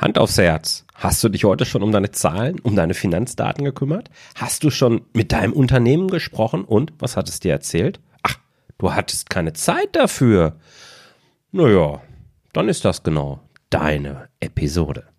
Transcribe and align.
Hand 0.00 0.16
aufs 0.16 0.38
Herz. 0.38 0.86
Hast 0.94 1.22
du 1.22 1.28
dich 1.28 1.44
heute 1.44 1.66
schon 1.66 1.82
um 1.82 1.92
deine 1.92 2.10
Zahlen, 2.10 2.58
um 2.60 2.74
deine 2.74 2.94
Finanzdaten 2.94 3.64
gekümmert? 3.64 4.08
Hast 4.34 4.64
du 4.64 4.70
schon 4.70 5.02
mit 5.12 5.32
deinem 5.32 5.52
Unternehmen 5.52 6.08
gesprochen 6.08 6.64
und 6.64 6.92
was 6.98 7.18
hat 7.18 7.28
es 7.28 7.38
dir 7.38 7.52
erzählt? 7.52 8.00
Ach, 8.22 8.38
du 8.78 8.94
hattest 8.94 9.28
keine 9.28 9.52
Zeit 9.52 9.94
dafür. 9.94 10.56
Naja, 11.52 12.00
dann 12.54 12.70
ist 12.70 12.86
das 12.86 13.02
genau 13.02 13.40
deine 13.68 14.28
Episode. 14.40 15.09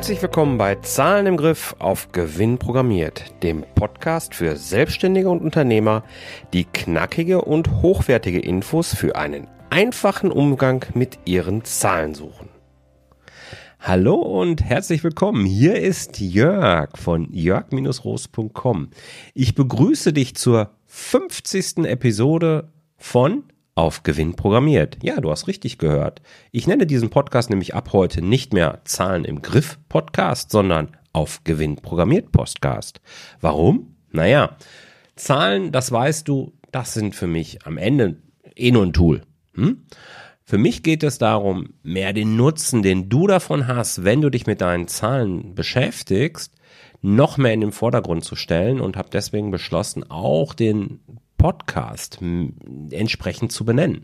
Herzlich 0.00 0.22
willkommen 0.22 0.56
bei 0.56 0.76
Zahlen 0.76 1.26
im 1.26 1.36
Griff 1.36 1.76
auf 1.78 2.10
Gewinn 2.10 2.56
programmiert, 2.56 3.34
dem 3.42 3.66
Podcast 3.74 4.34
für 4.34 4.56
Selbstständige 4.56 5.28
und 5.28 5.42
Unternehmer, 5.42 6.04
die 6.54 6.64
knackige 6.64 7.42
und 7.42 7.82
hochwertige 7.82 8.40
Infos 8.40 8.94
für 8.94 9.16
einen 9.16 9.46
einfachen 9.68 10.32
Umgang 10.32 10.86
mit 10.94 11.18
ihren 11.26 11.64
Zahlen 11.64 12.14
suchen. 12.14 12.48
Hallo 13.78 14.14
und 14.14 14.64
herzlich 14.64 15.04
willkommen. 15.04 15.44
Hier 15.44 15.78
ist 15.78 16.18
Jörg 16.18 16.96
von 16.96 17.30
jörg-roos.com. 17.30 18.88
Ich 19.34 19.54
begrüße 19.54 20.14
dich 20.14 20.34
zur 20.34 20.70
50. 20.86 21.84
Episode 21.84 22.72
von 22.96 23.49
auf 23.80 24.02
Gewinn 24.02 24.36
programmiert. 24.36 24.98
Ja, 25.02 25.20
du 25.22 25.30
hast 25.30 25.48
richtig 25.48 25.78
gehört. 25.78 26.20
Ich 26.52 26.66
nenne 26.66 26.86
diesen 26.86 27.08
Podcast 27.08 27.48
nämlich 27.48 27.74
ab 27.74 27.94
heute 27.94 28.20
nicht 28.20 28.52
mehr 28.52 28.82
Zahlen 28.84 29.24
im 29.24 29.40
Griff 29.40 29.78
Podcast, 29.88 30.50
sondern 30.50 30.96
auf 31.14 31.44
Gewinn 31.44 31.76
programmiert 31.76 32.30
Podcast. 32.30 33.00
Warum? 33.40 33.96
Naja, 34.12 34.58
Zahlen, 35.16 35.72
das 35.72 35.90
weißt 35.90 36.28
du, 36.28 36.52
das 36.72 36.92
sind 36.92 37.14
für 37.14 37.26
mich 37.26 37.66
am 37.66 37.78
Ende 37.78 38.18
eh 38.54 38.70
nur 38.70 38.84
ein 38.84 38.92
Tool. 38.92 39.22
Hm? 39.54 39.86
Für 40.44 40.58
mich 40.58 40.82
geht 40.82 41.02
es 41.02 41.16
darum, 41.16 41.70
mehr 41.82 42.12
den 42.12 42.36
Nutzen, 42.36 42.82
den 42.82 43.08
du 43.08 43.26
davon 43.26 43.66
hast, 43.66 44.04
wenn 44.04 44.20
du 44.20 44.28
dich 44.28 44.46
mit 44.46 44.60
deinen 44.60 44.88
Zahlen 44.88 45.54
beschäftigst, 45.54 46.52
noch 47.00 47.38
mehr 47.38 47.54
in 47.54 47.62
den 47.62 47.72
Vordergrund 47.72 48.24
zu 48.24 48.36
stellen 48.36 48.78
und 48.78 48.98
habe 48.98 49.08
deswegen 49.10 49.50
beschlossen, 49.50 50.10
auch 50.10 50.52
den 50.52 51.00
Podcast 51.40 52.18
entsprechend 52.90 53.50
zu 53.50 53.64
benennen. 53.64 54.02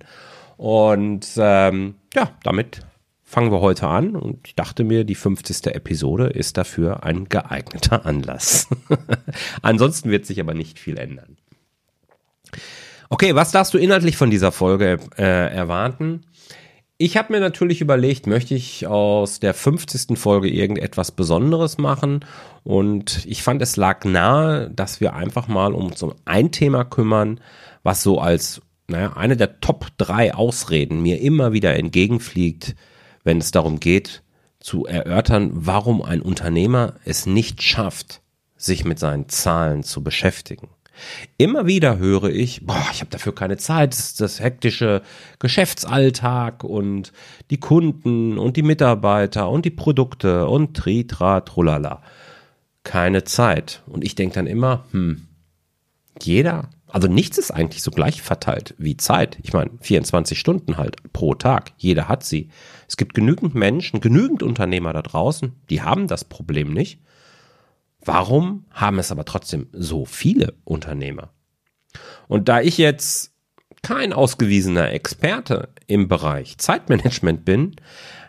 Und 0.56 1.28
ähm, 1.36 1.96
ja, 2.14 2.30
damit 2.42 2.80
fangen 3.24 3.52
wir 3.52 3.60
heute 3.60 3.88
an 3.88 4.16
und 4.16 4.46
ich 4.48 4.54
dachte 4.54 4.84
mir, 4.84 5.04
die 5.04 5.14
50. 5.14 5.66
Episode 5.66 6.28
ist 6.28 6.56
dafür 6.56 7.02
ein 7.02 7.28
geeigneter 7.28 8.06
Anlass. 8.06 8.68
Ansonsten 9.62 10.10
wird 10.10 10.24
sich 10.24 10.40
aber 10.40 10.54
nicht 10.54 10.78
viel 10.78 10.96
ändern. 10.96 11.36
Okay, 13.10 13.34
was 13.34 13.52
darfst 13.52 13.74
du 13.74 13.78
inhaltlich 13.78 14.16
von 14.16 14.30
dieser 14.30 14.50
Folge 14.50 14.98
äh, 15.18 15.54
erwarten? 15.54 16.24
Ich 16.98 17.18
habe 17.18 17.34
mir 17.34 17.40
natürlich 17.40 17.82
überlegt, 17.82 18.26
möchte 18.26 18.54
ich 18.54 18.86
aus 18.86 19.38
der 19.38 19.52
50. 19.52 20.18
Folge 20.18 20.48
irgendetwas 20.48 21.12
Besonderes 21.12 21.76
machen? 21.76 22.24
Und 22.64 23.26
ich 23.26 23.42
fand, 23.42 23.60
es 23.60 23.76
lag 23.76 24.06
nahe, 24.06 24.70
dass 24.70 25.00
wir 25.00 25.14
einfach 25.14 25.46
mal 25.46 25.74
um 25.74 25.92
ein 26.24 26.52
Thema 26.52 26.84
kümmern, 26.84 27.40
was 27.82 28.02
so 28.02 28.18
als, 28.18 28.62
naja, 28.88 29.12
eine 29.12 29.36
der 29.36 29.60
Top 29.60 29.88
3 29.98 30.34
Ausreden 30.34 31.02
mir 31.02 31.20
immer 31.20 31.52
wieder 31.52 31.76
entgegenfliegt, 31.76 32.74
wenn 33.24 33.38
es 33.38 33.50
darum 33.50 33.78
geht, 33.78 34.22
zu 34.58 34.86
erörtern, 34.86 35.50
warum 35.52 36.00
ein 36.00 36.22
Unternehmer 36.22 36.94
es 37.04 37.26
nicht 37.26 37.62
schafft, 37.62 38.22
sich 38.56 38.86
mit 38.86 38.98
seinen 38.98 39.28
Zahlen 39.28 39.82
zu 39.82 40.02
beschäftigen. 40.02 40.70
Immer 41.38 41.66
wieder 41.66 41.98
höre 41.98 42.30
ich, 42.30 42.66
boah, 42.66 42.86
ich 42.92 43.00
habe 43.00 43.10
dafür 43.10 43.34
keine 43.34 43.56
Zeit, 43.56 43.92
das 43.92 44.00
ist 44.00 44.20
das 44.20 44.40
hektische 44.40 45.02
Geschäftsalltag 45.38 46.64
und 46.64 47.12
die 47.50 47.60
Kunden 47.60 48.38
und 48.38 48.56
die 48.56 48.62
Mitarbeiter 48.62 49.48
und 49.50 49.64
die 49.64 49.70
Produkte 49.70 50.46
und 50.46 50.76
Tritra, 50.76 51.40
Trullala. 51.40 52.02
Keine 52.84 53.24
Zeit. 53.24 53.82
Und 53.86 54.04
ich 54.04 54.14
denke 54.14 54.36
dann 54.36 54.46
immer, 54.46 54.84
hm, 54.92 55.26
jeder, 56.22 56.70
also 56.86 57.08
nichts 57.08 57.36
ist 57.36 57.50
eigentlich 57.50 57.82
so 57.82 57.90
gleich 57.90 58.22
verteilt 58.22 58.74
wie 58.78 58.96
Zeit. 58.96 59.38
Ich 59.42 59.52
meine, 59.52 59.70
24 59.80 60.38
Stunden 60.38 60.76
halt 60.76 61.12
pro 61.12 61.34
Tag. 61.34 61.72
Jeder 61.76 62.08
hat 62.08 62.24
sie. 62.24 62.48
Es 62.88 62.96
gibt 62.96 63.14
genügend 63.14 63.54
Menschen, 63.54 64.00
genügend 64.00 64.42
Unternehmer 64.42 64.92
da 64.92 65.02
draußen, 65.02 65.52
die 65.68 65.82
haben 65.82 66.06
das 66.06 66.24
Problem 66.24 66.72
nicht. 66.72 67.00
Warum 68.06 68.64
haben 68.70 69.00
es 69.00 69.10
aber 69.10 69.24
trotzdem 69.24 69.66
so 69.72 70.04
viele 70.04 70.54
Unternehmer? 70.64 71.30
Und 72.28 72.48
da 72.48 72.60
ich 72.60 72.78
jetzt 72.78 73.32
kein 73.82 74.12
ausgewiesener 74.12 74.92
Experte 74.92 75.68
im 75.86 76.08
Bereich 76.08 76.58
Zeitmanagement 76.58 77.44
bin, 77.44 77.76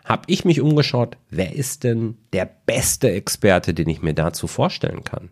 habe 0.04 0.22
ich 0.26 0.44
mich 0.44 0.60
umgeschaut, 0.60 1.16
wer 1.30 1.54
ist 1.54 1.84
denn 1.84 2.16
der 2.32 2.50
beste 2.66 3.10
Experte, 3.10 3.72
den 3.72 3.88
ich 3.88 4.02
mir 4.02 4.14
dazu 4.14 4.46
vorstellen 4.48 5.04
kann? 5.04 5.30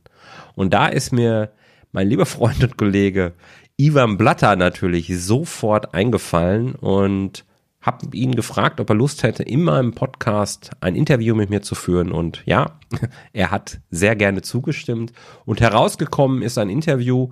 Und 0.54 0.74
da 0.74 0.86
ist 0.86 1.12
mir 1.12 1.50
mein 1.90 2.08
lieber 2.08 2.26
Freund 2.26 2.62
und 2.62 2.76
Kollege 2.76 3.32
Ivan 3.76 4.16
Blatter 4.16 4.54
natürlich 4.54 5.12
sofort 5.18 5.92
eingefallen 5.92 6.74
und 6.74 7.45
habe 7.86 8.14
ihn 8.16 8.34
gefragt, 8.34 8.80
ob 8.80 8.90
er 8.90 8.96
Lust 8.96 9.22
hätte, 9.22 9.44
in 9.44 9.62
meinem 9.62 9.92
Podcast 9.92 10.72
ein 10.80 10.96
Interview 10.96 11.36
mit 11.36 11.50
mir 11.50 11.62
zu 11.62 11.76
führen. 11.76 12.10
Und 12.10 12.42
ja, 12.44 12.78
er 13.32 13.52
hat 13.52 13.78
sehr 13.90 14.16
gerne 14.16 14.42
zugestimmt. 14.42 15.12
Und 15.44 15.60
herausgekommen 15.60 16.42
ist 16.42 16.58
ein 16.58 16.68
Interview, 16.68 17.30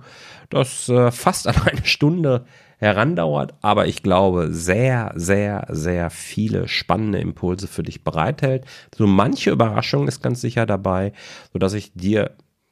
das 0.49 0.87
äh, 0.87 1.11
fast 1.11 1.47
an 1.47 1.55
eine 1.65 1.85
Stunde 1.85 2.45
herandauert, 2.77 3.53
aber 3.61 3.87
ich 3.87 4.03
glaube, 4.03 4.49
sehr, 4.51 5.13
sehr, 5.15 5.65
sehr 5.69 6.09
viele 6.09 6.67
spannende 6.67 7.19
Impulse 7.19 7.67
für 7.67 7.83
dich 7.83 8.03
bereithält. 8.03 8.65
So 8.95 9.07
manche 9.07 9.51
Überraschung 9.51 10.07
ist 10.07 10.21
ganz 10.21 10.41
sicher 10.41 10.65
dabei, 10.65 11.13
sodass 11.53 11.73
ich 11.73 11.93
dir 11.93 12.31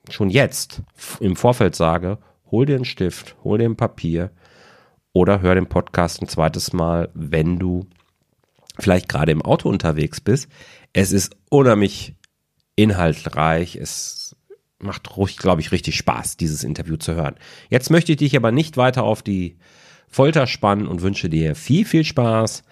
schon 0.09 0.29
jetzt 0.29 0.81
im 1.19 1.35
Vorfeld 1.35 1.75
sage, 1.75 2.17
hol 2.51 2.65
dir 2.65 2.75
einen 2.75 2.85
Stift, 2.85 3.35
hol 3.43 3.57
dir 3.57 3.65
ein 3.65 3.77
Papier, 3.77 4.31
oder 5.13 5.41
hör 5.41 5.55
den 5.55 5.67
Podcast 5.67 6.21
ein 6.21 6.27
zweites 6.27 6.73
Mal, 6.73 7.09
wenn 7.13 7.59
du 7.59 7.87
vielleicht 8.79 9.07
gerade 9.07 9.31
im 9.31 9.41
Auto 9.41 9.69
unterwegs 9.69 10.19
bist. 10.19 10.49
Es 10.91 11.11
ist 11.11 11.35
unheimlich 11.49 12.15
inhaltreich. 12.75 13.75
Es 13.75 14.35
macht 14.79 15.15
ruhig, 15.15 15.37
glaube 15.37 15.61
ich, 15.61 15.71
richtig 15.71 15.95
Spaß, 15.95 16.37
dieses 16.37 16.63
Interview 16.63 16.97
zu 16.97 17.13
hören. 17.13 17.35
Jetzt 17.69 17.89
möchte 17.89 18.11
ich 18.11 18.17
dich 18.17 18.35
aber 18.35 18.51
nicht 18.51 18.75
weiter 18.75 19.03
auf 19.03 19.21
die 19.21 19.57
Folter 20.07 20.47
spannen 20.47 20.87
und 20.87 21.01
wünsche 21.01 21.29
dir 21.29 21.55
viel, 21.55 21.85
viel 21.85 22.03
Spaß 22.03 22.63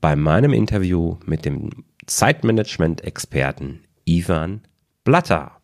bei 0.00 0.14
meinem 0.14 0.52
Interview 0.52 1.16
mit 1.24 1.44
dem 1.44 1.84
Zeitmanagement-Experten 2.06 3.84
Ivan 4.04 4.62
Blatter. 5.04 5.60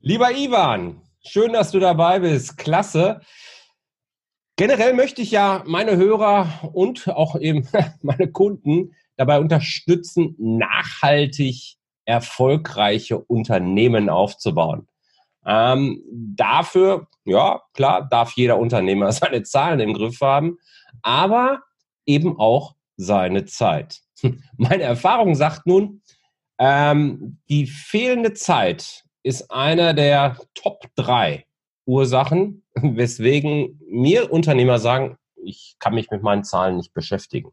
Lieber 0.00 0.30
Ivan, 0.32 1.00
schön, 1.26 1.52
dass 1.52 1.70
du 1.70 1.78
dabei 1.78 2.18
bist. 2.18 2.58
Klasse. 2.58 3.20
Generell 4.56 4.94
möchte 4.94 5.20
ich 5.20 5.30
ja 5.30 5.62
meine 5.66 5.98
Hörer 5.98 6.70
und 6.72 7.08
auch 7.08 7.38
eben 7.38 7.68
meine 8.02 8.32
Kunden 8.32 8.94
dabei 9.16 9.38
unterstützen, 9.38 10.34
nachhaltig 10.38 11.76
erfolgreiche 12.06 13.18
Unternehmen 13.18 14.08
aufzubauen. 14.08 14.88
Ähm, 15.44 16.02
dafür, 16.10 17.06
ja, 17.24 17.62
klar, 17.74 18.08
darf 18.08 18.32
jeder 18.32 18.58
Unternehmer 18.58 19.12
seine 19.12 19.42
Zahlen 19.42 19.80
im 19.80 19.92
Griff 19.92 20.20
haben, 20.22 20.58
aber 21.02 21.62
eben 22.06 22.38
auch 22.38 22.74
seine 22.96 23.44
Zeit. 23.44 24.00
Meine 24.56 24.84
Erfahrung 24.84 25.34
sagt 25.34 25.66
nun, 25.66 26.00
ähm, 26.58 27.38
die 27.50 27.66
fehlende 27.66 28.32
Zeit 28.32 29.04
ist 29.22 29.50
einer 29.50 29.92
der 29.92 30.38
Top 30.54 30.84
drei 30.94 31.44
Ursachen, 31.86 32.64
weswegen 32.74 33.80
mir 33.88 34.32
Unternehmer 34.32 34.78
sagen, 34.78 35.16
ich 35.42 35.76
kann 35.78 35.94
mich 35.94 36.10
mit 36.10 36.22
meinen 36.22 36.44
Zahlen 36.44 36.76
nicht 36.76 36.92
beschäftigen. 36.92 37.50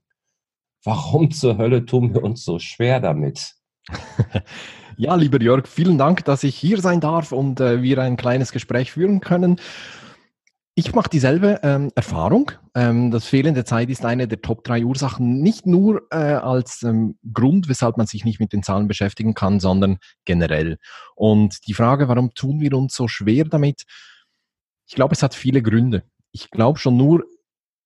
Warum 0.83 1.31
zur 1.31 1.57
Hölle 1.57 1.85
tun 1.85 2.13
wir 2.13 2.24
uns 2.24 2.44
so 2.44 2.59
schwer 2.59 3.00
damit? 3.00 3.56
Ja, 4.95 5.15
lieber 5.15 5.41
Jörg, 5.41 5.68
vielen 5.68 5.97
Dank, 5.97 6.24
dass 6.25 6.44
ich 6.44 6.56
hier 6.56 6.80
sein 6.80 7.00
darf 7.00 7.31
und 7.31 7.59
äh, 7.59 7.81
wir 7.81 7.97
ein 8.00 8.15
kleines 8.15 8.51
Gespräch 8.51 8.91
führen 8.91 9.21
können. 9.21 9.59
Ich 10.75 10.94
mache 10.94 11.09
dieselbe 11.09 11.59
ähm, 11.63 11.91
Erfahrung. 11.95 12.51
Ähm, 12.75 13.12
das 13.12 13.25
fehlende 13.25 13.63
Zeit 13.63 13.89
ist 13.89 14.06
eine 14.06 14.27
der 14.27 14.41
Top 14.41 14.63
drei 14.63 14.83
Ursachen, 14.83 15.41
nicht 15.41 15.65
nur 15.65 16.03
äh, 16.12 16.15
als 16.15 16.83
ähm, 16.83 17.18
Grund, 17.31 17.69
weshalb 17.69 17.97
man 17.97 18.07
sich 18.07 18.25
nicht 18.25 18.39
mit 18.39 18.53
den 18.53 18.63
Zahlen 18.63 18.88
beschäftigen 18.88 19.33
kann, 19.33 19.59
sondern 19.59 19.97
generell. 20.25 20.77
Und 21.15 21.68
die 21.68 21.74
Frage, 21.74 22.07
warum 22.07 22.33
tun 22.33 22.59
wir 22.59 22.74
uns 22.74 22.95
so 22.95 23.07
schwer 23.07 23.45
damit? 23.45 23.83
Ich 24.85 24.95
glaube, 24.95 25.13
es 25.13 25.24
hat 25.24 25.35
viele 25.35 25.62
Gründe. 25.62 26.03
Ich 26.31 26.50
glaube 26.50 26.80
schon 26.80 26.97
nur, 26.97 27.24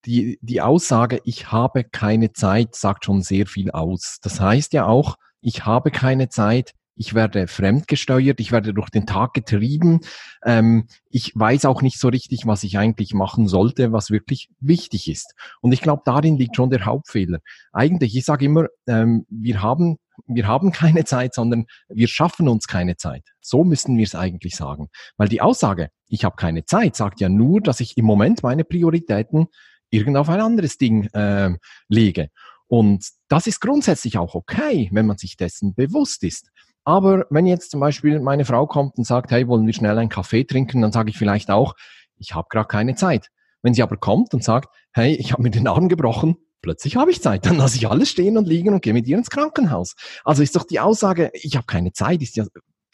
die, 0.05 0.39
die 0.41 0.61
Aussage, 0.61 1.19
ich 1.25 1.51
habe 1.51 1.83
keine 1.83 2.31
Zeit, 2.31 2.75
sagt 2.75 3.05
schon 3.05 3.21
sehr 3.21 3.45
viel 3.45 3.71
aus. 3.71 4.19
Das 4.21 4.39
heißt 4.39 4.73
ja 4.73 4.85
auch, 4.85 5.17
ich 5.41 5.65
habe 5.65 5.91
keine 5.91 6.29
Zeit, 6.29 6.73
ich 6.95 7.13
werde 7.13 7.47
fremdgesteuert, 7.47 8.39
ich 8.39 8.51
werde 8.51 8.73
durch 8.73 8.89
den 8.89 9.05
Tag 9.05 9.33
getrieben, 9.33 10.01
ähm, 10.43 10.87
ich 11.09 11.31
weiß 11.35 11.65
auch 11.65 11.81
nicht 11.81 11.99
so 11.99 12.07
richtig, 12.07 12.47
was 12.47 12.63
ich 12.63 12.77
eigentlich 12.77 13.13
machen 13.13 13.47
sollte, 13.47 13.91
was 13.91 14.09
wirklich 14.09 14.49
wichtig 14.59 15.09
ist. 15.09 15.35
Und 15.61 15.73
ich 15.73 15.81
glaube, 15.81 16.01
darin 16.05 16.37
liegt 16.37 16.55
schon 16.55 16.69
der 16.69 16.85
Hauptfehler. 16.85 17.39
Eigentlich, 17.71 18.15
ich 18.15 18.25
sage 18.25 18.45
immer, 18.45 18.67
ähm, 18.87 19.25
wir 19.29 19.61
haben 19.61 19.97
wir 20.25 20.47
haben 20.47 20.71
keine 20.71 21.05
Zeit, 21.05 21.33
sondern 21.33 21.65
wir 21.89 22.07
schaffen 22.07 22.47
uns 22.47 22.67
keine 22.67 22.97
Zeit. 22.97 23.23
So 23.41 23.63
müssen 23.63 23.97
wir 23.97 24.03
es 24.03 24.15
eigentlich 24.15 24.55
sagen. 24.55 24.89
Weil 25.17 25.29
die 25.29 25.41
Aussage, 25.41 25.89
ich 26.07 26.23
habe 26.23 26.35
keine 26.35 26.65
Zeit, 26.65 26.95
sagt 26.95 27.19
ja 27.19 27.29
nur, 27.29 27.61
dass 27.61 27.79
ich 27.79 27.97
im 27.97 28.05
Moment 28.05 28.43
meine 28.43 28.63
Prioritäten 28.63 29.47
irgend 29.89 30.17
auf 30.17 30.29
ein 30.29 30.41
anderes 30.41 30.77
Ding 30.77 31.05
äh, 31.13 31.51
lege. 31.87 32.29
Und 32.67 33.07
das 33.29 33.47
ist 33.47 33.61
grundsätzlich 33.61 34.17
auch 34.17 34.35
okay, 34.35 34.89
wenn 34.91 35.05
man 35.05 35.17
sich 35.17 35.37
dessen 35.37 35.73
bewusst 35.73 36.23
ist. 36.23 36.49
Aber 36.83 37.25
wenn 37.29 37.45
jetzt 37.45 37.71
zum 37.71 37.79
Beispiel 37.79 38.19
meine 38.19 38.45
Frau 38.45 38.65
kommt 38.65 38.97
und 38.97 39.05
sagt, 39.05 39.31
hey, 39.31 39.47
wollen 39.47 39.65
wir 39.65 39.73
schnell 39.73 39.97
einen 39.97 40.09
Kaffee 40.09 40.43
trinken, 40.43 40.81
dann 40.81 40.91
sage 40.91 41.09
ich 41.09 41.17
vielleicht 41.17 41.49
auch, 41.49 41.75
ich 42.17 42.33
habe 42.33 42.47
gerade 42.49 42.67
keine 42.67 42.95
Zeit. 42.95 43.29
Wenn 43.61 43.73
sie 43.73 43.83
aber 43.83 43.97
kommt 43.97 44.33
und 44.33 44.43
sagt, 44.43 44.73
hey, 44.93 45.13
ich 45.15 45.33
habe 45.33 45.43
mir 45.43 45.49
den 45.49 45.67
Arm 45.67 45.89
gebrochen, 45.89 46.37
plötzlich 46.61 46.95
habe 46.95 47.11
ich 47.11 47.21
Zeit, 47.21 47.45
dann 47.45 47.57
lasse 47.57 47.77
ich 47.77 47.87
alles 47.87 48.09
stehen 48.09 48.37
und 48.37 48.47
liegen 48.47 48.73
und 48.73 48.81
gehe 48.81 48.93
mit 48.93 49.07
ihr 49.07 49.17
ins 49.17 49.29
Krankenhaus. 49.29 49.95
Also 50.23 50.43
ist 50.43 50.55
doch 50.55 50.65
die 50.65 50.79
Aussage, 50.79 51.31
ich 51.33 51.55
habe 51.55 51.65
keine 51.65 51.93
Zeit, 51.93 52.21
ist 52.21 52.35
ja 52.35 52.45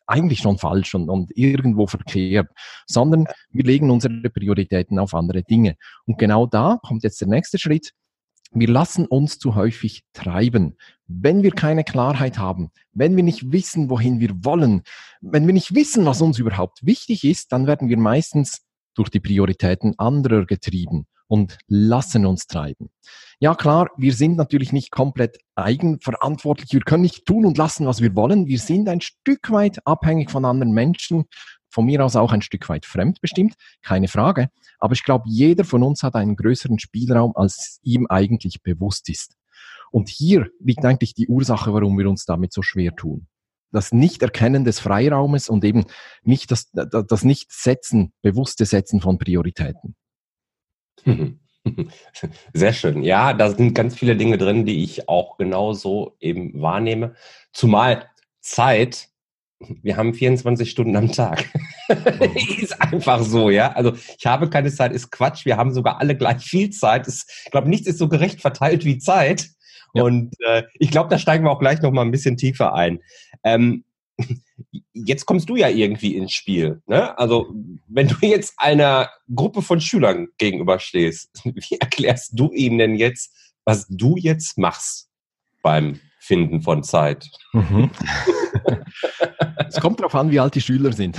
eigentlich 0.06 0.40
schon 0.40 0.58
falsch 0.58 0.96
und, 0.96 1.10
und 1.10 1.32
irgendwo 1.36 1.88
verkehrt, 1.88 2.50
sondern 2.88 3.26
wir 3.52 3.64
legen 3.64 3.90
unsere 3.90 4.30
Prioritäten 4.30 5.00
auf 5.00 5.14
andere 5.14 5.44
Dinge. 5.44 5.76
Und 6.06 6.18
genau 6.18 6.46
da 6.46 6.80
kommt 6.86 7.04
jetzt 7.04 7.22
der 7.22 7.28
nächste 7.28 7.58
Schritt. 7.58 7.92
Wir 8.52 8.68
lassen 8.68 9.08
uns 9.08 9.40
zu 9.40 9.56
häufig 9.56 10.04
treiben. 10.14 10.78
Wenn 11.08 11.42
wir 11.42 11.52
keine 11.52 11.84
Klarheit 11.84 12.38
haben, 12.38 12.70
wenn 12.92 13.16
wir 13.16 13.24
nicht 13.24 13.52
wissen, 13.52 13.90
wohin 13.90 14.20
wir 14.20 14.32
wollen, 14.44 14.84
wenn 15.22 15.48
wir 15.48 15.54
nicht 15.54 15.74
wissen, 15.74 16.06
was 16.06 16.22
uns 16.22 16.38
überhaupt 16.38 16.86
wichtig 16.86 17.24
ist, 17.24 17.52
dann 17.52 17.66
werden 17.66 17.90
wir 17.90 17.98
meistens 17.98 18.64
durch 18.94 19.10
die 19.10 19.20
Prioritäten 19.20 19.98
anderer 19.98 20.46
getrieben 20.46 21.08
und 21.34 21.58
lassen 21.68 22.28
uns 22.28 22.46
treiben. 22.46 22.92
Ja 23.40 23.56
klar, 23.56 23.90
wir 23.98 24.14
sind 24.14 24.38
natürlich 24.38 24.72
nicht 24.72 24.92
komplett 24.92 25.40
eigenverantwortlich. 25.56 26.72
Wir 26.72 26.82
können 26.82 27.02
nicht 27.02 27.26
tun 27.26 27.48
und 27.48 27.58
lassen, 27.58 27.88
was 27.88 28.02
wir 28.02 28.16
wollen. 28.16 28.46
Wir 28.46 28.60
sind 28.60 28.88
ein 28.88 29.02
Stück 29.02 29.50
weit 29.50 29.80
abhängig 29.84 30.30
von 30.30 30.46
anderen 30.46 30.74
Menschen, 30.74 31.26
von 31.72 31.86
mir 31.86 32.06
aus 32.06 32.16
auch 32.16 32.34
ein 32.34 32.44
Stück 32.44 32.70
weit 32.70 32.86
fremdbestimmt, 32.86 33.56
keine 33.82 34.08
Frage. 34.08 34.50
Aber 34.78 34.94
ich 34.94 35.04
glaube, 35.04 35.24
jeder 35.28 35.66
von 35.66 35.82
uns 35.82 36.04
hat 36.04 36.14
einen 36.14 36.36
größeren 36.36 36.78
Spielraum, 36.78 37.36
als 37.36 37.80
ihm 37.82 38.06
eigentlich 38.06 38.62
bewusst 38.62 39.10
ist. 39.10 39.36
Und 39.90 40.10
hier 40.10 40.52
liegt 40.60 40.86
eigentlich 40.86 41.16
die 41.16 41.28
Ursache, 41.28 41.74
warum 41.74 41.98
wir 41.98 42.08
uns 42.08 42.26
damit 42.26 42.54
so 42.54 42.62
schwer 42.62 42.96
tun. 42.96 43.26
Das 43.72 43.92
Nicht-Erkennen 43.92 44.66
des 44.66 44.80
Freiraumes 44.80 45.50
und 45.50 45.66
eben 45.66 45.86
nicht 46.22 46.52
das, 46.52 46.70
das 46.74 47.24
Nicht-Setzen, 47.24 48.14
bewusste 48.22 48.68
Setzen 48.68 49.02
von 49.02 49.18
Prioritäten. 49.18 49.96
Sehr 52.54 52.74
schön. 52.74 53.04
Ja, 53.04 53.34
da 53.34 53.50
sind 53.50 53.74
ganz 53.74 53.96
viele 53.96 54.16
Dinge 54.16 54.38
drin, 54.38 54.66
die 54.66 54.84
ich 54.84 55.08
auch 55.08 55.38
genauso 55.38 56.16
eben 56.20 56.62
wahrnehme. 56.62 57.16
Zumal 57.52 58.10
Zeit, 58.42 59.10
wir 59.82 59.96
haben 59.96 60.14
24 60.14 60.70
Stunden 60.70 60.96
am 60.96 61.12
Tag. 61.12 61.50
ist 62.60 62.82
einfach 62.82 63.22
so, 63.22 63.50
ja. 63.50 63.72
Also 63.72 63.94
ich 64.18 64.26
habe 64.26 64.50
keine 64.50 64.72
Zeit, 64.72 64.92
ist 64.92 65.12
Quatsch. 65.12 65.46
Wir 65.46 65.58
haben 65.58 65.74
sogar 65.74 66.00
alle 66.00 66.18
gleich 66.18 66.44
viel 66.44 66.70
Zeit. 66.72 67.08
ich 67.08 67.52
glaube, 67.52 67.70
nichts 67.70 67.88
ist 67.88 67.98
so 67.98 68.10
gerecht 68.10 68.42
verteilt 68.42 68.84
wie 68.84 68.98
Zeit. 68.98 69.50
Ja. 69.94 70.04
Und 70.04 70.34
äh, 70.46 70.64
ich 70.80 70.92
glaube, 70.92 71.10
da 71.10 71.18
steigen 71.18 71.46
wir 71.46 71.52
auch 71.52 71.60
gleich 71.60 71.82
noch 71.82 71.92
mal 71.92 72.02
ein 72.02 72.12
bisschen 72.12 72.36
tiefer 72.36 72.74
ein. 72.74 73.00
Ähm, 73.44 73.86
jetzt 74.94 75.26
kommst 75.26 75.50
du 75.50 75.56
ja 75.56 75.70
irgendwie 75.70 76.16
ins 76.16 76.34
Spiel. 76.34 76.82
Ne? 76.86 77.18
Also, 77.18 77.54
wenn 77.88 78.08
du 78.08 78.16
jetzt 78.22 78.54
einer 78.58 79.10
Gruppe 79.34 79.62
von 79.62 79.82
Schülern 79.82 80.28
gegenüberstehst, 80.38 81.42
wie 81.44 81.78
erklärst 81.80 82.32
du 82.34 82.52
ihnen 82.52 82.78
denn 82.78 82.96
jetzt, 82.96 83.34
was 83.66 83.88
du 83.88 84.18
jetzt 84.18 84.58
machst 84.58 85.10
beim 85.62 86.00
Finden 86.20 86.62
von 86.62 86.84
Zeit? 86.84 87.30
Mhm. 87.54 87.92
es 89.68 89.80
kommt 89.80 90.00
darauf 90.00 90.16
an, 90.16 90.32
wie 90.32 90.40
alt 90.40 90.56
die 90.56 90.62
Schüler 90.62 90.94
sind. 90.94 91.18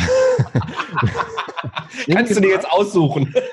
Kannst 2.11 2.37
du 2.37 2.40
dir 2.40 2.50
jetzt 2.50 2.70
aussuchen? 2.70 3.35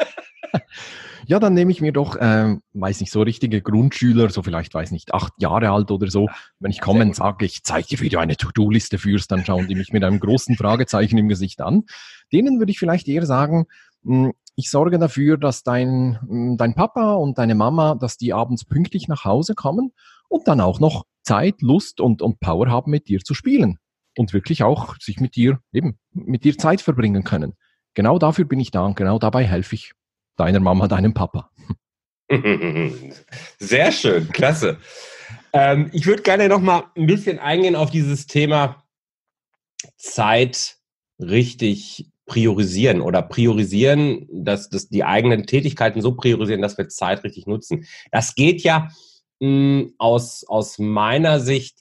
Ja, 1.27 1.39
dann 1.39 1.53
nehme 1.53 1.71
ich 1.71 1.81
mir 1.81 1.91
doch, 1.91 2.15
äh, 2.15 2.57
weiß 2.73 2.99
nicht, 2.99 3.11
so 3.11 3.21
richtige 3.21 3.61
Grundschüler, 3.61 4.29
so 4.29 4.41
vielleicht, 4.41 4.73
weiß 4.73 4.91
nicht, 4.91 5.13
acht 5.13 5.33
Jahre 5.37 5.69
alt 5.69 5.91
oder 5.91 6.09
so. 6.09 6.27
Wenn 6.59 6.71
ich 6.71 6.81
komme 6.81 7.01
und 7.01 7.15
sage, 7.15 7.45
ich 7.45 7.63
zeige 7.63 7.87
dir, 7.87 7.99
wie 8.01 8.09
du 8.09 8.19
eine 8.19 8.37
To-Do-Liste 8.37 8.97
führst, 8.97 9.31
dann 9.31 9.45
schauen 9.45 9.67
die 9.67 9.75
mich 9.75 9.93
mit 9.93 10.03
einem 10.03 10.19
großen 10.19 10.55
Fragezeichen 10.55 11.17
im 11.17 11.29
Gesicht 11.29 11.61
an. 11.61 11.83
Denen 12.31 12.59
würde 12.59 12.71
ich 12.71 12.79
vielleicht 12.79 13.07
eher 13.07 13.25
sagen, 13.25 13.65
hm, 14.03 14.33
ich 14.55 14.69
sorge 14.69 14.99
dafür, 14.99 15.37
dass 15.37 15.63
dein, 15.63 16.19
hm, 16.27 16.57
dein 16.57 16.73
Papa 16.73 17.13
und 17.13 17.37
deine 17.37 17.55
Mama, 17.55 17.95
dass 17.95 18.17
die 18.17 18.33
abends 18.33 18.65
pünktlich 18.65 19.07
nach 19.07 19.25
Hause 19.25 19.55
kommen 19.55 19.93
und 20.27 20.47
dann 20.47 20.61
auch 20.61 20.79
noch 20.79 21.05
Zeit, 21.23 21.61
Lust 21.61 22.01
und, 22.01 22.21
und 22.21 22.39
Power 22.39 22.69
haben, 22.69 22.91
mit 22.91 23.07
dir 23.07 23.19
zu 23.19 23.33
spielen. 23.33 23.77
Und 24.17 24.33
wirklich 24.33 24.63
auch 24.63 24.95
sich 24.99 25.19
mit 25.19 25.35
dir, 25.35 25.59
eben, 25.71 25.97
mit 26.11 26.43
dir 26.43 26.57
Zeit 26.57 26.81
verbringen 26.81 27.23
können. 27.23 27.53
Genau 27.93 28.19
dafür 28.19 28.45
bin 28.45 28.59
ich 28.59 28.71
da 28.71 28.85
und 28.85 28.95
genau 28.95 29.19
dabei 29.19 29.45
helfe 29.45 29.75
ich 29.75 29.93
deiner 30.37 30.59
Mama, 30.59 30.87
deinem 30.87 31.13
Papa. 31.13 31.49
Sehr 33.59 33.91
schön, 33.91 34.29
klasse. 34.29 34.77
Ähm, 35.53 35.89
ich 35.93 36.05
würde 36.05 36.21
gerne 36.23 36.47
noch 36.47 36.61
mal 36.61 36.85
ein 36.95 37.07
bisschen 37.07 37.39
eingehen 37.39 37.75
auf 37.75 37.91
dieses 37.91 38.25
Thema 38.27 38.83
Zeit 39.97 40.77
richtig 41.19 42.11
priorisieren 42.25 43.01
oder 43.01 43.21
priorisieren, 43.21 44.27
dass, 44.31 44.69
dass 44.69 44.87
die 44.87 45.03
eigenen 45.03 45.45
Tätigkeiten 45.45 46.01
so 46.01 46.15
priorisieren, 46.15 46.61
dass 46.61 46.77
wir 46.77 46.87
Zeit 46.87 47.23
richtig 47.23 47.47
nutzen. 47.47 47.85
Das 48.11 48.35
geht 48.35 48.61
ja 48.61 48.89
mh, 49.39 49.47
hm, 49.47 49.93
aus, 49.97 50.45
aus 50.47 50.79
meiner 50.79 51.39
Sicht 51.39 51.79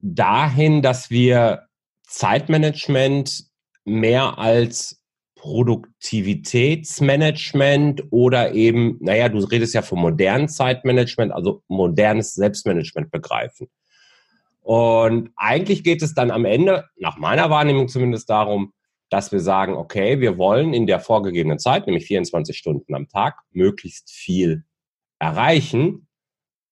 dahin, 0.00 0.82
dass 0.82 1.10
wir 1.10 1.68
Zeitmanagement 2.06 3.44
mehr 3.84 4.38
als 4.38 5.01
Produktivitätsmanagement 5.42 8.04
oder 8.10 8.54
eben, 8.54 8.96
naja, 9.00 9.28
du 9.28 9.38
redest 9.38 9.74
ja 9.74 9.82
vom 9.82 9.98
modernen 9.98 10.48
Zeitmanagement, 10.48 11.32
also 11.32 11.64
modernes 11.66 12.34
Selbstmanagement 12.34 13.10
begreifen. 13.10 13.66
Und 14.60 15.30
eigentlich 15.34 15.82
geht 15.82 16.00
es 16.00 16.14
dann 16.14 16.30
am 16.30 16.44
Ende, 16.44 16.84
nach 16.96 17.18
meiner 17.18 17.50
Wahrnehmung 17.50 17.88
zumindest, 17.88 18.30
darum, 18.30 18.72
dass 19.10 19.32
wir 19.32 19.40
sagen, 19.40 19.74
okay, 19.74 20.20
wir 20.20 20.38
wollen 20.38 20.74
in 20.74 20.86
der 20.86 21.00
vorgegebenen 21.00 21.58
Zeit, 21.58 21.88
nämlich 21.88 22.06
24 22.06 22.56
Stunden 22.56 22.94
am 22.94 23.08
Tag, 23.08 23.40
möglichst 23.50 24.12
viel 24.12 24.62
erreichen 25.18 26.06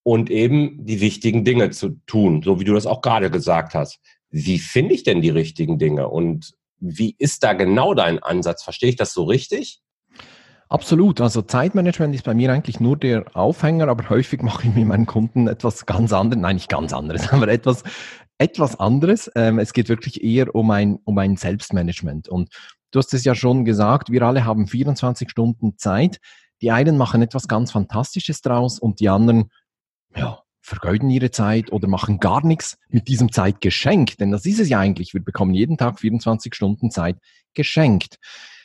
und 0.05 0.31
eben 0.31 0.87
die 0.87 1.01
wichtigen 1.01 1.45
Dinge 1.45 1.71
zu 1.71 2.01
tun, 2.07 2.41
so 2.45 2.61
wie 2.61 2.65
du 2.65 2.75
das 2.75 2.87
auch 2.87 3.03
gerade 3.03 3.33
gesagt 3.33 3.75
hast. 3.75 3.99
Wie 4.31 4.61
finde 4.61 4.95
ich 4.95 5.03
denn 5.03 5.23
die 5.23 5.31
richtigen 5.31 5.77
Dinge? 5.77 6.09
Und 6.09 6.55
wie 6.81 7.15
ist 7.19 7.43
da 7.45 7.53
genau 7.53 7.95
dein 7.95 8.23
Ansatz? 8.23 8.63
Verstehe 8.63 8.91
ich 8.91 8.97
das 8.97 9.13
so 9.13 9.25
richtig? 9.25 9.81
Absolut. 10.69 11.21
Also 11.21 11.43
Zeitmanagement 11.43 12.15
ist 12.15 12.25
bei 12.25 12.33
mir 12.33 12.53
eigentlich 12.53 12.79
nur 12.79 12.97
der 12.97 13.25
Aufhänger, 13.35 13.89
aber 13.89 14.09
häufig 14.09 14.41
mache 14.43 14.69
ich 14.69 14.75
mit 14.75 14.87
meinen 14.87 15.07
Kunden 15.07 15.49
etwas 15.49 15.85
ganz 15.85 16.13
anderes. 16.13 16.41
Nein, 16.41 16.57
nicht 16.57 16.69
ganz 16.69 16.93
anderes, 16.93 17.29
aber 17.33 17.49
etwas, 17.49 17.83
etwas 18.39 18.79
anderes. 18.79 19.31
Ähm, 19.35 19.59
es 19.59 19.73
geht 19.73 19.89
wirklich 19.89 20.23
eher 20.23 20.55
um 20.55 20.71
ein, 20.71 20.99
um 21.05 21.19
ein 21.19 21.37
Selbstmanagement. 21.37 22.29
Und 22.29 22.51
du 22.93 23.01
hast 23.01 23.13
es 23.15 23.25
ja 23.25 23.35
schon 23.35 23.65
gesagt, 23.65 24.11
wir 24.11 24.23
alle 24.23 24.45
haben 24.45 24.69
24 24.69 25.29
Stunden 25.29 25.77
Zeit. 25.77 26.21
Die 26.63 26.71
einen 26.71 26.97
machen 26.97 27.21
etwas 27.21 27.49
ganz 27.49 27.73
Fantastisches 27.73 28.41
draus 28.41 28.79
und 28.79 29.01
die 29.01 29.09
anderen, 29.09 29.51
ja, 30.15 30.41
vergeuden 30.61 31.11
ihre 31.11 31.31
Zeit 31.31 31.73
oder 31.73 31.89
machen 31.89 32.21
gar 32.21 32.45
nichts 32.45 32.79
mit 32.89 33.09
diesem 33.09 33.33
Zeitgeschenk. 33.33 34.17
Denn 34.19 34.31
das 34.31 34.47
ist 34.47 34.61
es 34.61 34.69
ja 34.69 34.79
eigentlich. 34.79 35.15
Wir 35.15 35.23
bekommen 35.23 35.55
jeden 35.55 35.79
Tag 35.79 35.99
24 35.99 36.55
Stunden 36.55 36.91
Zeit 36.91 37.17
geschenkt. 37.55 38.19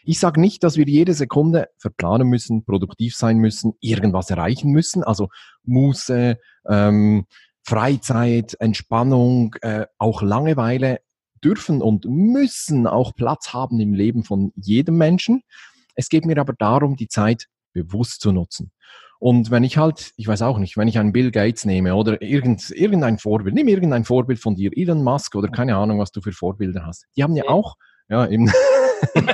Ich 0.03 0.19
sage 0.19 0.39
nicht, 0.39 0.63
dass 0.63 0.77
wir 0.77 0.85
jede 0.85 1.13
Sekunde 1.13 1.69
verplanen 1.77 2.27
müssen, 2.27 2.63
produktiv 2.63 3.15
sein 3.15 3.37
müssen, 3.37 3.73
irgendwas 3.79 4.29
erreichen 4.29 4.71
müssen. 4.71 5.03
Also 5.03 5.29
Muße, 5.63 6.37
ähm, 6.69 7.25
Freizeit, 7.63 8.55
Entspannung, 8.59 9.55
äh, 9.61 9.87
auch 9.97 10.21
Langeweile 10.21 10.99
dürfen 11.43 11.81
und 11.81 12.05
müssen 12.05 12.85
auch 12.85 13.15
Platz 13.15 13.53
haben 13.53 13.79
im 13.79 13.93
Leben 13.93 14.23
von 14.23 14.53
jedem 14.55 14.97
Menschen. 14.97 15.41
Es 15.95 16.09
geht 16.09 16.25
mir 16.25 16.37
aber 16.39 16.53
darum, 16.53 16.95
die 16.95 17.07
Zeit 17.07 17.47
bewusst 17.73 18.21
zu 18.21 18.31
nutzen. 18.31 18.71
Und 19.19 19.51
wenn 19.51 19.63
ich 19.63 19.77
halt, 19.77 20.11
ich 20.17 20.27
weiß 20.27 20.41
auch 20.41 20.57
nicht, 20.57 20.77
wenn 20.77 20.87
ich 20.87 20.99
einen 20.99 21.13
Bill 21.13 21.31
Gates 21.31 21.65
nehme 21.65 21.95
oder 21.95 22.21
irgend, 22.21 22.69
irgendein 22.71 23.17
Vorbild, 23.17 23.55
nimm 23.55 23.67
irgendein 23.67 24.03
Vorbild 24.03 24.39
von 24.39 24.55
dir, 24.55 24.71
Elon 24.75 25.03
Musk 25.03 25.35
oder 25.35 25.47
keine 25.47 25.77
Ahnung, 25.77 25.99
was 25.99 26.11
du 26.11 26.21
für 26.21 26.31
Vorbilder 26.31 26.85
hast. 26.85 27.05
Die 27.15 27.23
haben 27.23 27.35
ja 27.35 27.45
auch, 27.47 27.75
ja, 28.09 28.27
eben. 28.27 28.51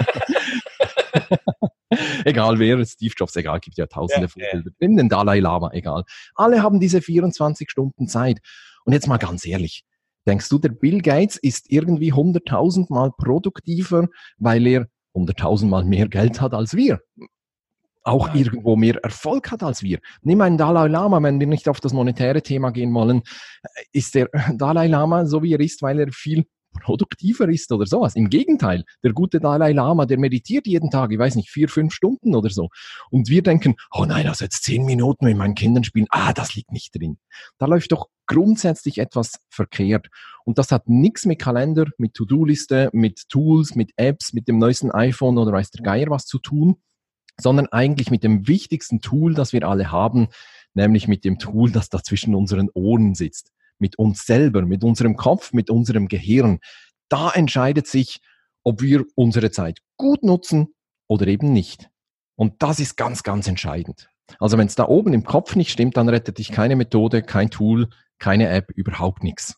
egal 2.25 2.59
wer, 2.59 2.83
Steve 2.85 3.13
Jobs, 3.17 3.35
egal, 3.35 3.59
gibt 3.59 3.77
ja 3.77 3.87
tausende 3.87 4.27
ja, 4.27 4.27
Vorbilder. 4.27 4.71
Ja. 4.79 4.85
In 4.85 4.97
den 4.97 5.09
Dalai 5.09 5.39
Lama, 5.39 5.71
egal. 5.73 6.03
Alle 6.35 6.63
haben 6.63 6.79
diese 6.79 7.01
24 7.01 7.69
Stunden 7.69 8.07
Zeit. 8.07 8.39
Und 8.85 8.93
jetzt 8.93 9.07
mal 9.07 9.17
ganz 9.17 9.45
ehrlich, 9.45 9.85
Denkst 10.27 10.49
du, 10.49 10.59
der 10.59 10.69
Bill 10.69 11.01
Gates 11.01 11.37
ist 11.37 11.71
irgendwie 11.71 12.13
hunderttausendmal 12.13 13.11
produktiver, 13.11 14.07
weil 14.37 14.67
er 14.67 14.87
hunderttausendmal 15.13 15.83
mehr 15.83 16.07
Geld 16.07 16.41
hat 16.41 16.53
als 16.53 16.75
wir? 16.75 17.01
Auch 18.03 18.27
Nein. 18.29 18.37
irgendwo 18.37 18.75
mehr 18.75 18.97
Erfolg 19.03 19.51
hat 19.51 19.63
als 19.63 19.83
wir. 19.83 19.99
Nimm 20.21 20.41
einen 20.41 20.57
Dalai 20.57 20.87
Lama, 20.87 21.21
wenn 21.21 21.39
wir 21.39 21.47
nicht 21.47 21.69
auf 21.69 21.79
das 21.79 21.93
monetäre 21.93 22.41
Thema 22.41 22.71
gehen 22.71 22.93
wollen, 22.93 23.21
ist 23.91 24.15
der 24.15 24.29
Dalai 24.55 24.87
Lama 24.87 25.25
so 25.25 25.43
wie 25.43 25.53
er 25.53 25.59
ist, 25.59 25.81
weil 25.81 25.99
er 25.99 26.11
viel 26.11 26.45
produktiver 26.79 27.49
ist 27.49 27.71
oder 27.71 27.85
sowas. 27.85 28.15
Im 28.15 28.29
Gegenteil, 28.29 28.85
der 29.03 29.13
gute 29.13 29.39
Dalai 29.39 29.73
Lama, 29.73 30.05
der 30.05 30.17
meditiert 30.17 30.67
jeden 30.67 30.89
Tag, 30.89 31.11
ich 31.11 31.19
weiß 31.19 31.35
nicht, 31.35 31.49
vier, 31.49 31.69
fünf 31.69 31.93
Stunden 31.93 32.33
oder 32.35 32.49
so. 32.49 32.69
Und 33.09 33.29
wir 33.29 33.43
denken, 33.43 33.75
oh 33.91 34.05
nein, 34.05 34.27
also 34.27 34.45
jetzt 34.45 34.63
zehn 34.63 34.85
Minuten 34.85 35.25
mit 35.25 35.37
meinen 35.37 35.55
Kindern 35.55 35.83
spielen, 35.83 36.07
ah, 36.09 36.33
das 36.33 36.55
liegt 36.55 36.71
nicht 36.71 36.95
drin. 36.95 37.17
Da 37.57 37.65
läuft 37.65 37.91
doch 37.91 38.07
grundsätzlich 38.25 38.97
etwas 38.99 39.39
verkehrt. 39.49 40.07
Und 40.45 40.57
das 40.57 40.71
hat 40.71 40.87
nichts 40.87 41.25
mit 41.25 41.39
Kalender, 41.39 41.85
mit 41.97 42.13
To-Do-Liste, 42.13 42.89
mit 42.93 43.27
Tools, 43.29 43.75
mit 43.75 43.91
Apps, 43.97 44.33
mit 44.33 44.47
dem 44.47 44.57
neuesten 44.57 44.91
iPhone 44.91 45.37
oder 45.37 45.51
weiß 45.51 45.71
der 45.71 45.83
Geier 45.83 46.09
was 46.09 46.25
zu 46.25 46.39
tun, 46.39 46.77
sondern 47.39 47.67
eigentlich 47.67 48.11
mit 48.11 48.23
dem 48.23 48.47
wichtigsten 48.47 49.01
Tool, 49.01 49.33
das 49.33 49.53
wir 49.53 49.67
alle 49.67 49.91
haben, 49.91 50.27
nämlich 50.73 51.07
mit 51.07 51.25
dem 51.25 51.39
Tool, 51.39 51.71
das 51.71 51.89
da 51.89 52.03
zwischen 52.03 52.35
unseren 52.35 52.69
Ohren 52.73 53.15
sitzt 53.15 53.51
mit 53.81 53.97
uns 53.97 54.25
selber, 54.25 54.61
mit 54.61 54.83
unserem 54.83 55.17
Kopf, 55.17 55.51
mit 55.51 55.69
unserem 55.69 56.07
Gehirn. 56.07 56.59
Da 57.09 57.31
entscheidet 57.31 57.87
sich, 57.87 58.21
ob 58.63 58.81
wir 58.81 59.03
unsere 59.15 59.51
Zeit 59.51 59.79
gut 59.97 60.23
nutzen 60.23 60.73
oder 61.07 61.27
eben 61.27 61.51
nicht. 61.51 61.89
Und 62.35 62.61
das 62.63 62.79
ist 62.79 62.95
ganz, 62.95 63.23
ganz 63.23 63.47
entscheidend. 63.47 64.07
Also 64.39 64.57
wenn 64.57 64.67
es 64.67 64.75
da 64.75 64.87
oben 64.87 65.13
im 65.13 65.25
Kopf 65.25 65.55
nicht 65.55 65.71
stimmt, 65.71 65.97
dann 65.97 66.07
rettet 66.07 66.37
dich 66.37 66.51
keine 66.51 66.77
Methode, 66.77 67.21
kein 67.21 67.49
Tool, 67.49 67.89
keine 68.19 68.47
App, 68.47 68.71
überhaupt 68.75 69.23
nichts. 69.23 69.55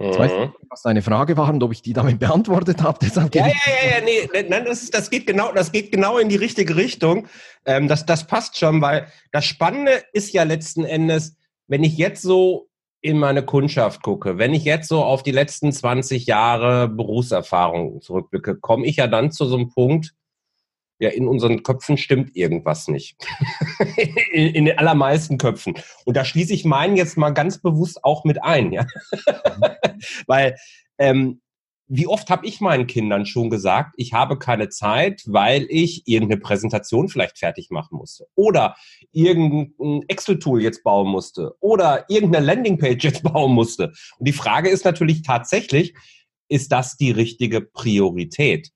Jetzt 0.00 0.18
weiß 0.18 0.32
nicht, 0.32 0.48
mhm. 0.48 0.66
was 0.70 0.82
deine 0.82 1.02
Frage 1.02 1.36
war 1.36 1.50
und 1.50 1.62
ob 1.62 1.72
ich 1.72 1.82
die 1.82 1.92
damit 1.92 2.18
beantwortet 2.18 2.82
habe. 2.82 2.98
Deshalb 3.02 3.34
ja, 3.34 3.46
ja, 3.46 3.52
ja, 3.52 3.98
ja, 3.98 4.04
nee, 4.04 4.46
nein, 4.48 4.64
das, 4.64 4.88
das, 4.90 5.10
geht 5.10 5.26
genau, 5.26 5.52
das 5.52 5.72
geht 5.72 5.92
genau 5.92 6.16
in 6.16 6.30
die 6.30 6.36
richtige 6.36 6.76
Richtung. 6.76 7.26
Ähm, 7.66 7.86
das, 7.86 8.06
das 8.06 8.26
passt 8.26 8.58
schon, 8.58 8.80
weil 8.80 9.06
das 9.30 9.44
Spannende 9.44 10.02
ist 10.12 10.32
ja 10.32 10.44
letzten 10.44 10.84
Endes, 10.84 11.36
wenn 11.68 11.84
ich 11.84 11.98
jetzt 11.98 12.22
so 12.22 12.68
in 13.02 13.18
meine 13.18 13.44
Kundschaft 13.44 14.02
gucke, 14.02 14.38
wenn 14.38 14.54
ich 14.54 14.64
jetzt 14.64 14.88
so 14.88 15.02
auf 15.02 15.22
die 15.22 15.32
letzten 15.32 15.72
20 15.72 16.26
Jahre 16.26 16.88
Berufserfahrung 16.88 18.00
zurückblicke, 18.00 18.56
komme 18.56 18.86
ich 18.86 18.96
ja 18.96 19.06
dann 19.06 19.32
zu 19.32 19.46
so 19.46 19.56
einem 19.56 19.68
Punkt, 19.68 20.14
ja, 21.00 21.08
in 21.10 21.26
unseren 21.26 21.62
Köpfen 21.62 21.96
stimmt 21.96 22.36
irgendwas 22.36 22.86
nicht. 22.88 23.16
in, 24.32 24.48
in, 24.48 24.64
den 24.66 24.78
allermeisten 24.78 25.38
Köpfen. 25.38 25.74
Und 26.04 26.16
da 26.16 26.24
schließe 26.24 26.52
ich 26.52 26.64
meinen 26.64 26.96
jetzt 26.96 27.16
mal 27.16 27.30
ganz 27.30 27.60
bewusst 27.60 28.04
auch 28.04 28.24
mit 28.24 28.42
ein, 28.42 28.70
ja. 28.72 28.86
Weil 30.26 30.56
ähm, 30.98 31.40
wie 31.92 32.06
oft 32.06 32.30
habe 32.30 32.46
ich 32.46 32.60
meinen 32.60 32.86
Kindern 32.86 33.26
schon 33.26 33.50
gesagt, 33.50 33.94
ich 33.96 34.12
habe 34.12 34.38
keine 34.38 34.68
Zeit, 34.68 35.22
weil 35.26 35.66
ich 35.68 36.06
irgendeine 36.06 36.40
Präsentation 36.40 37.08
vielleicht 37.08 37.38
fertig 37.38 37.70
machen 37.70 37.98
musste 37.98 38.28
oder 38.36 38.76
irgendein 39.10 40.04
Excel-Tool 40.06 40.62
jetzt 40.62 40.84
bauen 40.84 41.08
musste 41.08 41.56
oder 41.58 42.04
irgendeine 42.08 42.46
Landingpage 42.46 43.02
jetzt 43.02 43.22
bauen 43.24 43.52
musste. 43.52 43.92
Und 44.18 44.28
die 44.28 44.32
Frage 44.32 44.68
ist 44.68 44.84
natürlich 44.84 45.22
tatsächlich, 45.22 45.94
ist 46.48 46.70
das 46.70 46.96
die 46.96 47.10
richtige 47.10 47.60
Priorität? 47.60 48.70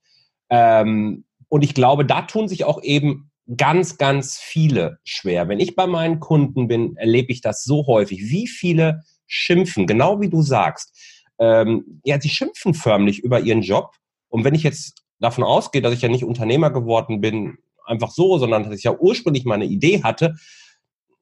Ähm, 0.50 1.24
und 1.54 1.62
ich 1.62 1.74
glaube, 1.74 2.04
da 2.04 2.22
tun 2.22 2.48
sich 2.48 2.64
auch 2.64 2.82
eben 2.82 3.30
ganz, 3.56 3.98
ganz 3.98 4.38
viele 4.38 4.98
schwer. 5.04 5.48
Wenn 5.48 5.60
ich 5.60 5.76
bei 5.76 5.86
meinen 5.86 6.20
Kunden 6.20 6.66
bin, 6.68 6.96
erlebe 6.96 7.32
ich 7.32 7.40
das 7.40 7.62
so 7.62 7.86
häufig, 7.86 8.20
wie 8.30 8.46
viele 8.46 9.02
schimpfen, 9.26 9.86
genau 9.86 10.20
wie 10.20 10.28
du 10.28 10.42
sagst 10.42 10.94
ähm, 11.38 12.00
ja, 12.04 12.20
sie 12.20 12.28
schimpfen 12.28 12.74
förmlich 12.74 13.20
über 13.20 13.40
ihren 13.40 13.62
Job. 13.62 13.92
Und 14.28 14.44
wenn 14.44 14.54
ich 14.54 14.62
jetzt 14.62 15.02
davon 15.18 15.44
ausgehe, 15.44 15.82
dass 15.82 15.94
ich 15.94 16.02
ja 16.02 16.08
nicht 16.08 16.24
Unternehmer 16.24 16.70
geworden 16.70 17.20
bin, 17.20 17.58
einfach 17.84 18.10
so, 18.10 18.38
sondern 18.38 18.64
dass 18.64 18.76
ich 18.76 18.84
ja 18.84 18.96
ursprünglich 18.96 19.44
mal 19.44 19.54
eine 19.54 19.66
Idee 19.66 20.02
hatte, 20.02 20.36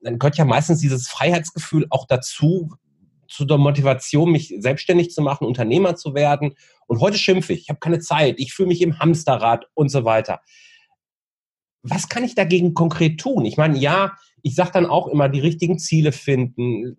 dann 0.01 0.19
gehört 0.19 0.37
ja 0.37 0.45
meistens 0.45 0.79
dieses 0.79 1.07
Freiheitsgefühl 1.07 1.87
auch 1.89 2.05
dazu, 2.07 2.71
zu 3.27 3.45
der 3.45 3.57
Motivation, 3.57 4.31
mich 4.31 4.53
selbstständig 4.57 5.11
zu 5.11 5.21
machen, 5.21 5.45
Unternehmer 5.45 5.95
zu 5.95 6.13
werden. 6.13 6.55
Und 6.87 6.99
heute 6.99 7.17
schimpfe 7.17 7.53
ich, 7.53 7.61
ich 7.61 7.69
habe 7.69 7.79
keine 7.79 7.99
Zeit, 7.99 8.35
ich 8.39 8.53
fühle 8.53 8.67
mich 8.67 8.81
im 8.81 8.99
Hamsterrad 8.99 9.65
und 9.73 9.89
so 9.89 10.05
weiter. 10.05 10.41
Was 11.81 12.09
kann 12.09 12.23
ich 12.23 12.35
dagegen 12.35 12.73
konkret 12.73 13.19
tun? 13.19 13.45
Ich 13.45 13.57
meine, 13.57 13.77
ja, 13.77 14.13
ich 14.41 14.55
sage 14.55 14.71
dann 14.73 14.85
auch 14.85 15.07
immer, 15.07 15.29
die 15.29 15.39
richtigen 15.39 15.79
Ziele 15.79 16.11
finden 16.11 16.95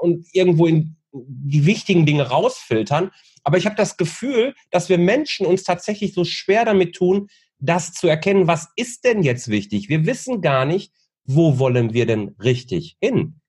und 0.00 0.26
irgendwo 0.32 0.66
in 0.66 0.96
die 1.12 1.66
wichtigen 1.66 2.06
Dinge 2.06 2.28
rausfiltern. 2.28 3.10
Aber 3.44 3.58
ich 3.58 3.66
habe 3.66 3.76
das 3.76 3.96
Gefühl, 3.96 4.54
dass 4.70 4.88
wir 4.88 4.98
Menschen 4.98 5.46
uns 5.46 5.62
tatsächlich 5.62 6.14
so 6.14 6.24
schwer 6.24 6.64
damit 6.64 6.94
tun, 6.94 7.28
das 7.58 7.92
zu 7.92 8.08
erkennen, 8.08 8.46
was 8.46 8.68
ist 8.76 9.04
denn 9.04 9.22
jetzt 9.22 9.48
wichtig? 9.48 9.88
Wir 9.88 10.04
wissen 10.04 10.40
gar 10.40 10.64
nicht, 10.64 10.92
wo 11.24 11.58
wollen 11.58 11.92
wir 11.92 12.06
denn 12.06 12.34
richtig 12.40 12.96
hin? 13.00 13.40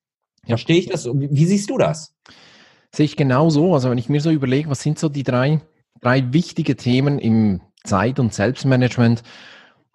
Verstehe 0.48 0.78
ich 0.78 0.86
das? 0.86 1.06
Wie 1.06 1.44
siehst 1.44 1.70
du 1.70 1.78
das? 1.78 2.14
Sehe 2.94 3.04
ich 3.04 3.16
genau 3.16 3.50
so. 3.50 3.74
Also 3.74 3.90
wenn 3.90 3.98
ich 3.98 4.08
mir 4.08 4.20
so 4.20 4.30
überlege, 4.30 4.70
was 4.70 4.82
sind 4.82 4.98
so 4.98 5.08
die 5.08 5.22
drei, 5.22 5.60
drei 6.00 6.32
wichtige 6.32 6.76
Themen 6.76 7.18
im 7.18 7.60
Zeit- 7.84 8.18
und 8.18 8.34
Selbstmanagement, 8.34 9.22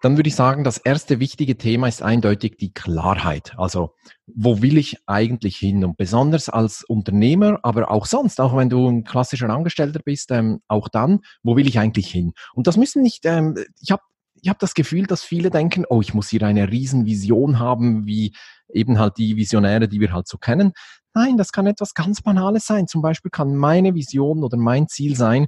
dann 0.04 0.18
würde 0.18 0.28
ich 0.28 0.34
sagen, 0.34 0.64
das 0.64 0.76
erste 0.76 1.18
wichtige 1.18 1.56
Thema 1.56 1.88
ist 1.88 2.02
eindeutig 2.02 2.58
die 2.58 2.74
Klarheit. 2.74 3.54
Also, 3.56 3.94
wo 4.26 4.60
will 4.60 4.76
ich 4.76 4.98
eigentlich 5.06 5.56
hin? 5.56 5.82
Und 5.82 5.96
besonders 5.96 6.50
als 6.50 6.84
Unternehmer, 6.84 7.58
aber 7.62 7.90
auch 7.90 8.04
sonst, 8.04 8.38
auch 8.38 8.54
wenn 8.54 8.68
du 8.68 8.86
ein 8.86 9.04
klassischer 9.04 9.48
Angestellter 9.48 10.00
bist, 10.04 10.30
ähm, 10.30 10.60
auch 10.68 10.90
dann, 10.90 11.20
wo 11.42 11.56
will 11.56 11.66
ich 11.66 11.78
eigentlich 11.78 12.08
hin? 12.08 12.34
Und 12.52 12.66
das 12.66 12.76
müssen 12.76 13.02
nicht, 13.02 13.24
ähm, 13.24 13.54
ich 13.80 13.92
habe 13.92 14.02
ich 14.44 14.50
hab 14.50 14.58
das 14.58 14.74
Gefühl, 14.74 15.06
dass 15.06 15.22
viele 15.24 15.48
denken, 15.48 15.86
oh, 15.88 16.02
ich 16.02 16.12
muss 16.12 16.28
hier 16.28 16.42
eine 16.42 16.70
Riesenvision 16.70 17.58
haben, 17.58 18.06
wie 18.06 18.34
eben 18.68 18.98
halt 18.98 19.16
die 19.16 19.36
Visionäre, 19.36 19.88
die 19.88 20.00
wir 20.00 20.12
halt 20.12 20.28
so 20.28 20.36
kennen. 20.36 20.72
Nein, 21.14 21.38
das 21.38 21.50
kann 21.50 21.66
etwas 21.66 21.94
ganz 21.94 22.20
Banales 22.20 22.66
sein. 22.66 22.86
Zum 22.86 23.00
Beispiel 23.00 23.30
kann 23.30 23.56
meine 23.56 23.94
Vision 23.94 24.44
oder 24.44 24.58
mein 24.58 24.86
Ziel 24.86 25.16
sein, 25.16 25.46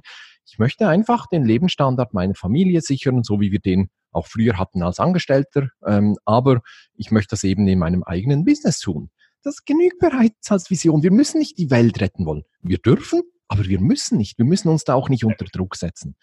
ich 0.49 0.57
möchte 0.57 0.87
einfach 0.87 1.27
den 1.27 1.45
Lebensstandard 1.45 2.13
meiner 2.13 2.33
Familie 2.33 2.81
sichern, 2.81 3.21
so 3.23 3.39
wie 3.39 3.51
wir 3.51 3.59
den 3.59 3.89
auch 4.11 4.25
früher 4.25 4.57
hatten 4.57 4.81
als 4.81 4.99
Angestellter, 4.99 5.67
ähm, 5.85 6.15
aber 6.25 6.61
ich 6.95 7.11
möchte 7.11 7.31
das 7.31 7.43
eben 7.43 7.67
in 7.67 7.77
meinem 7.77 8.01
eigenen 8.01 8.45
Business 8.45 8.79
tun. 8.79 9.11
Das 9.43 9.63
genügt 9.65 9.99
bereits 9.99 10.49
als 10.49 10.71
Vision. 10.71 11.03
Wir 11.03 11.11
müssen 11.11 11.37
nicht 11.37 11.59
die 11.59 11.69
Welt 11.69 12.01
retten 12.01 12.25
wollen. 12.25 12.43
Wir 12.61 12.79
dürfen, 12.79 13.21
aber 13.47 13.65
wir 13.65 13.79
müssen 13.79 14.17
nicht. 14.17 14.37
Wir 14.37 14.45
müssen 14.45 14.69
uns 14.69 14.83
da 14.83 14.93
auch 14.93 15.09
nicht 15.09 15.23
unter 15.23 15.45
Druck 15.45 15.75
setzen. 15.75 16.15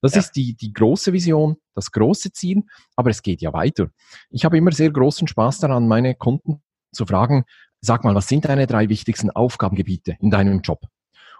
Das 0.00 0.14
ja. 0.14 0.20
ist 0.20 0.32
die, 0.32 0.54
die 0.54 0.72
große 0.72 1.12
Vision, 1.12 1.56
das 1.74 1.90
große 1.90 2.32
Ziel, 2.32 2.62
aber 2.96 3.10
es 3.10 3.22
geht 3.22 3.42
ja 3.42 3.52
weiter. 3.52 3.90
Ich 4.30 4.44
habe 4.44 4.56
immer 4.56 4.72
sehr 4.72 4.90
großen 4.90 5.28
Spaß 5.28 5.58
daran, 5.58 5.88
meine 5.88 6.14
Kunden 6.14 6.62
zu 6.92 7.06
fragen, 7.06 7.44
sag 7.80 8.04
mal, 8.04 8.14
was 8.14 8.28
sind 8.28 8.46
deine 8.46 8.66
drei 8.66 8.88
wichtigsten 8.88 9.30
Aufgabengebiete 9.30 10.16
in 10.20 10.30
deinem 10.30 10.60
Job? 10.60 10.80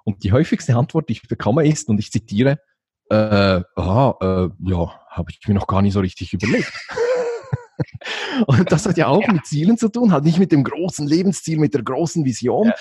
Und 0.05 0.25
die 0.25 0.33
häufigste 0.33 0.77
Antwort, 0.77 1.09
die 1.09 1.15
ich 1.15 1.29
bekomme, 1.29 1.67
ist, 1.67 1.89
und 1.89 1.99
ich 1.99 2.11
zitiere, 2.11 2.59
äh, 3.11 3.63
aha, 3.75 4.17
äh, 4.21 4.71
ja, 4.71 5.01
habe 5.11 5.31
ich 5.31 5.47
mir 5.47 5.55
noch 5.55 5.67
gar 5.67 5.83
nicht 5.83 5.93
so 5.93 6.01
richtig 6.01 6.33
überlegt. 6.33 6.73
Und 8.47 8.71
das 8.71 8.87
hat 8.87 8.97
ja 8.97 9.09
auch 9.09 9.23
ja. 9.23 9.33
mit 9.33 9.47
Zielen 9.47 9.79
zu 9.79 9.89
tun, 9.89 10.13
halt 10.13 10.25
nicht 10.25 10.39
mit 10.39 10.53
dem 10.53 10.65
großen 10.65 11.07
Lebensziel, 11.07 11.59
mit 11.59 11.75
der 11.75 11.83
großen 11.83 12.25
Vision, 12.25 12.69
ja. 12.69 12.75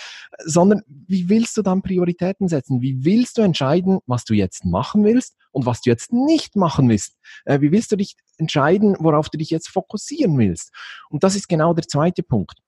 sondern 0.45 0.81
wie 0.87 1.29
willst 1.29 1.57
du 1.57 1.61
dann 1.61 1.81
Prioritäten 1.81 2.47
setzen? 2.47 2.81
Wie 2.81 3.03
willst 3.03 3.37
du 3.37 3.41
entscheiden, 3.41 3.99
was 4.05 4.25
du 4.25 4.33
jetzt 4.33 4.65
machen 4.65 5.03
willst 5.03 5.35
und 5.51 5.65
was 5.65 5.81
du 5.81 5.89
jetzt 5.89 6.13
nicht 6.13 6.55
machen 6.55 6.89
willst? 6.89 7.17
Äh, 7.45 7.61
wie 7.61 7.71
willst 7.71 7.91
du 7.91 7.95
dich 7.95 8.15
entscheiden, 8.37 8.95
worauf 8.99 9.29
du 9.29 9.37
dich 9.37 9.49
jetzt 9.49 9.69
fokussieren 9.69 10.37
willst? 10.37 10.71
Und 11.09 11.23
das 11.23 11.35
ist 11.35 11.47
genau 11.47 11.73
der 11.73 11.87
zweite 11.87 12.23
Punkt. 12.23 12.59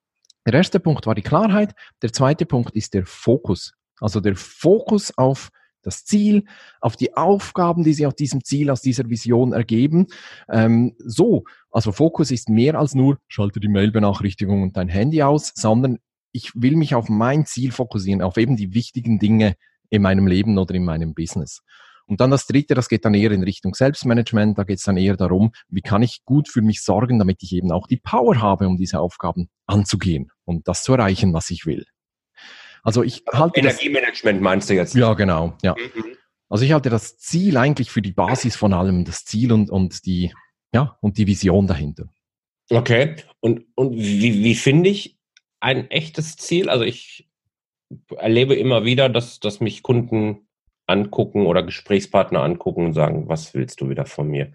Der 0.45 0.55
erste 0.55 0.79
Punkt 0.79 1.05
war 1.05 1.15
die 1.15 1.21
Klarheit, 1.21 1.75
der 2.01 2.11
zweite 2.11 2.45
Punkt 2.45 2.75
ist 2.75 2.93
der 2.93 3.05
Fokus. 3.05 3.73
Also 3.99 4.19
der 4.19 4.35
Fokus 4.35 5.15
auf 5.17 5.49
das 5.81 6.05
Ziel, 6.05 6.45
auf 6.79 6.95
die 6.95 7.15
Aufgaben, 7.15 7.83
die 7.83 7.93
sich 7.93 8.05
aus 8.05 8.15
diesem 8.15 8.43
Ziel, 8.43 8.69
aus 8.69 8.81
dieser 8.81 9.09
Vision 9.09 9.53
ergeben. 9.53 10.07
Ähm, 10.49 10.95
so, 10.99 11.43
also 11.71 11.91
Fokus 11.91 12.31
ist 12.31 12.49
mehr 12.49 12.75
als 12.75 12.95
nur, 12.95 13.17
schalte 13.27 13.59
die 13.59 13.67
Mailbenachrichtigung 13.67 14.63
und 14.63 14.77
dein 14.77 14.89
Handy 14.89 15.23
aus, 15.23 15.51
sondern 15.55 15.99
ich 16.31 16.51
will 16.55 16.75
mich 16.75 16.95
auf 16.95 17.09
mein 17.09 17.45
Ziel 17.45 17.71
fokussieren, 17.71 18.21
auf 18.21 18.37
eben 18.37 18.55
die 18.55 18.73
wichtigen 18.73 19.19
Dinge 19.19 19.55
in 19.89 20.01
meinem 20.01 20.27
Leben 20.27 20.57
oder 20.57 20.73
in 20.75 20.85
meinem 20.85 21.13
Business. 21.13 21.61
Und 22.07 22.19
dann 22.19 22.31
das 22.31 22.45
Dritte, 22.45 22.73
das 22.73 22.89
geht 22.89 23.05
dann 23.05 23.13
eher 23.13 23.31
in 23.31 23.43
Richtung 23.43 23.73
Selbstmanagement, 23.73 24.57
da 24.57 24.63
geht 24.63 24.79
es 24.79 24.83
dann 24.83 24.97
eher 24.97 25.15
darum, 25.15 25.51
wie 25.69 25.81
kann 25.81 26.03
ich 26.03 26.23
gut 26.25 26.49
für 26.49 26.61
mich 26.61 26.81
sorgen, 26.83 27.19
damit 27.19 27.41
ich 27.41 27.53
eben 27.53 27.71
auch 27.71 27.87
die 27.87 27.97
Power 27.97 28.41
habe, 28.41 28.67
um 28.67 28.77
diese 28.77 28.99
Aufgaben 28.99 29.49
anzugehen 29.65 30.29
und 30.43 30.67
das 30.67 30.83
zu 30.83 30.93
erreichen, 30.93 31.33
was 31.33 31.49
ich 31.51 31.65
will. 31.65 31.85
Also 32.83 33.03
ich 33.03 33.23
halte 33.31 33.59
Energiemanagement 33.59 34.37
das, 34.37 34.43
meinst 34.43 34.69
du 34.69 34.73
jetzt? 34.73 34.95
Ja, 34.95 35.13
genau. 35.13 35.57
Ja. 35.61 35.75
Mhm. 35.75 36.17
Also 36.49 36.65
ich 36.65 36.73
halte 36.73 36.89
das 36.89 37.17
Ziel 37.17 37.57
eigentlich 37.57 37.91
für 37.91 38.01
die 38.01 38.11
Basis 38.11 38.55
von 38.55 38.73
allem, 38.73 39.05
das 39.05 39.23
Ziel 39.25 39.51
und, 39.51 39.69
und 39.69 40.05
die 40.05 40.33
ja 40.73 40.97
und 41.01 41.17
die 41.17 41.27
Vision 41.27 41.67
dahinter. 41.67 42.09
Okay. 42.69 43.15
Und 43.39 43.65
und 43.75 43.95
wie, 43.95 44.43
wie 44.43 44.55
finde 44.55 44.89
ich 44.89 45.17
ein 45.59 45.89
echtes 45.91 46.35
Ziel? 46.37 46.69
Also 46.69 46.83
ich 46.83 47.29
erlebe 48.17 48.55
immer 48.55 48.85
wieder, 48.85 49.09
dass, 49.09 49.39
dass 49.39 49.59
mich 49.59 49.83
Kunden 49.83 50.47
angucken 50.87 51.45
oder 51.45 51.63
Gesprächspartner 51.63 52.41
angucken 52.41 52.85
und 52.85 52.93
sagen, 52.93 53.27
was 53.27 53.53
willst 53.53 53.81
du 53.81 53.89
wieder 53.89 54.05
von 54.05 54.27
mir? 54.27 54.51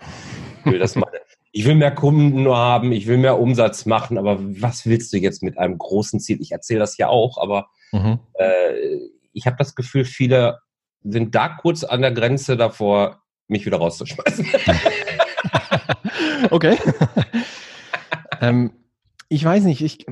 Ich 0.64 0.73
will, 0.73 0.78
das 0.78 0.97
mal, 0.97 1.11
ich 1.52 1.64
will 1.64 1.75
mehr 1.75 1.95
Kunden 1.95 2.42
nur 2.42 2.56
haben, 2.56 2.92
ich 2.92 3.06
will 3.06 3.16
mehr 3.16 3.38
Umsatz 3.38 3.87
machen, 3.87 4.18
aber 4.18 4.38
was 4.40 4.87
willst 4.87 5.12
du 5.12 5.18
jetzt 5.18 5.42
mit 5.42 5.59
einem 5.59 5.78
großen 5.78 6.21
Ziel? 6.21 6.40
Ich 6.40 6.52
erzähle 6.52 6.80
das 6.80 6.97
ja 6.99 7.09
auch, 7.09 7.38
aber 7.38 7.68
mhm. 7.93 8.21
äh, 8.35 8.99
ich 9.33 9.47
habe 9.47 9.57
das 9.59 9.75
Gefühl, 9.75 10.05
viele 10.05 10.61
sind 11.02 11.35
da 11.35 11.49
kurz 11.49 11.85
an 11.85 12.00
der 12.00 12.12
Grenze 12.12 12.57
davor, 12.57 13.23
mich 13.49 13.66
wieder 13.66 13.76
rauszuschmeißen. 13.76 14.47
okay. 16.50 16.78
ähm, 18.40 18.73
ich 19.28 19.45
weiß 19.45 19.64
nicht, 19.64 19.83
ich, 19.83 20.07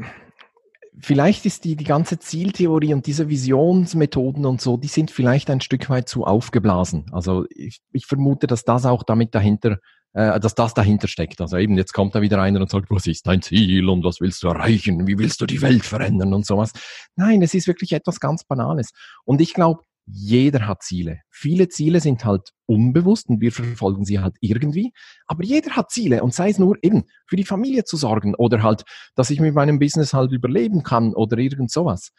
vielleicht 1.01 1.47
ist 1.47 1.65
die, 1.65 1.77
die 1.77 1.85
ganze 1.85 2.19
Zieltheorie 2.19 2.95
und 2.95 3.07
diese 3.07 3.29
Visionsmethoden 3.29 4.47
und 4.47 4.61
so, 4.61 4.77
die 4.77 4.89
sind 4.89 5.11
vielleicht 5.11 5.51
ein 5.51 5.61
Stück 5.61 5.89
weit 5.91 6.09
zu 6.09 6.25
aufgeblasen. 6.25 7.07
Also 7.13 7.47
ich, 7.51 7.81
ich 7.93 8.07
vermute, 8.07 8.47
dass 8.47 8.65
das 8.65 8.87
auch 8.87 9.03
damit 9.03 9.35
dahinter, 9.35 9.79
äh, 10.15 10.41
dass 10.41 10.55
das 10.55 10.75
dahinter 10.75 11.09
steckt. 11.09 11.41
Also 11.41 11.57
eben, 11.59 11.77
jetzt 11.77 11.93
kommt 11.93 12.15
da 12.15 12.23
wieder 12.23 12.41
einer 12.41 12.61
und 12.61 12.71
sagt, 12.71 12.91
was 12.91 13.07
ist 13.07 13.27
dein 13.27 13.43
Ziel 13.43 13.89
und 13.89 14.05
was 14.05 14.21
willst 14.21 14.43
du 14.43 14.49
erreichen? 14.49 15.07
Wie 15.07 15.19
willst 15.19 15.41
du 15.41 15.47
die 15.47 15.61
Welt 15.61 15.85
verändern 15.85 16.33
und 16.33 16.47
sowas? 16.47 16.73
Nein, 17.17 17.43
es 17.43 17.55
ist 17.55 17.67
wirklich 17.67 17.93
etwas 17.93 18.21
ganz 18.21 18.45
Banales. 18.45 18.91
Und 19.25 19.41
ich 19.41 19.55
glaube, 19.55 19.83
jeder 20.07 20.67
hat 20.67 20.83
Ziele. 20.83 21.21
Viele 21.31 21.69
Ziele 21.69 22.01
sind 22.01 22.25
halt 22.25 22.51
unbewusst 22.67 23.29
und 23.29 23.41
wir 23.41 23.53
verfolgen 23.53 24.05
sie 24.05 24.21
halt 24.21 24.37
irgendwie. 24.41 24.93
Aber 25.27 25.45
jeder 25.45 25.73
hat 25.73 25.91
Ziele 25.91 26.23
und 26.23 26.35
sei 26.35 26.51
es 26.51 26.59
nur 26.59 26.77
eben 26.83 27.05
für 27.27 27.37
die 27.37 27.45
Familie 27.45 27.85
zu 27.85 27.97
sorgen 27.97 28.35
oder 28.35 28.63
halt, 28.63 28.85
dass 29.15 29.31
ich 29.31 29.41
mit 29.41 29.55
meinem 29.55 29.79
Business 29.79 30.13
halt 30.13 30.33
überleben 30.33 30.83
kann 30.83 31.15
oder 31.15 31.39
irgend 31.39 31.71
sowas. 31.71 32.11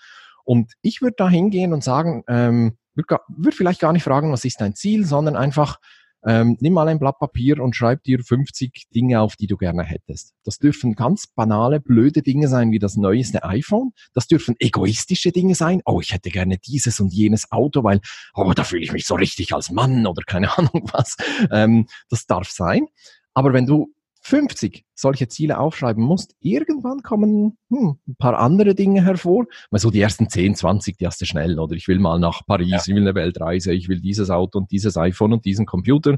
Und 0.44 0.74
ich 0.82 1.02
würde 1.02 1.16
da 1.18 1.30
hingehen 1.30 1.74
und 1.74 1.84
sagen, 1.84 2.24
ähm, 2.28 2.78
würde 2.96 3.20
würd 3.28 3.56
vielleicht 3.56 3.82
gar 3.82 3.94
nicht 3.94 4.04
fragen, 4.04 4.32
was 4.32 4.46
ist 4.46 4.62
dein 4.62 4.76
Ziel, 4.76 5.06
sondern 5.06 5.36
einfach, 5.36 5.78
ähm, 6.26 6.58
nimm 6.60 6.74
mal 6.74 6.88
ein 6.88 7.00
Blatt 7.00 7.20
Papier 7.20 7.60
und 7.62 7.76
schreib 7.76 8.04
dir 8.04 8.20
50 8.24 8.88
Dinge 8.94 9.22
auf, 9.22 9.36
die 9.36 9.48
du 9.48 9.58
gerne 9.58 9.84
hättest. 9.84 10.34
Das 10.44 10.58
dürfen 10.58 10.96
ganz 10.96 11.28
banale, 11.28 11.80
blöde 11.80 12.22
Dinge 12.22 12.48
sein, 12.48 12.72
wie 12.72 12.80
das 12.80 12.96
neueste 12.96 13.44
iPhone. 13.44 13.92
Das 14.14 14.28
dürfen 14.28 14.56
egoistische 14.60 15.32
Dinge 15.32 15.56
sein. 15.56 15.82
Oh, 15.86 16.02
ich 16.02 16.14
hätte 16.14 16.30
gerne 16.30 16.58
dieses 16.58 17.00
und 17.00 17.14
jenes 17.14 17.52
Auto, 17.52 17.84
weil, 17.84 18.02
oh, 18.34 18.54
da 18.54 18.64
fühle 18.64 18.84
ich 18.84 18.92
mich 18.92 19.06
so 19.06 19.16
richtig 19.16 19.54
als 19.54 19.70
Mann 19.72 20.08
oder 20.08 20.24
keine 20.26 20.50
Ahnung 20.58 20.90
was. 20.92 21.16
Ähm, 21.52 21.88
das 22.10 22.26
darf 22.26 22.50
sein. 22.50 22.88
Aber 23.34 23.54
wenn 23.54 23.66
du 23.66 23.94
50 24.26 24.86
solche 24.96 25.28
Ziele 25.28 25.60
aufschreiben 25.60 26.04
musst, 26.04 26.36
irgendwann 26.40 27.04
kommen 27.04 27.60
hm, 27.70 28.00
ein 28.08 28.16
paar 28.16 28.40
andere 28.40 28.74
Dinge 28.74 29.04
hervor. 29.04 29.46
Mal 29.70 29.78
so 29.78 29.92
die 29.92 30.02
ersten 30.02 30.30
10, 30.30 30.56
20, 30.56 30.98
die 30.98 31.06
hast 31.06 31.22
du 31.22 31.26
schnell. 31.26 31.60
Oder 31.60 31.76
ich 31.76 31.88
will 31.88 32.00
mal 32.00 32.18
nach 32.18 32.42
Paris, 32.48 32.70
ja. 32.70 32.80
ich 32.80 32.88
will 32.88 33.04
eine 33.04 33.14
Weltreise, 33.14 33.72
ich 33.72 33.88
will 33.88 34.02
dieses 34.02 34.32
Auto 34.32 34.58
und 34.58 34.72
dieses 34.72 34.98
iPhone 34.98 35.34
und 35.34 35.46
diesen 35.46 35.68
Computer. 35.68 36.18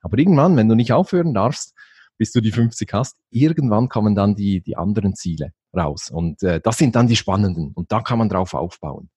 Aber 0.00 0.18
irgendwann, 0.18 0.56
wenn 0.56 0.68
du 0.68 0.74
nicht 0.74 0.92
aufhören 0.92 1.34
darfst, 1.34 1.72
bis 2.18 2.32
du 2.32 2.40
die 2.40 2.50
50 2.50 2.92
hast, 2.92 3.16
irgendwann 3.30 3.88
kommen 3.88 4.16
dann 4.16 4.34
die, 4.34 4.60
die 4.60 4.76
anderen 4.76 5.14
Ziele 5.14 5.52
raus. 5.72 6.10
Und 6.10 6.42
äh, 6.42 6.60
das 6.60 6.78
sind 6.78 6.96
dann 6.96 7.06
die 7.06 7.14
spannenden. 7.14 7.70
Und 7.74 7.92
da 7.92 8.00
kann 8.00 8.18
man 8.18 8.28
drauf 8.28 8.54
aufbauen. 8.54 9.08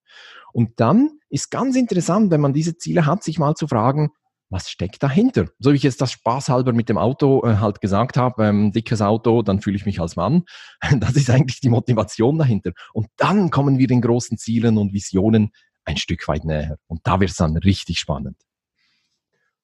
Und 0.53 0.79
dann 0.79 1.17
ist 1.29 1.50
ganz 1.50 1.75
interessant, 1.75 2.29
wenn 2.29 2.41
man 2.41 2.53
diese 2.53 2.77
Ziele 2.77 3.07
hat, 3.07 3.24
sich 3.24 3.39
mal 3.39 3.55
zu 3.55 3.67
fragen, 3.67 4.12
was 4.50 4.70
steckt 4.70 5.03
dahinter? 5.03 5.46
So 5.60 5.72
wie 5.72 5.75
ich 5.75 5.84
jetzt 5.84 6.01
das 6.01 6.12
spaßhalber 6.12 6.74
mit 6.74 6.89
dem 6.89 6.98
Auto 6.98 7.46
äh, 7.46 7.58
halt 7.58 7.82
gesagt 7.82 8.18
habe, 8.18 8.46
ähm, 8.46 8.72
dickes 8.72 9.01
Auto, 9.01 9.41
dann 9.41 9.62
fühle 9.62 9.75
ich 9.75 9.86
mich 9.86 10.00
als 10.00 10.15
Mann. 10.15 10.44
Das 11.00 11.15
ist 11.15 11.29
eigentlich 11.29 11.60
die 11.62 11.70
Motivation 11.70 12.38
dahinter. 12.38 12.72
Und 12.94 13.08
dann 13.18 13.51
kommen 13.51 13.77
wir 13.77 13.88
den 13.88 14.01
großen 14.01 14.38
Zielen 14.38 14.77
und 14.77 14.94
Visionen 14.94 15.51
ein 15.86 15.98
Stück 15.98 16.27
weit 16.27 16.46
näher. 16.46 16.77
Und 16.88 17.01
da 17.03 17.20
wird 17.20 17.32
es 17.32 17.38
dann 17.38 17.58
richtig 17.58 18.00
spannend. 18.00 18.38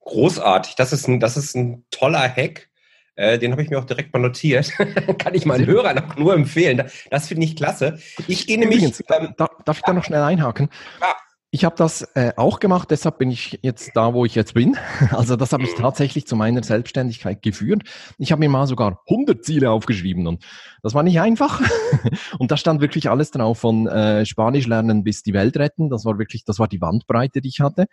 Großartig. 0.01 0.75
Das 0.75 0.93
ist 0.93 1.07
ein, 1.07 1.19
das 1.19 1.35
ist 1.35 1.55
ein 1.55 1.85
toller 1.89 2.29
Hack. 2.29 2.69
Äh, 3.15 3.39
den 3.39 3.51
habe 3.51 3.63
ich 3.63 3.69
mir 3.69 3.79
auch 3.79 3.85
direkt 3.85 4.13
mal 4.13 4.19
notiert. 4.19 4.71
Kann 5.17 5.33
ich 5.33 5.45
meinen 5.45 5.65
Hörern 5.65 5.97
auch 5.99 6.15
nur 6.17 6.33
empfehlen. 6.33 6.83
Das, 7.09 7.27
finde 7.27 7.45
ich 7.45 7.55
klasse. 7.55 7.97
Ich 8.27 8.45
gehe 8.45 8.59
nämlich. 8.59 8.79
Übrigens, 8.79 9.03
ähm, 9.09 9.33
darf 9.37 9.77
ich 9.77 9.83
da 9.83 9.93
noch 9.93 10.03
schnell 10.03 10.21
einhaken? 10.21 10.69
Ja. 11.01 11.15
Ich 11.51 11.63
habe 11.63 11.75
das 11.77 12.01
äh, 12.15 12.33
auch 12.35 12.59
gemacht, 12.59 12.91
deshalb 12.91 13.17
bin 13.17 13.31
ich 13.31 13.59
jetzt 13.61 13.91
da, 13.95 14.13
wo 14.13 14.25
ich 14.25 14.35
jetzt 14.35 14.53
bin. 14.53 14.77
Also 15.11 15.35
das 15.35 15.53
habe 15.53 15.63
ich 15.63 15.73
tatsächlich 15.75 16.27
zu 16.27 16.35
meiner 16.35 16.63
Selbstständigkeit 16.63 17.41
geführt. 17.41 17.83
Ich 18.17 18.31
habe 18.31 18.39
mir 18.39 18.49
mal 18.49 18.67
sogar 18.67 19.01
100 19.07 19.43
Ziele 19.45 19.71
aufgeschrieben 19.71 20.27
und 20.27 20.43
das 20.83 20.93
war 20.93 21.03
nicht 21.03 21.21
einfach. 21.21 21.61
Und 22.39 22.51
da 22.51 22.57
stand 22.57 22.81
wirklich 22.81 23.09
alles 23.09 23.31
drauf, 23.31 23.59
von 23.59 23.87
äh, 23.87 24.25
Spanisch 24.25 24.67
lernen 24.67 25.03
bis 25.03 25.23
die 25.23 25.33
Welt 25.33 25.57
retten. 25.57 25.89
Das 25.89 26.03
war 26.05 26.19
wirklich, 26.19 26.43
das 26.43 26.59
war 26.59 26.67
die 26.67 26.77
Bandbreite, 26.77 27.41
die 27.41 27.47
ich 27.49 27.61
hatte. 27.61 27.85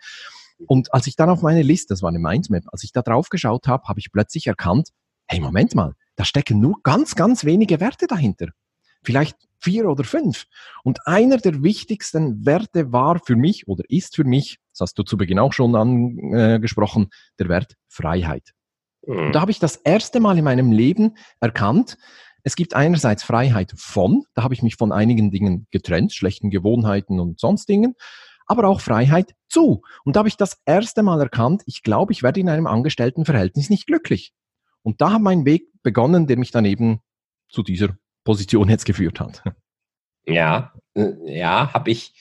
Und 0.67 0.93
als 0.93 1.07
ich 1.07 1.15
dann 1.15 1.29
auf 1.29 1.41
meine 1.41 1.61
Liste, 1.61 1.93
das 1.93 2.01
war 2.01 2.09
eine 2.09 2.19
Mindmap, 2.19 2.63
als 2.71 2.83
ich 2.83 2.91
da 2.91 3.01
drauf 3.01 3.29
geschaut 3.29 3.67
habe, 3.67 3.83
habe 3.87 3.99
ich 3.99 4.11
plötzlich 4.11 4.47
erkannt, 4.47 4.89
hey, 5.27 5.39
Moment 5.39 5.73
mal, 5.75 5.93
da 6.15 6.25
stecken 6.25 6.59
nur 6.59 6.77
ganz, 6.83 7.15
ganz 7.15 7.45
wenige 7.45 7.79
Werte 7.79 8.07
dahinter 8.07 8.47
vielleicht 9.03 9.37
vier 9.59 9.89
oder 9.89 10.03
fünf. 10.03 10.45
Und 10.83 11.07
einer 11.07 11.37
der 11.37 11.63
wichtigsten 11.63 12.45
Werte 12.45 12.91
war 12.91 13.19
für 13.19 13.35
mich 13.35 13.67
oder 13.67 13.83
ist 13.87 14.15
für 14.15 14.25
mich, 14.25 14.59
das 14.71 14.81
hast 14.81 14.99
du 14.99 15.03
zu 15.03 15.17
Beginn 15.17 15.39
auch 15.39 15.53
schon 15.53 15.75
angesprochen, 15.75 17.09
der 17.39 17.49
Wert 17.49 17.75
Freiheit. 17.87 18.51
Mhm. 19.05 19.27
Und 19.27 19.35
da 19.35 19.41
habe 19.41 19.51
ich 19.51 19.59
das 19.59 19.77
erste 19.77 20.19
Mal 20.19 20.37
in 20.37 20.43
meinem 20.43 20.71
Leben 20.71 21.15
erkannt, 21.39 21.97
es 22.45 22.57
gibt 22.57 22.75
einerseits 22.75 23.23
Freiheit 23.23 23.73
von, 23.77 24.25
da 24.33 24.43
habe 24.43 24.53
ich 24.53 24.61
mich 24.61 24.75
von 24.75 24.91
einigen 24.91 25.31
Dingen 25.31 25.65
getrennt, 25.71 26.11
schlechten 26.11 26.49
Gewohnheiten 26.49 27.21
und 27.21 27.39
sonst 27.39 27.69
Dingen, 27.69 27.95
aber 28.45 28.67
auch 28.67 28.81
Freiheit 28.81 29.33
zu. 29.47 29.81
Und 30.03 30.15
da 30.15 30.19
habe 30.19 30.27
ich 30.27 30.35
das 30.35 30.57
erste 30.65 31.03
Mal 31.03 31.21
erkannt, 31.21 31.63
ich 31.65 31.83
glaube, 31.83 32.11
ich 32.11 32.21
werde 32.21 32.41
in 32.41 32.49
einem 32.49 32.67
Angestelltenverhältnis 32.67 33.69
nicht 33.69 33.87
glücklich. 33.87 34.33
Und 34.81 34.99
da 34.99 35.13
hat 35.13 35.21
mein 35.21 35.45
Weg 35.45 35.69
begonnen, 35.83 36.27
der 36.27 36.37
mich 36.37 36.51
dann 36.51 36.65
eben 36.65 36.99
zu 37.47 37.63
dieser 37.63 37.95
Position 38.23 38.69
jetzt 38.69 38.85
geführt 38.85 39.19
hat. 39.19 39.43
Ja, 40.25 40.73
äh, 40.95 41.11
ja, 41.25 41.73
habe 41.73 41.91
ich, 41.91 42.13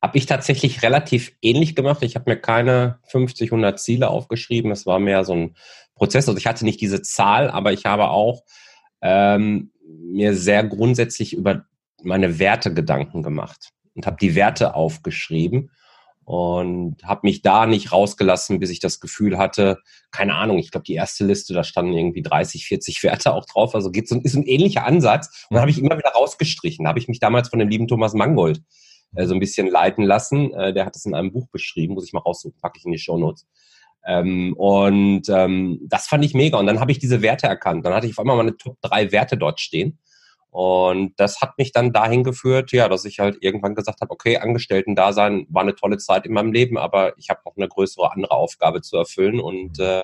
hab 0.00 0.14
ich 0.14 0.26
tatsächlich 0.26 0.82
relativ 0.82 1.32
ähnlich 1.42 1.74
gemacht. 1.74 2.02
Ich 2.02 2.14
habe 2.14 2.30
mir 2.30 2.36
keine 2.36 2.98
50, 3.08 3.50
100 3.50 3.80
Ziele 3.80 4.08
aufgeschrieben. 4.08 4.70
Es 4.70 4.86
war 4.86 4.98
mehr 4.98 5.24
so 5.24 5.34
ein 5.34 5.56
Prozess. 5.94 6.28
Also 6.28 6.38
ich 6.38 6.46
hatte 6.46 6.64
nicht 6.64 6.80
diese 6.80 7.02
Zahl, 7.02 7.50
aber 7.50 7.72
ich 7.72 7.86
habe 7.86 8.08
auch 8.08 8.44
ähm, 9.02 9.72
mir 9.86 10.34
sehr 10.34 10.64
grundsätzlich 10.64 11.32
über 11.32 11.64
meine 12.02 12.38
Werte 12.38 12.72
Gedanken 12.72 13.22
gemacht 13.22 13.70
und 13.94 14.06
habe 14.06 14.16
die 14.20 14.34
Werte 14.34 14.74
aufgeschrieben 14.74 15.70
und 16.30 17.02
habe 17.02 17.22
mich 17.24 17.42
da 17.42 17.66
nicht 17.66 17.90
rausgelassen, 17.90 18.60
bis 18.60 18.70
ich 18.70 18.78
das 18.78 19.00
Gefühl 19.00 19.36
hatte, 19.36 19.80
keine 20.12 20.36
Ahnung, 20.36 20.58
ich 20.58 20.70
glaube, 20.70 20.84
die 20.84 20.94
erste 20.94 21.26
Liste, 21.26 21.54
da 21.54 21.64
standen 21.64 21.92
irgendwie 21.92 22.22
30, 22.22 22.66
40 22.66 23.02
Werte 23.02 23.34
auch 23.34 23.44
drauf, 23.46 23.74
also 23.74 23.90
geht 23.90 24.06
so, 24.06 24.14
ist 24.22 24.36
ein 24.36 24.44
ähnlicher 24.44 24.86
Ansatz. 24.86 25.46
Und 25.50 25.56
dann 25.56 25.62
habe 25.62 25.72
ich 25.72 25.78
immer 25.78 25.98
wieder 25.98 26.10
rausgestrichen. 26.10 26.84
Da 26.84 26.90
habe 26.90 27.00
ich 27.00 27.08
mich 27.08 27.18
damals 27.18 27.48
von 27.48 27.58
dem 27.58 27.68
lieben 27.68 27.88
Thomas 27.88 28.14
Mangold 28.14 28.62
äh, 29.16 29.26
so 29.26 29.34
ein 29.34 29.40
bisschen 29.40 29.66
leiten 29.66 30.04
lassen. 30.04 30.54
Äh, 30.54 30.72
der 30.72 30.86
hat 30.86 30.94
es 30.94 31.04
in 31.04 31.16
einem 31.16 31.32
Buch 31.32 31.48
beschrieben, 31.50 31.94
muss 31.94 32.06
ich 32.06 32.12
mal 32.12 32.20
raussuchen, 32.20 32.60
packe 32.60 32.78
ich 32.78 32.84
in 32.84 32.92
die 32.92 32.98
Show 32.98 33.18
Notes. 33.18 33.48
Ähm, 34.06 34.54
und 34.56 35.28
ähm, 35.30 35.80
das 35.88 36.06
fand 36.06 36.24
ich 36.24 36.34
mega. 36.34 36.58
Und 36.58 36.66
dann 36.66 36.78
habe 36.78 36.92
ich 36.92 37.00
diese 37.00 37.22
Werte 37.22 37.48
erkannt. 37.48 37.84
Dann 37.84 37.92
hatte 37.92 38.06
ich 38.06 38.12
auf 38.12 38.20
einmal 38.20 38.36
meine 38.36 38.56
Top 38.56 38.76
3 38.82 39.10
Werte 39.10 39.36
dort 39.36 39.58
stehen. 39.58 39.98
Und 40.50 41.12
das 41.16 41.40
hat 41.40 41.58
mich 41.58 41.72
dann 41.72 41.92
dahin 41.92 42.24
geführt, 42.24 42.72
ja, 42.72 42.88
dass 42.88 43.04
ich 43.04 43.20
halt 43.20 43.38
irgendwann 43.40 43.76
gesagt 43.76 44.00
habe, 44.00 44.10
okay, 44.10 44.38
Angestellten-Dasein 44.38 45.46
war 45.48 45.62
eine 45.62 45.76
tolle 45.76 45.98
Zeit 45.98 46.26
in 46.26 46.32
meinem 46.32 46.52
Leben, 46.52 46.76
aber 46.76 47.16
ich 47.18 47.30
habe 47.30 47.40
noch 47.44 47.56
eine 47.56 47.68
größere 47.68 48.12
andere 48.12 48.32
Aufgabe 48.32 48.82
zu 48.82 48.96
erfüllen 48.96 49.40
und 49.40 49.78
äh, 49.78 50.02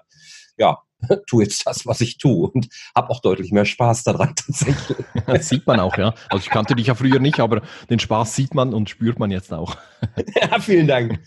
ja, 0.56 0.78
tu 1.26 1.40
jetzt 1.40 1.66
das, 1.66 1.86
was 1.86 2.00
ich 2.00 2.18
tue 2.18 2.48
und 2.48 2.68
habe 2.94 3.10
auch 3.10 3.20
deutlich 3.20 3.52
mehr 3.52 3.64
Spaß 3.64 4.04
daran 4.04 4.34
tatsächlich. 4.36 4.98
Das 5.26 5.48
sieht 5.48 5.66
man 5.66 5.80
auch, 5.80 5.96
ja. 5.96 6.14
Also 6.28 6.44
ich 6.44 6.50
kannte 6.50 6.76
dich 6.76 6.86
ja 6.86 6.94
früher 6.94 7.18
nicht, 7.18 7.40
aber 7.40 7.62
den 7.90 7.98
Spaß 7.98 8.36
sieht 8.36 8.54
man 8.54 8.72
und 8.72 8.88
spürt 8.88 9.18
man 9.18 9.32
jetzt 9.32 9.52
auch. 9.52 9.76
Ja, 10.40 10.60
vielen 10.60 10.86
Dank. 10.86 11.18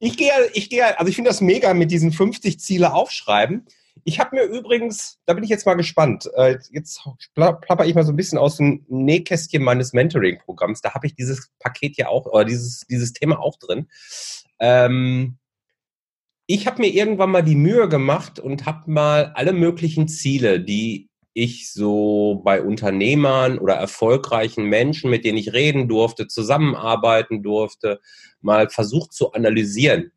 Ich 0.00 0.16
gehe, 0.16 0.32
ich 0.54 0.68
gehe, 0.70 0.98
also 0.98 1.08
ich 1.08 1.14
finde 1.14 1.30
das 1.30 1.40
mega 1.40 1.72
mit 1.72 1.92
diesen 1.92 2.10
50 2.10 2.58
Ziele 2.58 2.92
aufschreiben. 2.92 3.64
Ich 4.02 4.18
habe 4.18 4.36
mir 4.36 4.44
übrigens, 4.44 5.18
da 5.24 5.34
bin 5.34 5.44
ich 5.44 5.50
jetzt 5.50 5.66
mal 5.66 5.74
gespannt, 5.74 6.28
äh, 6.34 6.58
jetzt 6.70 7.00
plapper 7.34 7.86
ich 7.86 7.94
mal 7.94 8.04
so 8.04 8.12
ein 8.12 8.16
bisschen 8.16 8.38
aus 8.38 8.56
dem 8.56 8.84
Nähkästchen 8.88 9.62
meines 9.62 9.92
Mentoring-Programms. 9.92 10.80
Da 10.80 10.94
habe 10.94 11.06
ich 11.06 11.14
dieses 11.14 11.50
Paket 11.60 11.96
ja 11.96 12.08
auch, 12.08 12.26
oder 12.26 12.44
dieses, 12.44 12.80
dieses 12.90 13.12
Thema 13.12 13.40
auch 13.40 13.56
drin. 13.58 13.88
Ähm, 14.58 15.38
ich 16.46 16.66
habe 16.66 16.82
mir 16.82 16.88
irgendwann 16.88 17.30
mal 17.30 17.42
die 17.42 17.54
Mühe 17.54 17.88
gemacht 17.88 18.38
und 18.38 18.66
habe 18.66 18.90
mal 18.90 19.32
alle 19.34 19.52
möglichen 19.52 20.08
Ziele, 20.08 20.60
die 20.60 21.08
ich 21.32 21.72
so 21.72 22.42
bei 22.44 22.62
Unternehmern 22.62 23.58
oder 23.58 23.74
erfolgreichen 23.74 24.64
Menschen, 24.64 25.10
mit 25.10 25.24
denen 25.24 25.38
ich 25.38 25.52
reden 25.52 25.88
durfte, 25.88 26.28
zusammenarbeiten 26.28 27.42
durfte, 27.42 28.00
mal 28.40 28.68
versucht 28.68 29.12
zu 29.12 29.32
analysieren 29.32 30.12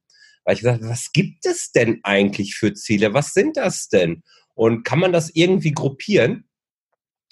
weil 0.47 0.53
ich 0.53 0.62
gesagt 0.62 0.81
was 0.83 1.12
gibt 1.12 1.45
es 1.45 1.73
denn 1.73 1.99
eigentlich 2.03 2.55
für 2.55 2.73
Ziele? 2.73 3.13
Was 3.13 3.33
sind 3.33 3.57
das 3.57 3.89
denn? 3.89 4.23
Und 4.55 4.83
kann 4.86 4.97
man 4.97 5.12
das 5.12 5.29
irgendwie 5.29 5.73
gruppieren? 5.73 6.45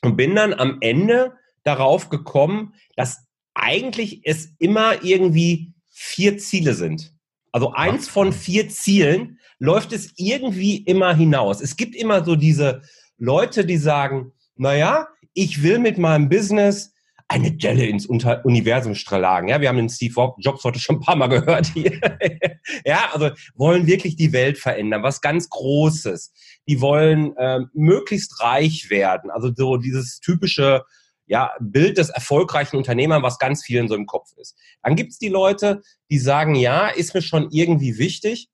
Und 0.01 0.17
bin 0.17 0.36
dann 0.36 0.54
am 0.54 0.80
Ende 0.82 1.32
darauf 1.63 2.10
gekommen, 2.10 2.73
dass 2.97 3.25
eigentlich 3.54 4.19
es 4.25 4.49
immer 4.60 5.01
irgendwie 5.01 5.73
vier 5.89 6.38
Ziele 6.38 6.73
sind. 6.73 7.15
Also 7.54 7.71
eins 7.71 8.10
von 8.10 8.34
vier 8.34 8.67
Zielen 8.67 9.39
läuft 9.60 9.93
es 9.93 10.12
irgendwie 10.17 10.84
immer 10.84 11.15
hinaus. 11.15 11.62
Es 11.62 11.78
gibt 11.78 11.95
immer 11.95 12.25
so 12.25 12.36
diese 12.36 12.82
Leute, 13.17 13.65
die 13.65 13.78
sagen, 13.78 14.34
naja, 14.58 15.08
ich 15.34 15.63
will 15.63 15.80
mit 15.80 15.97
meinem 15.97 16.28
Business 16.28 16.93
eine 17.28 17.52
Delle 17.52 17.86
ins 17.86 18.06
Unter 18.06 18.46
Universum 18.46 18.94
strahlen. 18.94 19.48
Ja, 19.48 19.60
wir 19.60 19.70
haben 19.70 19.78
den 19.78 19.90
Steve 19.90 20.34
Jobs 20.38 20.64
heute 20.64 20.80
schon 20.80 20.98
ein 20.98 21.02
paar 21.02 21.16
Mal 21.16 21.28
gehört 21.28 21.68
hier. 21.68 22.00
ja, 22.86 23.10
also 23.14 23.32
wollen 23.56 23.88
wirklich 23.88 24.16
die 24.16 24.32
Welt 24.32 24.58
verändern, 24.58 25.02
was 25.04 25.22
ganz 25.22 25.50
Großes. 25.50 26.32
Die 26.68 26.82
wollen 26.82 27.34
ähm, 27.40 27.70
möglichst 27.74 28.42
reich 28.42 28.90
werden. 28.90 29.32
Also 29.32 29.52
so 29.56 29.78
dieses 29.78 30.20
typische 30.20 30.84
ja, 31.28 31.52
Bild 31.60 31.98
des 31.98 32.10
erfolgreichen 32.10 32.78
Unternehmers, 32.78 33.24
was 33.24 33.40
ganz 33.40 33.64
vielen 33.64 33.88
so 33.88 33.96
im 33.96 34.06
Kopf 34.06 34.32
ist. 34.38 34.56
Dann 34.84 34.96
gibt's 34.96 35.18
die 35.18 35.30
Leute, 35.30 35.82
die 36.12 36.20
sagen, 36.20 36.54
ja, 36.54 36.88
ist 36.88 37.16
mir 37.16 37.24
schon 37.24 37.50
irgendwie 37.52 37.98
wichtig, 37.98 38.50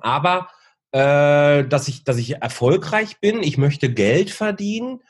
aber 0.00 0.48
äh, 0.92 1.64
dass 1.64 1.88
ich, 1.88 2.04
dass 2.04 2.18
ich 2.18 2.36
erfolgreich 2.36 3.18
bin, 3.20 3.42
ich 3.42 3.56
möchte 3.56 3.92
Geld 3.92 4.30
verdienen, 4.30 5.00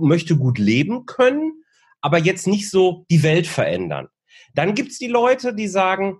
möchte 0.00 0.36
gut 0.36 0.58
leben 0.58 1.06
können, 1.06 1.62
aber 2.00 2.18
jetzt 2.18 2.46
nicht 2.46 2.70
so 2.70 3.04
die 3.10 3.22
Welt 3.22 3.46
verändern. 3.46 4.08
Dann 4.54 4.74
gibt's 4.74 4.98
die 4.98 5.08
Leute, 5.08 5.54
die 5.54 5.68
sagen, 5.68 6.18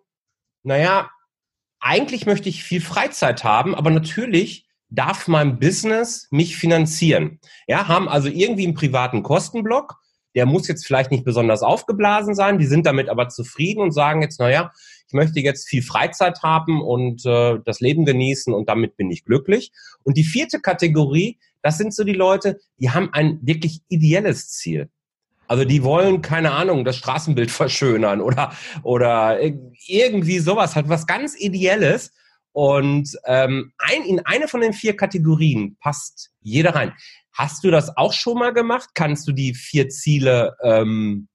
naja, 0.63 1.11
eigentlich 1.81 2.27
möchte 2.27 2.49
ich 2.49 2.65
viel 2.65 2.81
Freizeit 2.81 3.45
haben, 3.45 3.75
aber 3.75 3.91
natürlich 3.91 4.67
darf 4.91 5.29
mein 5.29 5.59
Business 5.59 6.29
mich 6.31 6.57
finanzieren. 6.57 7.41
Ja, 7.67 7.89
haben 7.89 8.09
also 8.09 8.29
irgendwie 8.29 8.65
einen 8.65 8.75
privaten 8.75 9.23
Kostenblock. 9.23 9.97
Der 10.35 10.47
muss 10.47 10.69
jetzt 10.69 10.87
vielleicht 10.87 11.11
nicht 11.11 11.25
besonders 11.25 11.63
aufgeblasen 11.63 12.35
sein. 12.35 12.59
Die 12.59 12.67
sind 12.67 12.87
damit 12.87 13.09
aber 13.09 13.29
zufrieden 13.29 13.81
und 13.81 13.93
sagen 13.93 14.23
jetzt, 14.23 14.41
naja, 14.41 14.71
ich 15.07 15.15
möchte 15.15 15.41
jetzt 15.41 15.69
viel 15.69 15.83
Freizeit 15.83 16.43
haben 16.43 16.83
und 16.83 17.25
äh, 17.25 17.59
das 17.65 17.81
Leben 17.81 18.05
genießen 18.05 18.53
und 18.53 18.69
damit 18.69 18.97
bin 18.97 19.11
ich 19.11 19.25
glücklich. 19.25 19.73
Und 20.05 20.17
die 20.17 20.25
vierte 20.25 20.61
Kategorie, 20.61 21.39
das 21.63 21.79
sind 21.79 21.95
so 21.95 22.05
die 22.05 22.13
Leute, 22.13 22.59
die 22.79 22.91
haben 22.91 23.11
ein 23.13 23.39
wirklich 23.43 23.81
ideelles 23.89 24.51
Ziel. 24.51 24.91
Also 25.49 25.65
die 25.65 25.83
wollen, 25.83 26.23
keine 26.23 26.53
Ahnung, 26.53 26.85
das 26.85 26.97
Straßenbild 26.97 27.51
verschönern 27.51 28.21
oder, 28.21 28.53
oder 28.83 29.39
irgendwie 29.87 30.39
sowas, 30.39 30.77
halt 30.77 30.89
was 30.89 31.07
ganz 31.07 31.35
Ideelles. 31.39 32.13
Und 32.53 33.17
ähm, 33.27 33.73
ein, 33.79 34.03
in 34.05 34.25
eine 34.27 34.49
von 34.49 34.61
den 34.61 34.73
vier 34.73 34.97
Kategorien 34.97 35.77
passt 35.81 36.31
jeder 36.41 36.75
rein. 36.75 36.93
Hast 37.33 37.63
du 37.63 37.71
das 37.71 37.97
auch 37.97 38.13
schon 38.13 38.39
mal 38.39 38.53
gemacht? 38.53 38.91
Kannst 38.95 39.29
du 39.29 39.33
die 39.33 39.55
vier 39.55 39.89
Ziele 39.89 40.57
ähm, 40.63 41.29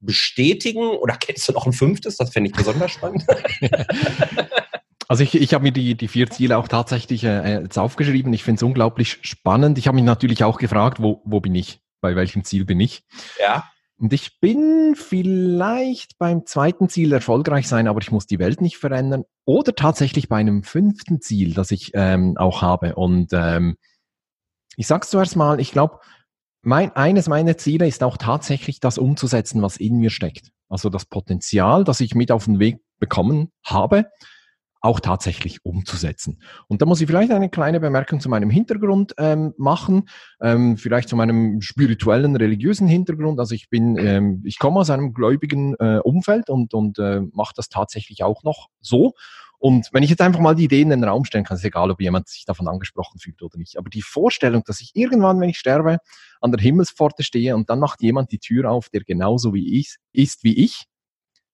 bestätigen 0.00 0.88
oder 0.88 1.16
kennst 1.16 1.48
du 1.48 1.52
noch 1.52 1.66
ein 1.66 1.72
fünftes? 1.72 2.16
Das 2.16 2.30
fände 2.30 2.50
ich 2.50 2.56
besonders 2.56 2.92
spannend. 2.92 3.24
Also 5.08 5.22
ich, 5.22 5.34
ich 5.34 5.54
habe 5.54 5.64
mir 5.64 5.72
die, 5.72 5.94
die 5.94 6.06
vier 6.06 6.28
Ziele 6.28 6.58
auch 6.58 6.68
tatsächlich 6.68 7.24
äh, 7.24 7.62
jetzt 7.62 7.78
aufgeschrieben. 7.78 8.30
Ich 8.34 8.44
finde 8.44 8.58
es 8.58 8.62
unglaublich 8.62 9.18
spannend. 9.22 9.78
Ich 9.78 9.88
habe 9.88 9.94
mich 9.94 10.04
natürlich 10.04 10.44
auch 10.44 10.58
gefragt, 10.58 11.00
wo, 11.00 11.22
wo 11.24 11.40
bin 11.40 11.54
ich? 11.54 11.80
Bei 12.00 12.16
welchem 12.16 12.44
Ziel 12.44 12.64
bin 12.64 12.80
ich? 12.80 13.02
Ja. 13.40 13.64
Und 13.96 14.12
ich 14.12 14.38
bin 14.40 14.94
vielleicht 14.94 16.18
beim 16.18 16.46
zweiten 16.46 16.88
Ziel 16.88 17.12
erfolgreich 17.12 17.66
sein, 17.66 17.88
aber 17.88 18.00
ich 18.00 18.12
muss 18.12 18.26
die 18.26 18.38
Welt 18.38 18.60
nicht 18.60 18.78
verändern. 18.78 19.24
Oder 19.44 19.74
tatsächlich 19.74 20.28
bei 20.28 20.36
einem 20.36 20.62
fünften 20.62 21.20
Ziel, 21.20 21.52
das 21.52 21.72
ich 21.72 21.90
ähm, 21.94 22.36
auch 22.36 22.62
habe. 22.62 22.94
Und 22.94 23.32
ähm, 23.32 23.76
ich 24.76 24.86
sag's 24.86 25.10
zuerst 25.10 25.34
mal, 25.34 25.58
ich 25.58 25.72
glaube, 25.72 25.98
mein, 26.62 26.94
eines 26.94 27.28
meiner 27.28 27.56
Ziele 27.56 27.88
ist 27.88 28.04
auch 28.04 28.16
tatsächlich 28.16 28.78
das 28.78 28.98
umzusetzen, 28.98 29.62
was 29.62 29.76
in 29.76 29.96
mir 29.96 30.10
steckt. 30.10 30.50
Also 30.68 30.90
das 30.90 31.04
Potenzial, 31.04 31.82
das 31.82 32.00
ich 32.00 32.14
mit 32.14 32.30
auf 32.30 32.44
den 32.44 32.60
Weg 32.60 32.78
bekommen 33.00 33.50
habe, 33.64 34.06
auch 34.80 35.00
tatsächlich 35.00 35.64
umzusetzen. 35.64 36.40
Und 36.68 36.82
da 36.82 36.86
muss 36.86 37.00
ich 37.00 37.06
vielleicht 37.06 37.32
eine 37.32 37.48
kleine 37.48 37.80
Bemerkung 37.80 38.20
zu 38.20 38.28
meinem 38.28 38.50
Hintergrund 38.50 39.14
ähm, 39.18 39.54
machen, 39.56 40.08
ähm, 40.40 40.76
vielleicht 40.76 41.08
zu 41.08 41.16
meinem 41.16 41.60
spirituellen, 41.60 42.36
religiösen 42.36 42.86
Hintergrund. 42.86 43.40
Also 43.40 43.54
ich 43.54 43.68
bin, 43.70 43.96
ähm, 43.98 44.42
ich 44.44 44.58
komme 44.58 44.80
aus 44.80 44.90
einem 44.90 45.14
gläubigen 45.14 45.74
äh, 45.80 45.98
Umfeld 45.98 46.48
und, 46.48 46.74
und 46.74 46.98
äh, 46.98 47.22
mache 47.32 47.54
das 47.56 47.68
tatsächlich 47.68 48.22
auch 48.22 48.44
noch 48.44 48.68
so. 48.80 49.14
Und 49.60 49.88
wenn 49.92 50.04
ich 50.04 50.10
jetzt 50.10 50.20
einfach 50.20 50.38
mal 50.38 50.54
die 50.54 50.64
Ideen 50.64 50.92
in 50.92 51.00
den 51.00 51.08
Raum 51.08 51.24
stellen 51.24 51.44
kann, 51.44 51.56
ist 51.56 51.64
egal, 51.64 51.90
ob 51.90 52.00
jemand 52.00 52.28
sich 52.28 52.44
davon 52.44 52.68
angesprochen 52.68 53.18
fühlt 53.18 53.42
oder 53.42 53.58
nicht. 53.58 53.76
Aber 53.76 53.90
die 53.90 54.02
Vorstellung, 54.02 54.62
dass 54.64 54.80
ich 54.80 54.92
irgendwann, 54.94 55.40
wenn 55.40 55.48
ich 55.48 55.58
sterbe, 55.58 55.98
an 56.40 56.52
der 56.52 56.60
Himmelspforte 56.60 57.24
stehe 57.24 57.56
und 57.56 57.68
dann 57.68 57.80
macht 57.80 58.00
jemand 58.00 58.30
die 58.30 58.38
Tür 58.38 58.70
auf, 58.70 58.88
der 58.88 59.02
genauso 59.02 59.54
wie 59.54 59.80
ich 59.80 59.96
ist 60.12 60.44
wie 60.44 60.56
ich, 60.64 60.84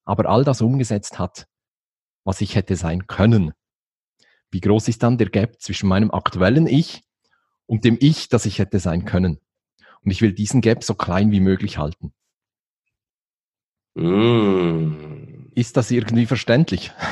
aber 0.04 0.28
all 0.28 0.44
das 0.44 0.60
umgesetzt 0.60 1.18
hat, 1.18 1.46
was 2.24 2.40
ich 2.40 2.56
hätte 2.56 2.76
sein 2.76 3.06
können. 3.06 3.52
Wie 4.50 4.60
groß 4.60 4.88
ist 4.88 5.02
dann 5.02 5.18
der 5.18 5.28
Gap 5.28 5.60
zwischen 5.60 5.88
meinem 5.88 6.10
aktuellen 6.10 6.66
Ich 6.66 7.02
und 7.66 7.84
dem 7.84 7.96
Ich, 8.00 8.28
das 8.28 8.46
ich 8.46 8.58
hätte 8.58 8.78
sein 8.78 9.04
können? 9.04 9.40
Und 10.02 10.10
ich 10.10 10.22
will 10.22 10.32
diesen 10.32 10.60
Gap 10.60 10.84
so 10.84 10.94
klein 10.94 11.30
wie 11.30 11.40
möglich 11.40 11.78
halten. 11.78 12.12
Mm. 13.94 15.50
Ist 15.54 15.76
das 15.76 15.90
irgendwie 15.90 16.26
verständlich? 16.26 16.92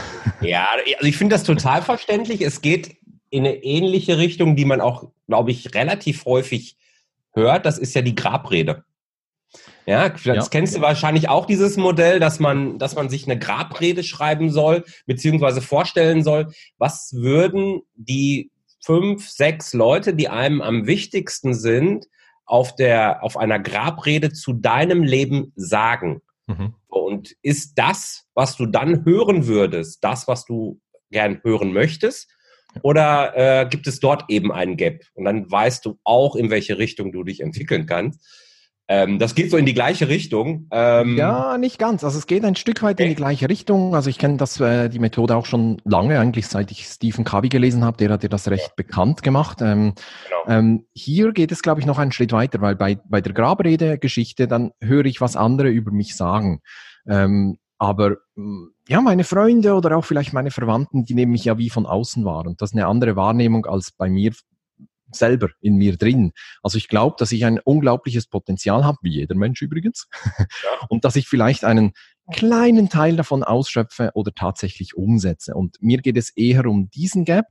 Ja, 0.41 0.69
also 0.97 1.09
ich 1.09 1.17
finde 1.17 1.35
das 1.35 1.45
total 1.45 1.83
verständlich. 1.83 2.41
Es 2.41 2.63
geht 2.63 2.97
in 3.31 3.47
eine 3.47 3.63
ähnliche 3.63 4.19
Richtung, 4.19 4.57
die 4.57 4.65
man 4.65 4.81
auch, 4.81 5.11
glaube 5.29 5.53
ich, 5.53 5.75
relativ 5.75 6.25
häufig 6.25 6.77
hört. 7.33 7.65
Das 7.65 7.79
ist 7.79 7.95
ja 7.95 8.03
die 8.03 8.15
Grabrede. 8.15 8.85
Ja, 9.87 10.09
das 10.11 10.25
ja. 10.25 10.47
kennst 10.51 10.77
du 10.77 10.81
wahrscheinlich 10.81 11.29
auch 11.29 11.47
dieses 11.47 11.77
Modell, 11.77 12.21
dass 12.21 12.39
man, 12.39 12.79
dass 12.79 12.95
man 12.95 13.09
sich 13.09 13.25
eine 13.27 13.39
Grabrede 13.39 14.05
schreiben 14.05 14.51
soll, 14.51 14.85
beziehungsweise 15.07 15.61
vorstellen 15.61 16.23
soll, 16.23 16.53
was 16.79 17.13
würden 17.15 17.83
die 17.95 18.51
fünf, 18.85 19.29
sechs 19.29 19.73
Leute, 19.73 20.15
die 20.15 20.29
einem 20.29 20.61
am 20.61 20.87
wichtigsten 20.87 21.55
sind, 21.55 22.07
auf 22.45 22.75
der, 22.75 23.23
auf 23.23 23.37
einer 23.37 23.59
Grabrede 23.59 24.33
zu 24.33 24.53
deinem 24.53 25.03
Leben 25.03 25.53
sagen. 25.57 26.21
Mhm. 26.47 26.75
Und 26.89 27.35
ist 27.43 27.75
das, 27.77 28.27
was 28.35 28.57
du 28.57 28.67
dann 28.67 29.05
hören 29.05 29.47
würdest, 29.47 30.05
das, 30.05 30.29
was 30.29 30.45
du 30.45 30.81
gern 31.11 31.41
hören 31.43 31.73
möchtest? 31.73 32.31
Oder 32.83 33.37
äh, 33.37 33.69
gibt 33.69 33.87
es 33.87 34.01
dort 34.01 34.25
eben 34.29 34.51
einen 34.51 34.77
Gap? 34.77 35.05
Und 35.15 35.25
dann 35.25 35.51
weißt 35.51 35.85
du 35.85 35.99
auch, 36.05 36.37
in 36.37 36.51
welche 36.51 36.79
Richtung 36.79 37.13
du 37.13 37.23
dich 37.23 37.41
entwickeln 37.41 37.87
kannst. 37.87 38.21
Ähm, 38.95 39.19
das 39.19 39.35
geht 39.35 39.51
so 39.51 39.57
in 39.57 39.65
die 39.65 39.73
gleiche 39.73 40.09
Richtung. 40.09 40.67
Ähm, 40.71 41.17
ja, 41.17 41.57
nicht 41.57 41.79
ganz. 41.79 42.05
Also 42.05 42.19
es 42.19 42.27
geht 42.27 42.45
ein 42.45 42.57
Stück 42.57 42.83
weit 42.83 43.01
in 43.01 43.09
die 43.09 43.15
gleiche 43.15 43.49
Richtung. 43.49 43.95
Also 43.95 44.11
ich 44.11 44.19
kenne 44.19 44.37
das 44.37 44.61
äh, 44.61 44.91
die 44.91 44.99
Methode 44.99 45.35
auch 45.35 45.47
schon 45.47 45.81
lange, 45.87 46.21
eigentlich 46.21 46.47
seit 46.47 46.71
ich 46.71 46.85
Stephen 46.85 47.25
Covey 47.25 47.49
gelesen 47.49 47.85
habe, 47.85 47.97
der 47.97 48.11
hat 48.11 48.23
dir 48.23 48.29
das 48.29 48.49
recht 48.49 48.67
ja. 48.67 48.73
bekannt 48.77 49.23
gemacht. 49.23 49.63
Ähm, 49.63 49.95
genau. 50.29 50.59
ähm, 50.59 50.85
hier 50.93 51.33
geht 51.33 51.53
es, 51.53 51.63
glaube 51.63 51.81
ich, 51.81 51.87
noch 51.87 51.99
einen 51.99 52.13
Schritt 52.13 52.33
weiter, 52.33 52.61
weil 52.61 52.77
bei, 52.77 52.99
bei 53.09 53.23
der 53.23 53.33
Grabrede-Geschichte, 53.33 54.47
dann 54.47 54.73
höre 54.79 55.07
ich, 55.07 55.23
was 55.23 55.37
andere 55.37 55.71
über 55.71 55.91
mich 55.91 56.15
sagen. 56.15 56.61
Ähm, 57.09 57.57
aber 57.79 58.19
mm, 58.35 58.67
ja, 58.89 59.01
meine 59.01 59.25
Freunde 59.25 59.73
oder 59.73 59.97
auch 59.97 60.05
vielleicht 60.05 60.35
meine 60.35 60.51
Verwandten, 60.51 61.07
die 61.07 61.15
nehmen 61.15 61.33
mich 61.33 61.47
ja 61.47 61.57
wie 61.57 61.71
von 61.71 61.87
außen 61.87 62.27
wahr. 62.27 62.45
Und 62.45 62.61
das 62.61 62.73
ist 62.73 62.77
eine 62.77 62.89
andere 62.89 63.17
Wahrnehmung 63.17 63.65
als 63.65 63.91
bei 63.97 64.11
mir 64.11 64.33
selber 65.15 65.49
in 65.61 65.77
mir 65.77 65.97
drin. 65.97 66.33
Also 66.63 66.79
ich 66.79 66.89
glaube, 66.89 67.17
dass 67.19 67.33
ich 67.33 67.45
ein 67.45 67.59
unglaubliches 67.59 68.27
Potenzial 68.27 68.85
habe, 68.85 68.99
wie 69.03 69.11
jeder 69.11 69.35
Mensch 69.35 69.63
übrigens, 69.63 70.09
ja. 70.39 70.47
und 70.89 71.05
dass 71.05 71.17
ich 71.17 71.29
vielleicht 71.29 71.65
einen 71.65 71.93
kleinen 72.33 72.89
Teil 72.89 73.17
davon 73.17 73.43
ausschöpfe 73.43 74.11
oder 74.15 74.33
tatsächlich 74.35 74.97
umsetze. 74.97 75.55
Und 75.55 75.77
mir 75.81 75.99
geht 75.99 76.17
es 76.17 76.31
eher 76.31 76.67
um 76.67 76.89
diesen 76.91 77.25
Gap. 77.25 77.47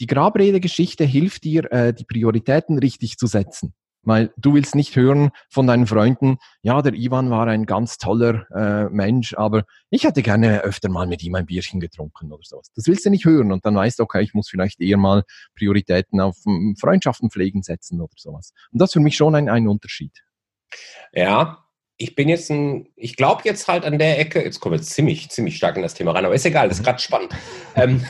Die 0.00 0.06
Grabredegeschichte 0.06 1.04
hilft 1.04 1.44
dir, 1.44 1.70
äh, 1.72 1.92
die 1.92 2.04
Prioritäten 2.04 2.78
richtig 2.78 3.18
zu 3.18 3.26
setzen. 3.26 3.74
Weil 4.08 4.32
du 4.38 4.54
willst 4.54 4.74
nicht 4.74 4.96
hören 4.96 5.32
von 5.50 5.66
deinen 5.66 5.86
Freunden, 5.86 6.38
ja, 6.62 6.80
der 6.80 6.94
Ivan 6.94 7.28
war 7.28 7.46
ein 7.46 7.66
ganz 7.66 7.98
toller 7.98 8.46
äh, 8.52 8.88
Mensch, 8.88 9.34
aber 9.34 9.64
ich 9.90 10.04
hätte 10.04 10.22
gerne 10.22 10.62
öfter 10.62 10.88
mal 10.88 11.06
mit 11.06 11.22
ihm 11.22 11.34
ein 11.34 11.44
Bierchen 11.44 11.78
getrunken 11.78 12.32
oder 12.32 12.42
sowas. 12.42 12.72
Das 12.74 12.86
willst 12.86 13.04
du 13.04 13.10
nicht 13.10 13.26
hören 13.26 13.52
und 13.52 13.66
dann 13.66 13.76
weißt 13.76 13.98
du, 13.98 14.04
okay, 14.04 14.22
ich 14.22 14.32
muss 14.32 14.48
vielleicht 14.48 14.80
eher 14.80 14.96
mal 14.96 15.24
Prioritäten 15.54 16.22
auf 16.22 16.36
Freundschaften 16.80 17.30
pflegen 17.30 17.62
setzen 17.62 18.00
oder 18.00 18.14
sowas. 18.16 18.54
Und 18.72 18.80
das 18.80 18.88
ist 18.88 18.94
für 18.94 19.00
mich 19.00 19.14
schon 19.14 19.34
ein, 19.34 19.50
ein 19.50 19.68
Unterschied. 19.68 20.24
Ja, 21.12 21.67
ich 22.00 22.14
bin 22.14 22.28
jetzt 22.28 22.48
ein, 22.48 22.86
ich 22.94 23.16
glaube 23.16 23.42
jetzt 23.44 23.66
halt 23.66 23.84
an 23.84 23.98
der 23.98 24.20
Ecke, 24.20 24.40
jetzt 24.40 24.60
kommen 24.60 24.78
wir 24.78 24.82
ziemlich, 24.82 25.30
ziemlich 25.30 25.56
stark 25.56 25.76
in 25.76 25.82
das 25.82 25.94
Thema 25.94 26.12
rein, 26.12 26.24
aber 26.24 26.34
ist 26.34 26.46
egal, 26.46 26.68
das 26.68 26.78
ist 26.78 26.82
mhm. 26.82 26.86
gerade 26.86 26.98
spannend. 27.00 27.34
ähm, 27.74 28.06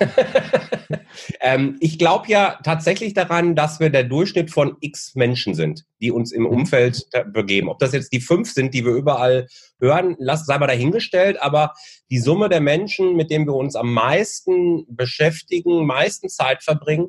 ähm, 1.40 1.76
ich 1.80 1.98
glaube 1.98 2.28
ja 2.28 2.58
tatsächlich 2.62 3.14
daran, 3.14 3.56
dass 3.56 3.80
wir 3.80 3.88
der 3.88 4.04
Durchschnitt 4.04 4.50
von 4.50 4.76
x 4.80 5.14
Menschen 5.14 5.54
sind, 5.54 5.86
die 6.02 6.10
uns 6.10 6.32
im 6.32 6.42
mhm. 6.42 6.50
Umfeld 6.50 7.08
begeben. 7.32 7.70
Ob 7.70 7.78
das 7.78 7.92
jetzt 7.92 8.12
die 8.12 8.20
fünf 8.20 8.52
sind, 8.52 8.74
die 8.74 8.84
wir 8.84 8.92
überall 8.92 9.46
hören, 9.80 10.16
lass, 10.18 10.44
sei 10.44 10.58
mal 10.58 10.66
dahingestellt, 10.66 11.40
aber 11.40 11.72
die 12.10 12.18
Summe 12.18 12.50
der 12.50 12.60
Menschen, 12.60 13.16
mit 13.16 13.30
denen 13.30 13.46
wir 13.46 13.54
uns 13.54 13.74
am 13.74 13.94
meisten 13.94 14.84
beschäftigen, 14.94 15.86
meisten 15.86 16.28
Zeit 16.28 16.62
verbringen, 16.62 17.08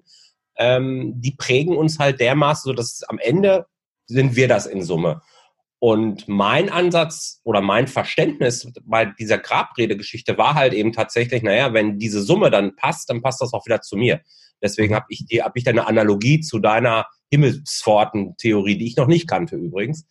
ähm, 0.57 1.13
die 1.17 1.35
prägen 1.35 1.75
uns 1.75 1.99
halt 1.99 2.21
dermaßen, 2.21 2.69
so 2.69 2.73
dass 2.73 3.03
am 3.03 3.19
Ende 3.19 3.65
sind 4.05 4.37
wir 4.37 4.47
das 4.47 4.65
in 4.65 4.81
Summe. 4.81 5.21
Und 5.79 6.27
mein 6.27 6.69
Ansatz 6.69 7.39
oder 7.45 7.61
mein 7.61 7.87
Verständnis 7.87 8.69
bei 8.83 9.05
dieser 9.05 9.37
Grabredegeschichte 9.37 10.37
war 10.37 10.55
halt 10.55 10.73
eben 10.73 10.91
tatsächlich, 10.91 11.41
naja, 11.41 11.73
wenn 11.73 11.97
diese 11.97 12.21
Summe 12.21 12.49
dann 12.49 12.75
passt, 12.75 13.09
dann 13.09 13.21
passt 13.21 13.41
das 13.41 13.53
auch 13.53 13.65
wieder 13.65 13.81
zu 13.81 13.95
mir. 13.95 14.19
Deswegen 14.61 14.93
habe 14.93 15.05
ich, 15.07 15.25
hab 15.41 15.55
ich 15.55 15.63
da 15.63 15.71
eine 15.71 15.87
Analogie 15.87 16.41
zu 16.41 16.59
deiner 16.59 17.05
Himmelspforten-Theorie, 17.31 18.77
die 18.77 18.87
ich 18.87 18.97
noch 18.97 19.07
nicht 19.07 19.27
kannte 19.27 19.55
übrigens, 19.55 20.05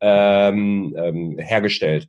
ähm, 0.00 0.94
ähm, 0.96 1.38
hergestellt. 1.38 2.08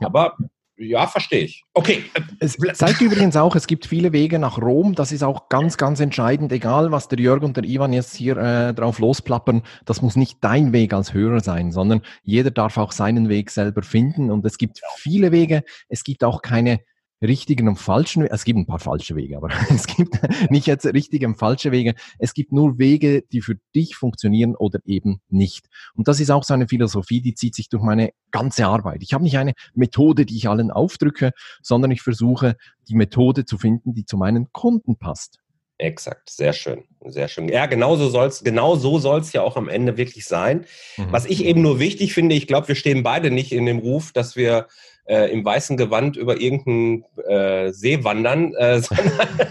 Aber 0.00 0.36
ja, 0.78 1.06
verstehe 1.06 1.40
ich. 1.40 1.64
Okay. 1.74 2.04
Es 2.38 2.56
zeigt 2.74 3.00
übrigens 3.00 3.36
auch, 3.36 3.56
es 3.56 3.66
gibt 3.66 3.86
viele 3.86 4.12
Wege 4.12 4.38
nach 4.38 4.58
Rom. 4.58 4.94
Das 4.94 5.12
ist 5.12 5.22
auch 5.22 5.48
ganz, 5.48 5.76
ganz 5.76 5.98
entscheidend. 6.00 6.52
Egal, 6.52 6.92
was 6.92 7.08
der 7.08 7.18
Jörg 7.18 7.42
und 7.42 7.56
der 7.56 7.64
Ivan 7.64 7.92
jetzt 7.92 8.14
hier 8.14 8.36
äh, 8.36 8.74
drauf 8.74 8.98
losplappern, 8.98 9.62
das 9.84 10.02
muss 10.02 10.16
nicht 10.16 10.38
dein 10.40 10.72
Weg 10.72 10.92
als 10.92 11.12
Hörer 11.12 11.40
sein, 11.40 11.72
sondern 11.72 12.02
jeder 12.22 12.50
darf 12.50 12.76
auch 12.76 12.92
seinen 12.92 13.28
Weg 13.28 13.50
selber 13.50 13.82
finden. 13.82 14.30
Und 14.30 14.44
es 14.46 14.56
gibt 14.56 14.80
viele 14.96 15.32
Wege. 15.32 15.64
Es 15.88 16.04
gibt 16.04 16.22
auch 16.22 16.42
keine 16.42 16.80
richtigen 17.22 17.68
und 17.68 17.76
falschen 17.76 18.22
Wege. 18.22 18.32
Es 18.32 18.44
gibt 18.44 18.58
ein 18.58 18.66
paar 18.66 18.78
falsche 18.78 19.16
Wege, 19.16 19.36
aber 19.36 19.48
es 19.70 19.86
gibt 19.86 20.18
nicht 20.50 20.66
jetzt 20.66 20.86
richtige 20.86 21.26
und 21.26 21.36
falsche 21.36 21.72
Wege. 21.72 21.94
Es 22.18 22.34
gibt 22.34 22.52
nur 22.52 22.78
Wege, 22.78 23.22
die 23.32 23.40
für 23.40 23.56
dich 23.74 23.96
funktionieren 23.96 24.54
oder 24.54 24.80
eben 24.84 25.20
nicht. 25.28 25.66
Und 25.94 26.08
das 26.08 26.20
ist 26.20 26.30
auch 26.30 26.44
so 26.44 26.54
eine 26.54 26.68
Philosophie, 26.68 27.20
die 27.20 27.34
zieht 27.34 27.54
sich 27.54 27.68
durch 27.68 27.82
meine 27.82 28.10
ganze 28.30 28.66
Arbeit. 28.66 29.02
Ich 29.02 29.12
habe 29.12 29.24
nicht 29.24 29.38
eine 29.38 29.54
Methode, 29.74 30.26
die 30.26 30.36
ich 30.36 30.48
allen 30.48 30.70
aufdrücke, 30.70 31.32
sondern 31.62 31.90
ich 31.90 32.02
versuche, 32.02 32.56
die 32.88 32.94
Methode 32.94 33.44
zu 33.44 33.58
finden, 33.58 33.94
die 33.94 34.04
zu 34.04 34.16
meinen 34.16 34.52
Kunden 34.52 34.96
passt. 34.96 35.38
Exakt, 35.78 36.28
sehr 36.30 36.52
schön, 36.52 36.84
sehr 37.10 37.28
schön. 37.28 37.48
Ja, 37.48 37.66
genau 37.66 37.96
so 37.96 38.08
soll's, 38.08 38.42
genau 38.42 38.76
so 38.76 38.98
soll's 38.98 39.32
ja 39.32 39.42
auch 39.42 39.56
am 39.56 39.68
Ende 39.68 39.96
wirklich 39.96 40.26
sein. 40.26 40.64
Mhm. 40.96 41.06
Was 41.10 41.26
ich 41.26 41.44
eben 41.44 41.62
nur 41.62 41.78
wichtig 41.78 42.14
finde, 42.14 42.34
ich 42.34 42.46
glaube, 42.46 42.68
wir 42.68 42.74
stehen 42.74 43.02
beide 43.02 43.30
nicht 43.30 43.52
in 43.52 43.66
dem 43.66 43.78
Ruf, 43.78 44.12
dass 44.12 44.36
wir 44.36 44.66
äh, 45.06 45.30
im 45.32 45.44
weißen 45.44 45.76
Gewand 45.76 46.16
über 46.16 46.40
irgendeinen 46.40 47.04
äh, 47.26 47.72
See 47.72 48.04
wandern. 48.04 48.54
Äh, 48.54 48.82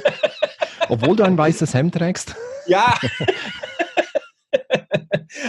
Obwohl 0.89 1.15
du 1.15 1.23
ein 1.23 1.37
weißes 1.37 1.73
Hemd 1.73 1.95
trägst. 1.95 2.35
Ja. 2.67 2.97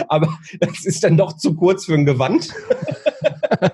Aber 0.07 0.37
das 0.59 0.85
ist 0.85 1.03
dann 1.03 1.17
doch 1.17 1.37
zu 1.37 1.55
kurz 1.55 1.85
für 1.85 1.93
ein 1.93 2.05
Gewand. 2.05 2.49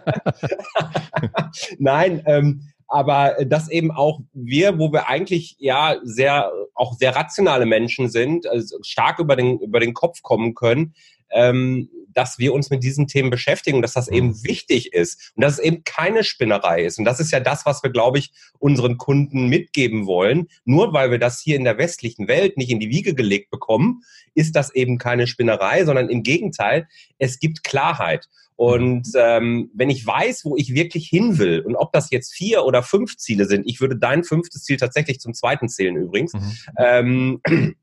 Nein, 1.80 2.22
ähm, 2.26 2.70
aber 2.88 3.36
dass 3.46 3.70
eben 3.70 3.92
auch 3.92 4.22
wir, 4.34 4.78
wo 4.78 4.92
wir 4.92 5.08
eigentlich 5.08 5.56
ja 5.60 5.98
sehr, 6.04 6.52
auch 6.74 6.94
sehr 6.94 7.16
rationale 7.16 7.66
Menschen 7.66 8.10
sind, 8.10 8.48
also 8.48 8.78
stark 8.82 9.20
über 9.20 9.36
den, 9.36 9.60
über 9.60 9.80
den 9.80 9.94
Kopf 9.94 10.22
kommen 10.22 10.54
können, 10.54 10.94
ähm, 11.32 11.90
dass 12.16 12.40
wir 12.40 12.54
uns 12.54 12.70
mit 12.70 12.84
diesen 12.84 13.08
Themen 13.08 13.30
beschäftigen, 13.30 13.82
dass 13.82 13.94
das 13.94 14.08
eben 14.08 14.28
mhm. 14.28 14.44
wichtig 14.44 14.94
ist 14.94 15.34
und 15.36 15.44
dass 15.44 15.54
es 15.54 15.60
eben 15.60 15.84
keine 15.84 16.24
Spinnerei 16.24 16.84
ist. 16.84 16.98
Und 16.98 17.06
das 17.06 17.20
ist 17.20 17.32
ja 17.32 17.40
das, 17.40 17.66
was 17.66 17.84
wir, 17.84 17.92
glaube 17.92 18.18
ich, 18.18 18.32
unseren 18.58 18.98
Kunden 18.98 19.48
mitgeben 19.50 20.08
wollen. 20.08 20.48
Nur 20.64 20.94
weil 20.94 21.12
wir 21.12 21.20
das 21.20 21.42
hier 21.42 21.58
in 21.58 21.66
der 21.66 21.78
westlichen 21.78 22.28
Welt 22.28 22.58
nicht 22.58 22.72
in 22.72 22.80
die 22.80 22.90
Wiege 22.90 23.14
gelegt 23.14 23.52
bekommen, 23.52 24.02
ist 24.34 24.56
das 24.56 24.74
eben 24.74 24.98
keine 24.98 25.28
Spinnerei, 25.28 25.86
sondern 25.86 26.10
im 26.10 26.24
Gegenteil, 26.24 26.88
es 27.18 27.40
gibt 27.40 27.64
Klarheit. 27.64 28.30
Und 28.56 29.08
mhm. 29.08 29.20
ähm, 29.20 29.72
wenn 29.74 29.90
ich 29.90 30.06
weiß, 30.06 30.46
wo 30.46 30.56
ich 30.56 30.74
wirklich 30.74 31.08
hin 31.08 31.38
will 31.38 31.60
und 31.62 31.76
ob 31.76 31.92
das 31.92 32.10
jetzt 32.12 32.34
vier 32.34 32.64
oder 32.64 32.84
fünf 32.84 33.18
Ziele 33.18 33.46
sind, 33.46 33.68
ich 33.68 33.82
würde 33.82 33.98
dein 33.98 34.24
fünftes 34.24 34.64
Ziel 34.64 34.78
tatsächlich 34.78 35.20
zum 35.20 35.34
zweiten 35.34 35.68
zählen 35.68 35.96
übrigens, 35.96 36.34
mhm. 36.34 36.52
ähm, 36.78 37.42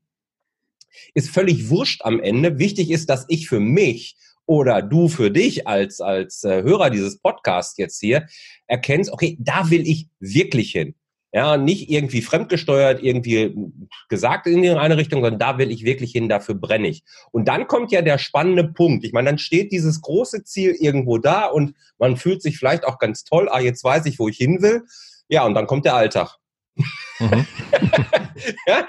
ist 1.13 1.29
völlig 1.29 1.69
wurscht 1.69 2.01
am 2.03 2.19
Ende. 2.19 2.57
Wichtig 2.57 2.89
ist, 2.89 3.09
dass 3.09 3.25
ich 3.27 3.47
für 3.47 3.59
mich 3.59 4.15
oder 4.45 4.81
du 4.81 5.07
für 5.07 5.31
dich 5.31 5.67
als, 5.67 6.01
als 6.01 6.43
äh, 6.43 6.63
Hörer 6.63 6.89
dieses 6.89 7.19
Podcasts 7.19 7.77
jetzt 7.77 7.99
hier 7.99 8.27
erkennst, 8.67 9.11
okay, 9.11 9.37
da 9.39 9.69
will 9.69 9.87
ich 9.87 10.07
wirklich 10.19 10.71
hin. 10.71 10.95
Ja, 11.35 11.57
nicht 11.57 11.89
irgendwie 11.89 12.21
fremdgesteuert, 12.21 13.01
irgendwie 13.01 13.55
gesagt 14.07 14.45
in 14.45 14.63
eine 14.77 14.97
Richtung, 14.97 15.23
sondern 15.23 15.39
da 15.39 15.57
will 15.57 15.71
ich 15.71 15.83
wirklich 15.83 16.11
hin, 16.11 16.29
dafür 16.29 16.53
brenne 16.53 16.87
ich. 16.87 17.03
Und 17.31 17.47
dann 17.47 17.65
kommt 17.65 17.91
ja 17.91 18.03
der 18.03 18.19
spannende 18.19 18.65
Punkt. 18.65 19.03
Ich 19.03 19.13
meine, 19.13 19.29
dann 19.31 19.39
steht 19.39 19.71
dieses 19.71 20.01
große 20.01 20.43
Ziel 20.43 20.75
irgendwo 20.79 21.17
da 21.17 21.47
und 21.47 21.73
man 21.97 22.17
fühlt 22.17 22.43
sich 22.43 22.59
vielleicht 22.59 22.85
auch 22.85 22.99
ganz 22.99 23.23
toll, 23.23 23.49
ah, 23.49 23.59
jetzt 23.59 23.83
weiß 23.83 24.05
ich, 24.05 24.19
wo 24.19 24.27
ich 24.27 24.37
hin 24.37 24.61
will. 24.61 24.83
Ja, 25.27 25.43
und 25.43 25.55
dann 25.55 25.65
kommt 25.65 25.85
der 25.85 25.95
Alltag. 25.95 26.37
Mhm. 27.19 27.47
ja? 28.67 28.87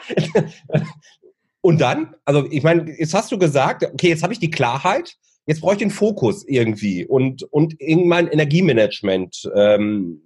Und 1.62 1.80
dann, 1.80 2.14
also 2.26 2.46
ich 2.50 2.62
meine, 2.62 2.94
jetzt 2.98 3.14
hast 3.14 3.32
du 3.32 3.38
gesagt, 3.38 3.84
okay, 3.84 4.08
jetzt 4.08 4.22
habe 4.22 4.34
ich 4.34 4.38
die 4.38 4.50
Klarheit, 4.50 5.16
jetzt 5.46 5.62
brauche 5.62 5.72
ich 5.72 5.78
den 5.78 5.90
Fokus 5.90 6.44
irgendwie 6.46 7.06
und, 7.06 7.42
und 7.44 7.80
in 7.80 8.06
mein 8.06 8.28
Energiemanagement. 8.28 9.50
Ähm, 9.56 10.20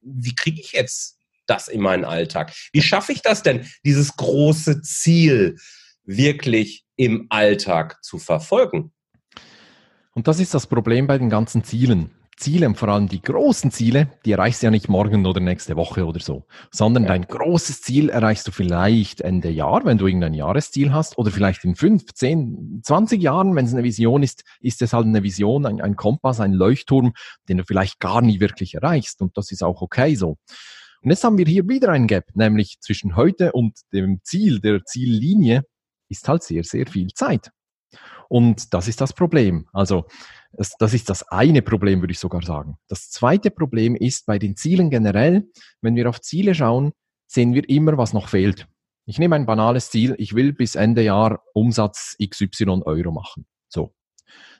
wie 0.00 0.34
kriege 0.34 0.60
ich 0.60 0.72
jetzt 0.72 1.19
das 1.50 1.68
in 1.68 1.80
meinen 1.80 2.04
Alltag? 2.04 2.52
Wie 2.72 2.82
schaffe 2.82 3.12
ich 3.12 3.22
das 3.22 3.42
denn, 3.42 3.66
dieses 3.84 4.16
große 4.16 4.80
Ziel 4.82 5.56
wirklich 6.04 6.84
im 6.96 7.26
Alltag 7.28 8.02
zu 8.02 8.18
verfolgen? 8.18 8.92
Und 10.14 10.28
das 10.28 10.40
ist 10.40 10.54
das 10.54 10.66
Problem 10.66 11.06
bei 11.06 11.18
den 11.18 11.30
ganzen 11.30 11.64
Zielen. 11.64 12.10
Ziele, 12.36 12.74
vor 12.74 12.88
allem 12.88 13.06
die 13.06 13.20
großen 13.20 13.70
Ziele, 13.70 14.08
die 14.24 14.32
erreichst 14.32 14.62
du 14.62 14.66
ja 14.66 14.70
nicht 14.70 14.88
morgen 14.88 15.26
oder 15.26 15.40
nächste 15.40 15.76
Woche 15.76 16.06
oder 16.06 16.20
so, 16.20 16.46
sondern 16.70 17.02
ja. 17.02 17.10
dein 17.10 17.26
großes 17.26 17.82
Ziel 17.82 18.08
erreichst 18.08 18.48
du 18.48 18.50
vielleicht 18.50 19.20
Ende 19.20 19.50
Jahr, 19.50 19.84
wenn 19.84 19.98
du 19.98 20.06
irgendein 20.06 20.32
Jahresziel 20.32 20.90
hast, 20.90 21.18
oder 21.18 21.30
vielleicht 21.30 21.64
in 21.64 21.76
fünf, 21.76 22.06
zehn, 22.14 22.80
zwanzig 22.82 23.20
Jahren, 23.20 23.54
wenn 23.56 23.66
es 23.66 23.74
eine 23.74 23.84
Vision 23.84 24.22
ist, 24.22 24.44
ist 24.60 24.80
es 24.80 24.94
halt 24.94 25.04
eine 25.04 25.22
Vision, 25.22 25.66
ein, 25.66 25.82
ein 25.82 25.96
Kompass, 25.96 26.40
ein 26.40 26.54
Leuchtturm, 26.54 27.12
den 27.50 27.58
du 27.58 27.64
vielleicht 27.64 28.00
gar 28.00 28.22
nie 28.22 28.40
wirklich 28.40 28.74
erreichst. 28.74 29.20
Und 29.20 29.36
das 29.36 29.52
ist 29.52 29.62
auch 29.62 29.82
okay 29.82 30.14
so. 30.14 30.38
Und 31.02 31.10
jetzt 31.10 31.24
haben 31.24 31.38
wir 31.38 31.46
hier 31.46 31.66
wieder 31.68 31.90
ein 31.90 32.06
Gap, 32.06 32.26
nämlich 32.34 32.78
zwischen 32.80 33.16
heute 33.16 33.52
und 33.52 33.78
dem 33.92 34.20
Ziel, 34.22 34.60
der 34.60 34.84
Ziellinie, 34.84 35.64
ist 36.08 36.28
halt 36.28 36.42
sehr, 36.42 36.64
sehr 36.64 36.86
viel 36.86 37.08
Zeit. 37.14 37.50
Und 38.28 38.74
das 38.74 38.86
ist 38.86 39.00
das 39.00 39.12
Problem. 39.12 39.66
Also 39.72 40.06
das, 40.52 40.74
das 40.78 40.94
ist 40.94 41.08
das 41.08 41.22
eine 41.28 41.62
Problem, 41.62 42.00
würde 42.00 42.12
ich 42.12 42.18
sogar 42.18 42.42
sagen. 42.42 42.76
Das 42.88 43.10
zweite 43.10 43.50
Problem 43.50 43.96
ist 43.96 44.26
bei 44.26 44.38
den 44.38 44.56
Zielen 44.56 44.90
generell, 44.90 45.48
wenn 45.80 45.96
wir 45.96 46.08
auf 46.08 46.20
Ziele 46.20 46.54
schauen, 46.54 46.92
sehen 47.26 47.54
wir 47.54 47.68
immer, 47.68 47.96
was 47.96 48.12
noch 48.12 48.28
fehlt. 48.28 48.66
Ich 49.06 49.18
nehme 49.18 49.36
ein 49.36 49.46
banales 49.46 49.90
Ziel, 49.90 50.14
ich 50.18 50.34
will 50.34 50.52
bis 50.52 50.74
Ende 50.74 51.02
Jahr 51.02 51.42
Umsatz 51.54 52.16
XY 52.22 52.82
Euro 52.84 53.10
machen. 53.10 53.46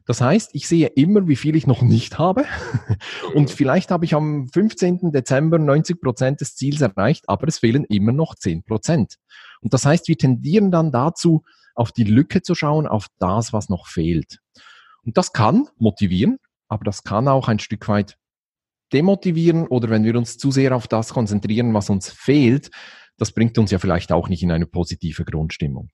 Das 0.07 0.21
heißt, 0.21 0.51
ich 0.55 0.67
sehe 0.67 0.89
immer, 0.89 1.29
wie 1.29 1.37
viel 1.37 1.55
ich 1.57 1.67
noch 1.67 1.83
nicht 1.83 2.19
habe. 2.19 2.45
Und 3.35 3.51
vielleicht 3.51 3.91
habe 3.91 4.05
ich 4.05 4.15
am 4.15 4.49
15. 4.49 5.13
Dezember 5.13 5.59
90 5.59 6.01
Prozent 6.01 6.41
des 6.41 6.57
Ziels 6.57 6.81
erreicht, 6.81 7.29
aber 7.29 7.47
es 7.49 7.59
fehlen 7.59 7.85
immer 7.85 8.13
noch 8.13 8.35
10 8.35 8.65
Prozent. 8.65 9.17
Und 9.61 9.75
das 9.75 9.85
heißt, 9.85 10.09
wir 10.09 10.17
tendieren 10.17 10.71
dann 10.71 10.91
dazu, 10.91 11.43
auf 11.75 11.93
die 11.93 12.05
Lücke 12.05 12.43
zu 12.43 12.55
schauen, 12.55 12.87
auf 12.87 13.07
das, 13.19 13.53
was 13.53 13.69
noch 13.69 13.87
fehlt. 13.87 14.39
Und 15.03 15.17
das 15.17 15.33
kann 15.33 15.69
motivieren, 15.79 16.39
aber 16.69 16.85
das 16.85 17.05
kann 17.05 17.29
auch 17.29 17.49
ein 17.49 17.59
Stück 17.59 17.89
weit 17.89 18.17
demotivieren 18.93 19.67
oder 19.69 19.89
wenn 19.89 20.05
wir 20.05 20.17
uns 20.17 20.37
zu 20.37 20.51
sehr 20.51 20.75
auf 20.75 20.89
das 20.89 21.15
konzentrieren, 21.15 21.73
was 21.75 21.91
uns 21.91 22.11
fehlt, 22.11 22.71
das 23.21 23.33
bringt 23.33 23.59
uns 23.59 23.71
ja 23.71 23.79
vielleicht 23.79 24.13
auch 24.13 24.31
nicht 24.31 24.43
in 24.43 24.51
eine 24.51 24.65
positive 24.65 25.27
Grundstimmung. 25.27 25.91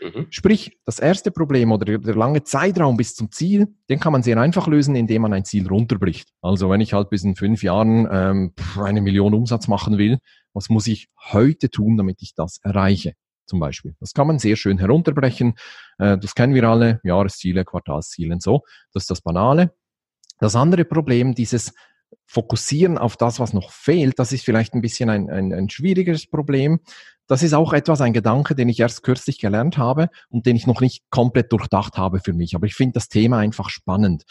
Mhm. 0.00 0.28
Sprich, 0.30 0.78
das 0.84 1.00
erste 1.00 1.32
Problem 1.32 1.72
oder 1.72 1.98
der 1.98 2.14
lange 2.14 2.44
Zeitraum 2.44 2.96
bis 2.96 3.16
zum 3.16 3.32
Ziel, 3.32 3.66
den 3.90 3.98
kann 3.98 4.12
man 4.12 4.22
sehr 4.22 4.38
einfach 4.38 4.68
lösen, 4.68 4.94
indem 4.94 5.22
man 5.22 5.32
ein 5.32 5.44
Ziel 5.44 5.66
runterbricht. 5.66 6.28
Also 6.40 6.70
wenn 6.70 6.80
ich 6.80 6.92
halt 6.92 7.10
bis 7.10 7.24
in 7.24 7.34
fünf 7.34 7.64
Jahren 7.64 8.06
ähm, 8.08 8.54
eine 8.80 9.00
Million 9.00 9.34
Umsatz 9.34 9.66
machen 9.66 9.98
will, 9.98 10.18
was 10.52 10.68
muss 10.68 10.86
ich 10.86 11.08
heute 11.32 11.68
tun, 11.68 11.96
damit 11.96 12.22
ich 12.22 12.34
das 12.36 12.60
erreiche? 12.62 13.14
Zum 13.44 13.58
Beispiel. 13.58 13.96
Das 13.98 14.12
kann 14.12 14.28
man 14.28 14.38
sehr 14.38 14.54
schön 14.54 14.78
herunterbrechen. 14.78 15.54
Äh, 15.98 16.16
das 16.18 16.36
kennen 16.36 16.54
wir 16.54 16.62
alle, 16.62 17.00
Jahresziele, 17.02 17.64
Quartalsziele 17.64 18.34
und 18.34 18.42
so. 18.42 18.62
Das 18.92 19.02
ist 19.02 19.10
das 19.10 19.20
Banale. 19.20 19.74
Das 20.38 20.54
andere 20.54 20.84
Problem, 20.84 21.34
dieses 21.34 21.72
Fokussieren 22.26 22.98
auf 22.98 23.16
das, 23.16 23.40
was 23.40 23.52
noch 23.52 23.70
fehlt, 23.70 24.18
das 24.18 24.32
ist 24.32 24.44
vielleicht 24.44 24.74
ein 24.74 24.82
bisschen 24.82 25.10
ein, 25.10 25.30
ein, 25.30 25.52
ein 25.52 25.70
schwierigeres 25.70 26.26
Problem. 26.26 26.80
Das 27.26 27.42
ist 27.42 27.52
auch 27.52 27.72
etwas, 27.74 28.00
ein 28.00 28.14
Gedanke, 28.14 28.54
den 28.54 28.68
ich 28.70 28.80
erst 28.80 29.02
kürzlich 29.02 29.38
gelernt 29.38 29.76
habe 29.76 30.08
und 30.30 30.46
den 30.46 30.56
ich 30.56 30.66
noch 30.66 30.80
nicht 30.80 31.04
komplett 31.10 31.52
durchdacht 31.52 31.98
habe 31.98 32.20
für 32.20 32.32
mich. 32.32 32.54
Aber 32.54 32.66
ich 32.66 32.74
finde 32.74 32.94
das 32.94 33.08
Thema 33.08 33.38
einfach 33.38 33.68
spannend. 33.68 34.24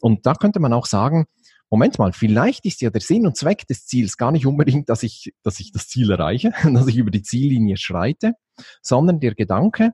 Und 0.00 0.26
da 0.26 0.34
könnte 0.34 0.60
man 0.60 0.72
auch 0.72 0.86
sagen, 0.86 1.26
Moment 1.72 1.98
mal, 1.98 2.12
vielleicht 2.12 2.66
ist 2.66 2.82
ja 2.82 2.90
der 2.90 3.00
Sinn 3.00 3.26
und 3.26 3.38
Zweck 3.38 3.66
des 3.66 3.86
Ziels 3.86 4.18
gar 4.18 4.30
nicht 4.30 4.44
unbedingt, 4.44 4.90
dass 4.90 5.02
ich, 5.02 5.32
dass 5.42 5.58
ich 5.58 5.72
das 5.72 5.88
Ziel 5.88 6.10
erreiche, 6.10 6.52
dass 6.70 6.86
ich 6.86 6.98
über 6.98 7.10
die 7.10 7.22
Ziellinie 7.22 7.78
schreite, 7.78 8.34
sondern 8.82 9.20
der 9.20 9.34
Gedanke, 9.34 9.92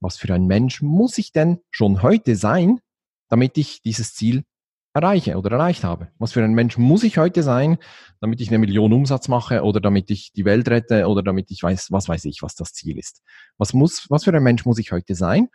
was 0.00 0.16
für 0.16 0.32
ein 0.32 0.46
Mensch 0.46 0.80
muss 0.80 1.18
ich 1.18 1.32
denn 1.32 1.58
schon 1.70 2.02
heute 2.02 2.36
sein, 2.36 2.80
damit 3.28 3.58
ich 3.58 3.82
dieses 3.82 4.14
Ziel 4.14 4.44
erreiche 4.92 5.36
oder 5.36 5.52
erreicht 5.52 5.84
habe? 5.84 6.08
Was 6.18 6.32
für 6.32 6.42
ein 6.42 6.52
Mensch 6.52 6.78
muss 6.78 7.02
ich 7.02 7.18
heute 7.18 7.42
sein, 7.42 7.78
damit 8.20 8.40
ich 8.40 8.48
eine 8.48 8.58
Million 8.58 8.92
Umsatz 8.92 9.28
mache 9.28 9.62
oder 9.62 9.80
damit 9.80 10.10
ich 10.10 10.32
die 10.32 10.44
Welt 10.44 10.68
rette 10.68 11.06
oder 11.06 11.22
damit 11.22 11.50
ich 11.50 11.62
weiß, 11.62 11.90
was 11.90 12.08
weiß 12.08 12.24
ich, 12.26 12.42
was 12.42 12.54
das 12.54 12.72
Ziel 12.72 12.98
ist? 12.98 13.22
Was 13.58 13.72
muss, 13.72 14.06
was 14.10 14.24
für 14.24 14.32
ein 14.32 14.42
Mensch 14.42 14.64
muss 14.64 14.78
ich 14.78 14.92
heute 14.92 15.14
sein? 15.14 15.48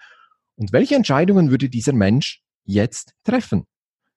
Und 0.56 0.72
welche 0.72 0.96
Entscheidungen 0.96 1.52
würde 1.52 1.70
dieser 1.70 1.94
Mensch 1.94 2.42
jetzt 2.64 3.14
treffen? 3.24 3.66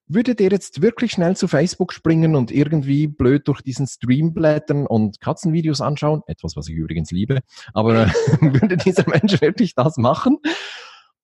würde 0.09 0.33
der 0.33 0.49
jetzt 0.49 0.81
wirklich 0.81 1.11
schnell 1.11 1.37
zu 1.37 1.47
Facebook 1.47 1.93
springen 1.93 2.35
und 2.35 2.51
irgendwie 2.51 3.07
blöd 3.07 3.47
durch 3.47 3.61
diesen 3.61 3.87
Stream 3.87 4.33
blättern 4.33 4.87
und 4.87 5.21
Katzenvideos 5.21 5.81
anschauen? 5.81 6.23
Etwas, 6.25 6.55
was 6.55 6.67
ich 6.67 6.75
übrigens 6.75 7.11
liebe. 7.11 7.41
Aber 7.73 8.07
äh, 8.07 8.11
würde 8.41 8.75
dieser 8.75 9.07
Mensch 9.07 9.39
wirklich 9.39 9.75
das 9.75 9.97
machen? 9.97 10.39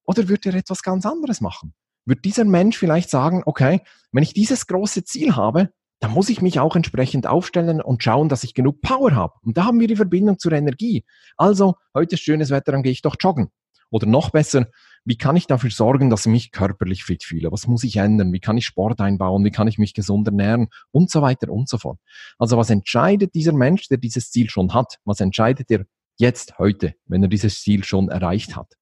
Oder 0.06 0.30
würde 0.30 0.50
er 0.50 0.56
etwas 0.56 0.84
ganz 0.84 1.06
anderes 1.06 1.42
machen? 1.42 1.74
Wird 2.06 2.26
dieser 2.26 2.46
Mensch 2.46 2.78
vielleicht 2.78 3.10
sagen, 3.10 3.44
okay, 3.46 3.82
wenn 4.12 4.24
ich 4.24 4.34
dieses 4.34 4.68
große 4.68 5.04
Ziel 5.04 5.36
habe, 5.36 5.70
dann 6.00 6.12
muss 6.12 6.30
ich 6.30 6.41
mich 6.41 6.60
auch 6.60 6.76
entsprechend 6.76 7.26
aufstellen 7.26 7.82
und 7.82 8.04
schauen, 8.04 8.30
dass 8.30 8.44
ich 8.44 8.54
genug 8.54 8.82
Power 8.82 9.15
habe. 9.15 9.34
Und 9.41 9.58
da 9.58 9.65
haben 9.65 9.80
wir 9.80 9.88
die 9.88 9.96
Verbindung 9.96 10.38
zur 10.38 10.52
Energie. 10.52 11.04
Also, 11.38 11.76
heute 11.94 12.15
ist 12.15 12.22
schönes 12.22 12.50
Wetter, 12.50 12.72
dann 12.72 12.84
gehe 12.84 12.91
ich 12.91 13.02
doch 13.02 13.15
joggen. 13.20 13.50
Oder 13.89 14.08
noch 14.08 14.32
besser, 14.32 14.68
wie 15.06 15.18
kann 15.18 15.36
ich 15.36 15.48
dafür 15.48 15.70
sorgen, 15.70 16.10
dass 16.10 16.26
ich 16.26 16.32
mich 16.32 16.52
körperlich 16.52 17.04
fit 17.04 17.24
fühle? 17.24 17.52
Was 17.52 17.68
muss 17.68 17.84
ich 17.84 17.98
ändern? 17.98 18.34
Wie 18.34 18.39
kann 18.39 18.58
ich 18.58 18.65
Sport 18.65 19.00
einbauen? 19.00 19.46
Wie 19.46 19.52
kann 19.52 19.68
ich 19.68 19.78
mich 19.78 19.94
gesund 19.94 20.28
ernähren? 20.28 20.68
Und 20.91 21.12
so 21.12 21.22
weiter 21.22 21.52
und 21.52 21.70
so 21.70 21.78
fort. 21.78 22.00
Also 22.39 22.58
was 22.58 22.70
entscheidet 22.72 23.36
dieser 23.36 23.54
Mensch, 23.54 23.88
der 23.88 23.98
dieses 23.98 24.32
Ziel 24.32 24.50
schon 24.50 24.74
hat? 24.74 24.98
Was 25.06 25.20
entscheidet 25.22 25.70
er 25.70 25.86
jetzt, 26.18 26.58
heute, 26.58 26.96
wenn 27.06 27.22
er 27.22 27.30
dieses 27.30 27.62
Ziel 27.62 27.84
schon 27.84 28.10
erreicht 28.10 28.56
hat? 28.56 28.74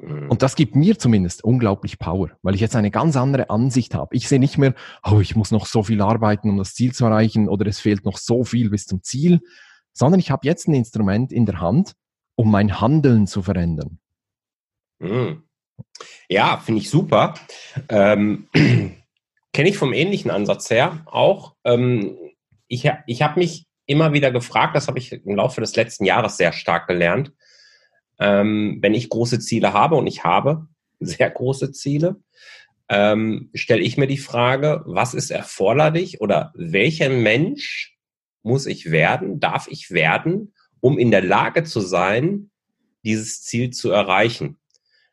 Mhm. 0.00 0.30
Und 0.30 0.42
das 0.42 0.56
gibt 0.56 0.76
mir 0.76 0.98
zumindest 0.98 1.44
unglaublich 1.44 1.98
Power, 1.98 2.30
weil 2.42 2.54
ich 2.54 2.60
jetzt 2.60 2.76
eine 2.76 2.90
ganz 2.90 3.16
andere 3.16 3.50
Ansicht 3.50 3.94
habe. 3.94 4.16
Ich 4.16 4.28
sehe 4.28 4.38
nicht 4.38 4.58
mehr, 4.58 4.74
oh, 5.04 5.20
ich 5.20 5.36
muss 5.36 5.50
noch 5.50 5.66
so 5.66 5.82
viel 5.82 6.00
arbeiten, 6.00 6.48
um 6.48 6.58
das 6.58 6.74
Ziel 6.74 6.92
zu 6.92 7.04
erreichen 7.04 7.48
oder 7.48 7.66
es 7.66 7.80
fehlt 7.80 8.04
noch 8.04 8.16
so 8.16 8.44
viel 8.44 8.70
bis 8.70 8.86
zum 8.86 9.02
Ziel, 9.02 9.40
sondern 9.92 10.20
ich 10.20 10.30
habe 10.30 10.46
jetzt 10.46 10.68
ein 10.68 10.74
Instrument 10.74 11.32
in 11.32 11.46
der 11.46 11.60
Hand, 11.60 11.94
um 12.34 12.50
mein 12.50 12.80
Handeln 12.80 13.26
zu 13.26 13.42
verändern. 13.42 13.98
Mhm. 14.98 15.44
Ja, 16.28 16.58
finde 16.58 16.80
ich 16.80 16.90
super. 16.90 17.34
Ähm, 17.88 18.48
Kenne 19.52 19.68
ich 19.68 19.78
vom 19.78 19.92
ähnlichen 19.92 20.30
Ansatz 20.30 20.70
her 20.70 21.02
auch. 21.06 21.56
Ähm, 21.64 22.16
ich 22.68 22.88
ich 23.06 23.22
habe 23.22 23.40
mich 23.40 23.66
immer 23.86 24.12
wieder 24.12 24.30
gefragt, 24.30 24.76
das 24.76 24.86
habe 24.86 25.00
ich 25.00 25.12
im 25.12 25.34
Laufe 25.34 25.60
des 25.60 25.74
letzten 25.74 26.04
Jahres 26.04 26.36
sehr 26.36 26.52
stark 26.52 26.86
gelernt. 26.86 27.32
Ähm, 28.20 28.78
wenn 28.80 28.94
ich 28.94 29.08
große 29.08 29.40
Ziele 29.40 29.72
habe 29.72 29.96
und 29.96 30.06
ich 30.06 30.24
habe 30.24 30.68
sehr 31.00 31.30
große 31.30 31.72
Ziele, 31.72 32.20
ähm, 32.88 33.50
stelle 33.54 33.82
ich 33.82 33.96
mir 33.96 34.06
die 34.06 34.18
Frage, 34.18 34.82
was 34.84 35.14
ist 35.14 35.30
erforderlich 35.30 36.20
oder 36.20 36.52
welcher 36.54 37.08
Mensch 37.08 37.96
muss 38.42 38.66
ich 38.66 38.90
werden, 38.90 39.40
darf 39.40 39.68
ich 39.68 39.90
werden, 39.90 40.54
um 40.80 40.98
in 40.98 41.10
der 41.10 41.22
Lage 41.22 41.64
zu 41.64 41.80
sein, 41.80 42.50
dieses 43.04 43.42
Ziel 43.42 43.70
zu 43.70 43.90
erreichen? 43.90 44.58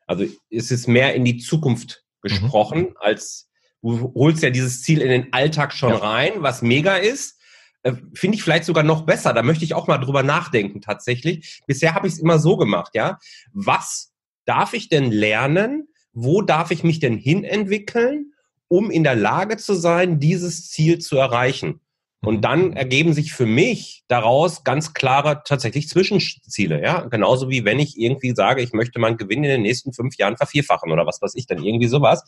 Also 0.06 0.24
es 0.50 0.70
ist 0.70 0.88
mehr 0.88 1.14
in 1.14 1.24
die 1.24 1.38
Zukunft 1.38 2.04
gesprochen, 2.22 2.80
mhm. 2.80 2.96
als 2.98 3.48
du 3.82 4.12
holst 4.14 4.42
ja 4.42 4.50
dieses 4.50 4.82
Ziel 4.82 5.00
in 5.00 5.08
den 5.08 5.32
Alltag 5.32 5.72
schon 5.72 5.90
ja. 5.90 5.98
rein, 5.98 6.32
was 6.36 6.62
mega 6.62 6.96
ist. 6.96 7.37
Äh, 7.82 7.94
Finde 8.14 8.36
ich 8.36 8.42
vielleicht 8.42 8.64
sogar 8.64 8.84
noch 8.84 9.02
besser. 9.02 9.32
Da 9.32 9.42
möchte 9.42 9.64
ich 9.64 9.74
auch 9.74 9.86
mal 9.86 9.98
drüber 9.98 10.22
nachdenken 10.22 10.80
tatsächlich. 10.80 11.60
Bisher 11.66 11.94
habe 11.94 12.06
ich 12.06 12.14
es 12.14 12.18
immer 12.18 12.38
so 12.38 12.56
gemacht, 12.56 12.92
ja. 12.94 13.18
Was 13.52 14.12
darf 14.44 14.74
ich 14.74 14.88
denn 14.88 15.10
lernen? 15.10 15.88
Wo 16.12 16.42
darf 16.42 16.70
ich 16.70 16.82
mich 16.82 17.00
denn 17.00 17.16
hinentwickeln, 17.16 18.32
um 18.68 18.90
in 18.90 19.04
der 19.04 19.14
Lage 19.14 19.56
zu 19.56 19.74
sein, 19.74 20.18
dieses 20.20 20.70
Ziel 20.70 20.98
zu 20.98 21.16
erreichen? 21.16 21.80
Und 22.20 22.36
mhm. 22.36 22.40
dann 22.40 22.72
ergeben 22.72 23.12
sich 23.12 23.32
für 23.32 23.46
mich 23.46 24.02
daraus 24.08 24.64
ganz 24.64 24.92
klare 24.92 25.42
tatsächlich 25.44 25.88
Zwischenziele, 25.88 26.82
ja. 26.82 27.02
Genauso 27.02 27.48
wie 27.48 27.64
wenn 27.64 27.78
ich 27.78 27.96
irgendwie 27.96 28.34
sage, 28.34 28.62
ich 28.62 28.72
möchte 28.72 28.98
meinen 28.98 29.16
Gewinn 29.18 29.44
in 29.44 29.50
den 29.50 29.62
nächsten 29.62 29.92
fünf 29.92 30.16
Jahren 30.16 30.36
vervierfachen 30.36 30.90
oder 30.90 31.06
was 31.06 31.22
weiß 31.22 31.34
ich 31.36 31.46
dann 31.46 31.62
irgendwie 31.62 31.86
sowas. 31.86 32.24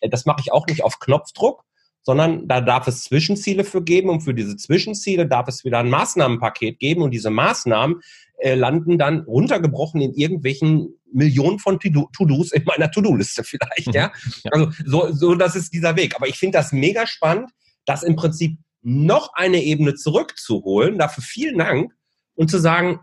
Äh, 0.00 0.08
das 0.08 0.26
mache 0.26 0.40
ich 0.40 0.52
auch 0.52 0.66
nicht 0.66 0.84
auf 0.84 1.00
Knopfdruck, 1.00 1.64
sondern 2.02 2.48
da 2.48 2.60
darf 2.60 2.88
es 2.88 3.04
Zwischenziele 3.04 3.64
für 3.64 3.82
geben 3.82 4.10
und 4.10 4.22
für 4.22 4.34
diese 4.34 4.56
Zwischenziele 4.56 5.26
darf 5.26 5.48
es 5.48 5.64
wieder 5.64 5.78
ein 5.78 5.90
Maßnahmenpaket 5.90 6.78
geben 6.78 7.02
und 7.02 7.12
diese 7.12 7.30
Maßnahmen 7.30 8.00
äh, 8.38 8.54
landen 8.54 8.98
dann 8.98 9.20
runtergebrochen 9.20 10.00
in 10.00 10.12
irgendwelchen 10.14 10.98
Millionen 11.12 11.58
von 11.58 11.78
To-Dos 11.78 12.52
in 12.52 12.64
meiner 12.64 12.90
To-Do-Liste 12.90 13.44
vielleicht, 13.44 13.88
mhm. 13.88 13.94
ja. 13.94 14.12
Also 14.50 14.70
so, 14.84 15.12
so, 15.12 15.34
das 15.34 15.56
ist 15.56 15.72
dieser 15.72 15.96
Weg. 15.96 16.16
Aber 16.16 16.26
ich 16.26 16.38
finde 16.38 16.58
das 16.58 16.72
mega 16.72 17.06
spannend, 17.06 17.50
dass 17.84 18.02
im 18.02 18.16
Prinzip 18.16 18.58
noch 18.82 19.32
eine 19.34 19.62
Ebene 19.62 19.94
zurückzuholen, 19.94 20.98
dafür 20.98 21.22
vielen 21.22 21.58
Dank 21.58 21.92
und 22.34 22.50
zu 22.50 22.58
sagen, 22.58 23.00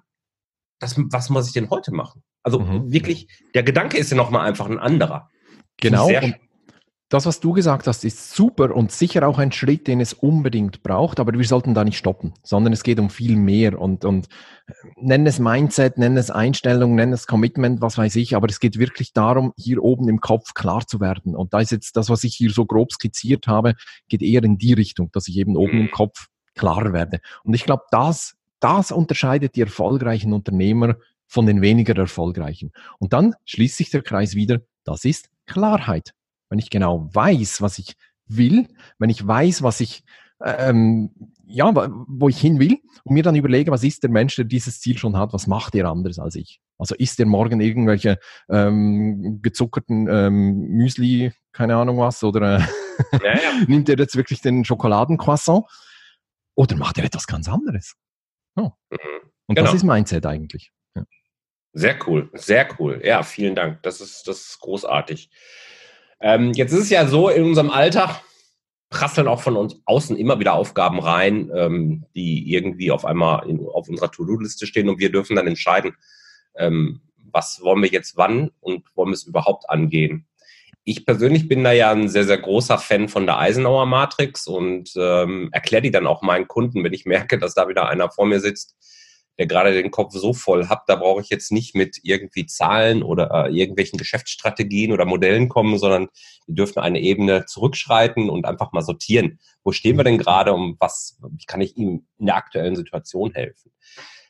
das, 0.79 0.95
was 0.97 1.29
muss 1.29 1.47
ich 1.47 1.53
denn 1.53 1.69
heute 1.69 1.93
machen? 1.93 2.23
Also 2.43 2.59
mhm. 2.59 2.91
wirklich, 2.91 3.27
der 3.53 3.63
Gedanke 3.63 3.97
ist 3.97 4.11
ja 4.11 4.17
nochmal 4.17 4.47
einfach 4.47 4.65
ein 4.65 4.79
anderer. 4.79 5.29
Genau. 5.77 6.07
Und 6.07 6.35
das, 7.09 7.25
was 7.25 7.39
du 7.39 7.53
gesagt 7.53 7.87
hast, 7.87 8.05
ist 8.05 8.35
super 8.35 8.75
und 8.75 8.91
sicher 8.91 9.27
auch 9.27 9.39
ein 9.39 9.51
Schritt, 9.51 9.87
den 9.87 9.99
es 9.99 10.13
unbedingt 10.13 10.83
braucht, 10.83 11.19
aber 11.19 11.33
wir 11.33 11.45
sollten 11.45 11.73
da 11.73 11.83
nicht 11.83 11.97
stoppen, 11.97 12.35
sondern 12.43 12.71
es 12.71 12.83
geht 12.83 12.99
um 12.99 13.09
viel 13.09 13.35
mehr 13.35 13.81
und, 13.81 14.05
und 14.05 14.27
äh, 14.67 14.73
nennen 14.95 15.25
es 15.25 15.39
Mindset, 15.39 15.97
nennen 15.97 16.17
es 16.17 16.29
Einstellung, 16.29 16.93
nennen 16.93 17.13
es 17.13 17.25
Commitment, 17.25 17.81
was 17.81 17.97
weiß 17.97 18.15
ich, 18.17 18.35
aber 18.35 18.47
es 18.47 18.59
geht 18.59 18.77
wirklich 18.77 19.11
darum, 19.11 19.53
hier 19.57 19.83
oben 19.83 20.07
im 20.07 20.21
Kopf 20.21 20.53
klar 20.53 20.85
zu 20.85 20.99
werden. 20.99 21.35
Und 21.35 21.53
da 21.53 21.59
ist 21.59 21.71
jetzt 21.71 21.97
das, 21.97 22.11
was 22.11 22.23
ich 22.23 22.35
hier 22.35 22.51
so 22.51 22.65
grob 22.65 22.91
skizziert 22.91 23.47
habe, 23.47 23.73
geht 24.07 24.21
eher 24.21 24.43
in 24.43 24.59
die 24.59 24.73
Richtung, 24.73 25.09
dass 25.11 25.27
ich 25.27 25.37
eben 25.37 25.57
oben 25.57 25.79
im 25.79 25.83
mhm. 25.85 25.91
Kopf 25.91 26.27
klarer 26.53 26.93
werde. 26.93 27.21
Und 27.43 27.55
ich 27.55 27.65
glaube, 27.65 27.83
das, 27.89 28.35
das 28.59 28.91
unterscheidet 28.91 29.55
die 29.55 29.61
erfolgreichen 29.61 30.31
Unternehmer 30.31 30.95
von 31.25 31.47
den 31.47 31.61
weniger 31.61 31.97
erfolgreichen. 31.97 32.71
Und 32.99 33.13
dann 33.13 33.33
schließt 33.45 33.77
sich 33.77 33.89
der 33.89 34.03
Kreis 34.03 34.35
wieder, 34.35 34.59
das 34.83 35.05
ist 35.05 35.29
Klarheit 35.47 36.13
wenn 36.49 36.59
ich 36.59 36.69
genau 36.69 37.09
weiß, 37.13 37.61
was 37.61 37.79
ich 37.79 37.95
will, 38.27 38.67
wenn 38.97 39.09
ich 39.09 39.25
weiß, 39.25 39.63
was 39.63 39.79
ich, 39.79 40.03
ähm, 40.43 41.11
ja, 41.45 41.71
wo 42.07 42.29
ich 42.29 42.39
hin 42.39 42.59
will 42.59 42.79
und 43.03 43.13
mir 43.13 43.23
dann 43.23 43.35
überlege, 43.35 43.71
was 43.71 43.83
ist 43.83 44.03
der 44.03 44.09
Mensch, 44.09 44.35
der 44.35 44.45
dieses 44.45 44.79
Ziel 44.79 44.97
schon 44.97 45.17
hat, 45.17 45.33
was 45.33 45.47
macht 45.47 45.75
er 45.75 45.89
anders 45.89 46.19
als 46.19 46.35
ich? 46.35 46.61
Also 46.77 46.95
isst 46.95 47.19
er 47.19 47.25
morgen 47.25 47.59
irgendwelche 47.59 48.19
ähm, 48.49 49.39
gezuckerten 49.41 50.07
ähm, 50.09 50.59
Müsli, 50.69 51.33
keine 51.51 51.75
Ahnung 51.75 51.97
was, 51.97 52.23
oder 52.23 52.57
äh, 52.57 52.61
ja, 53.23 53.33
ja. 53.33 53.51
nimmt 53.67 53.89
er 53.89 53.97
jetzt 53.97 54.15
wirklich 54.15 54.41
den 54.41 54.63
Schokoladencroissant 54.63 55.65
oder 56.55 56.75
macht 56.75 56.97
er 56.97 57.05
etwas 57.05 57.27
ganz 57.27 57.49
anderes? 57.49 57.95
Oh. 58.55 58.71
Mhm. 58.91 59.29
Und 59.47 59.55
genau. 59.55 59.65
das 59.65 59.75
ist 59.75 59.83
Mindset 59.83 60.25
eigentlich. 60.25 60.71
Ja. 60.95 61.03
Sehr 61.73 62.07
cool, 62.07 62.29
sehr 62.33 62.67
cool. 62.79 63.01
Ja, 63.03 63.23
vielen 63.23 63.55
Dank. 63.55 63.81
Das 63.83 63.99
ist, 63.99 64.27
das 64.27 64.41
ist 64.41 64.59
großartig. 64.59 65.29
Ähm, 66.21 66.53
jetzt 66.53 66.73
ist 66.73 66.83
es 66.83 66.89
ja 66.89 67.07
so, 67.07 67.29
in 67.29 67.43
unserem 67.43 67.69
Alltag 67.69 68.21
prasseln 68.89 69.27
auch 69.27 69.41
von 69.41 69.55
uns 69.55 69.79
außen 69.85 70.17
immer 70.17 70.39
wieder 70.39 70.53
Aufgaben 70.53 70.99
rein, 70.99 71.51
ähm, 71.55 72.05
die 72.15 72.51
irgendwie 72.51 72.91
auf 72.91 73.05
einmal 73.05 73.47
in, 73.47 73.65
auf 73.65 73.87
unserer 73.87 74.11
To-Do-Liste 74.11 74.65
stehen 74.65 74.89
und 74.89 74.99
wir 74.99 75.11
dürfen 75.11 75.35
dann 75.35 75.47
entscheiden, 75.47 75.95
ähm, 76.55 77.01
was 77.31 77.61
wollen 77.61 77.83
wir 77.83 77.89
jetzt 77.89 78.17
wann 78.17 78.49
und 78.59 78.83
wollen 78.95 79.09
wir 79.09 79.13
es 79.13 79.23
überhaupt 79.23 79.69
angehen. 79.69 80.25
Ich 80.83 81.05
persönlich 81.05 81.47
bin 81.47 81.63
da 81.63 81.71
ja 81.71 81.91
ein 81.91 82.09
sehr, 82.09 82.23
sehr 82.23 82.39
großer 82.39 82.79
Fan 82.79 83.09
von 83.09 83.27
der 83.27 83.37
Eisenhower 83.37 83.85
Matrix 83.85 84.47
und 84.47 84.91
ähm, 84.95 85.49
erkläre 85.51 85.83
die 85.83 85.91
dann 85.91 86.07
auch 86.07 86.23
meinen 86.23 86.47
Kunden, 86.47 86.83
wenn 86.83 86.93
ich 86.93 87.05
merke, 87.05 87.37
dass 87.37 87.53
da 87.53 87.67
wieder 87.67 87.87
einer 87.89 88.09
vor 88.09 88.25
mir 88.25 88.39
sitzt, 88.39 88.75
der 89.39 89.47
gerade 89.47 89.71
den 89.71 89.89
Kopf 89.89 90.13
so 90.13 90.33
voll 90.33 90.67
hat, 90.67 90.83
da 90.87 90.97
brauche 90.97 91.21
ich 91.21 91.29
jetzt 91.29 91.49
nicht 91.51 91.73
mit 91.73 91.97
irgendwie 92.03 92.45
Zahlen 92.45 93.01
oder 93.01 93.45
äh, 93.45 93.57
irgendwelchen 93.57 93.97
Geschäftsstrategien 93.97 94.91
oder 94.91 95.05
Modellen 95.05 95.47
kommen, 95.47 95.79
sondern 95.79 96.09
wir 96.45 96.55
dürfen 96.55 96.79
eine 96.79 96.99
Ebene 96.99 97.45
zurückschreiten 97.45 98.29
und 98.29 98.45
einfach 98.45 98.73
mal 98.73 98.81
sortieren. 98.81 99.39
Wo 99.63 99.71
stehen 99.71 99.95
wir 99.95 100.03
denn 100.03 100.17
gerade 100.17 100.53
und 100.53 100.75
was, 100.81 101.17
wie 101.21 101.45
kann 101.45 101.61
ich 101.61 101.77
ihm 101.77 102.05
in 102.17 102.25
der 102.25 102.35
aktuellen 102.35 102.75
Situation 102.75 103.31
helfen? 103.31 103.71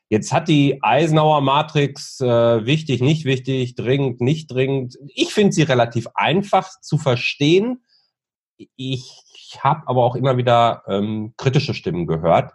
Jetzt 0.10 0.32
hat 0.32 0.48
die 0.48 0.78
Eisenhower 0.84 1.42
Matrix 1.42 2.22
äh, 2.22 2.66
wichtig, 2.66 3.02
nicht 3.02 3.26
wichtig, 3.26 3.74
dringend, 3.74 4.22
nicht 4.22 4.52
dringend. 4.52 4.96
Ich 5.16 5.34
finde 5.34 5.54
sie 5.54 5.64
relativ 5.64 6.08
einfach 6.14 6.70
zu 6.82 7.00
verstehen. 7.00 7.84
Ich 8.76 9.58
habe 9.60 9.88
aber 9.88 10.04
auch 10.04 10.16
immer 10.16 10.38
wieder 10.38 10.84
ähm, 10.88 11.34
kritische 11.36 11.74
Stimmen 11.74 12.06
gehört 12.06 12.54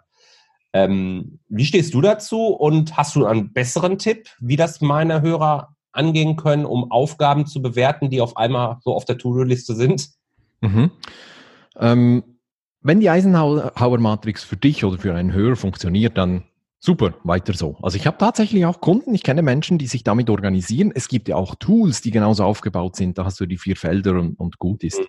ähm, 0.75 1.39
wie 1.47 1.63
stehst 1.63 1.93
du 1.93 2.01
dazu 2.01 2.47
und 2.47 2.97
hast 2.97 3.15
du 3.15 3.25
einen 3.25 3.53
besseren 3.53 3.97
Tipp, 3.97 4.27
wie 4.41 4.57
das 4.57 4.81
meine 4.81 5.21
Hörer 5.21 5.73
angehen 5.93 6.35
können, 6.35 6.65
um 6.65 6.91
Aufgaben 6.91 7.45
zu 7.45 7.61
bewerten, 7.61 8.09
die 8.09 8.19
auf 8.19 8.35
einmal 8.35 8.79
so 8.81 8.93
auf 8.93 9.05
der 9.05 9.17
To-Do-Liste 9.17 9.73
sind? 9.73 10.09
Mhm. 10.59 10.91
Ähm, 11.79 12.23
wenn 12.81 12.99
die 12.99 13.09
Eisenhower-Matrix 13.09 14.43
für 14.43 14.57
dich 14.57 14.83
oder 14.83 14.97
für 14.97 15.15
einen 15.15 15.31
Hörer 15.31 15.55
funktioniert, 15.55 16.17
dann 16.17 16.43
super, 16.77 17.13
weiter 17.23 17.53
so. 17.53 17.77
Also 17.81 17.95
ich 17.95 18.05
habe 18.05 18.17
tatsächlich 18.17 18.65
auch 18.65 18.81
Kunden, 18.81 19.15
ich 19.15 19.23
kenne 19.23 19.43
Menschen, 19.43 19.77
die 19.77 19.87
sich 19.87 20.03
damit 20.03 20.29
organisieren. 20.29 20.91
Es 20.93 21.07
gibt 21.07 21.29
ja 21.29 21.37
auch 21.37 21.55
Tools, 21.55 22.01
die 22.01 22.11
genauso 22.11 22.43
aufgebaut 22.43 22.97
sind. 22.97 23.17
Da 23.17 23.23
hast 23.23 23.39
du 23.39 23.45
die 23.45 23.57
vier 23.57 23.77
Felder 23.77 24.19
und, 24.19 24.37
und 24.37 24.59
gut 24.59 24.83
ist. 24.83 24.99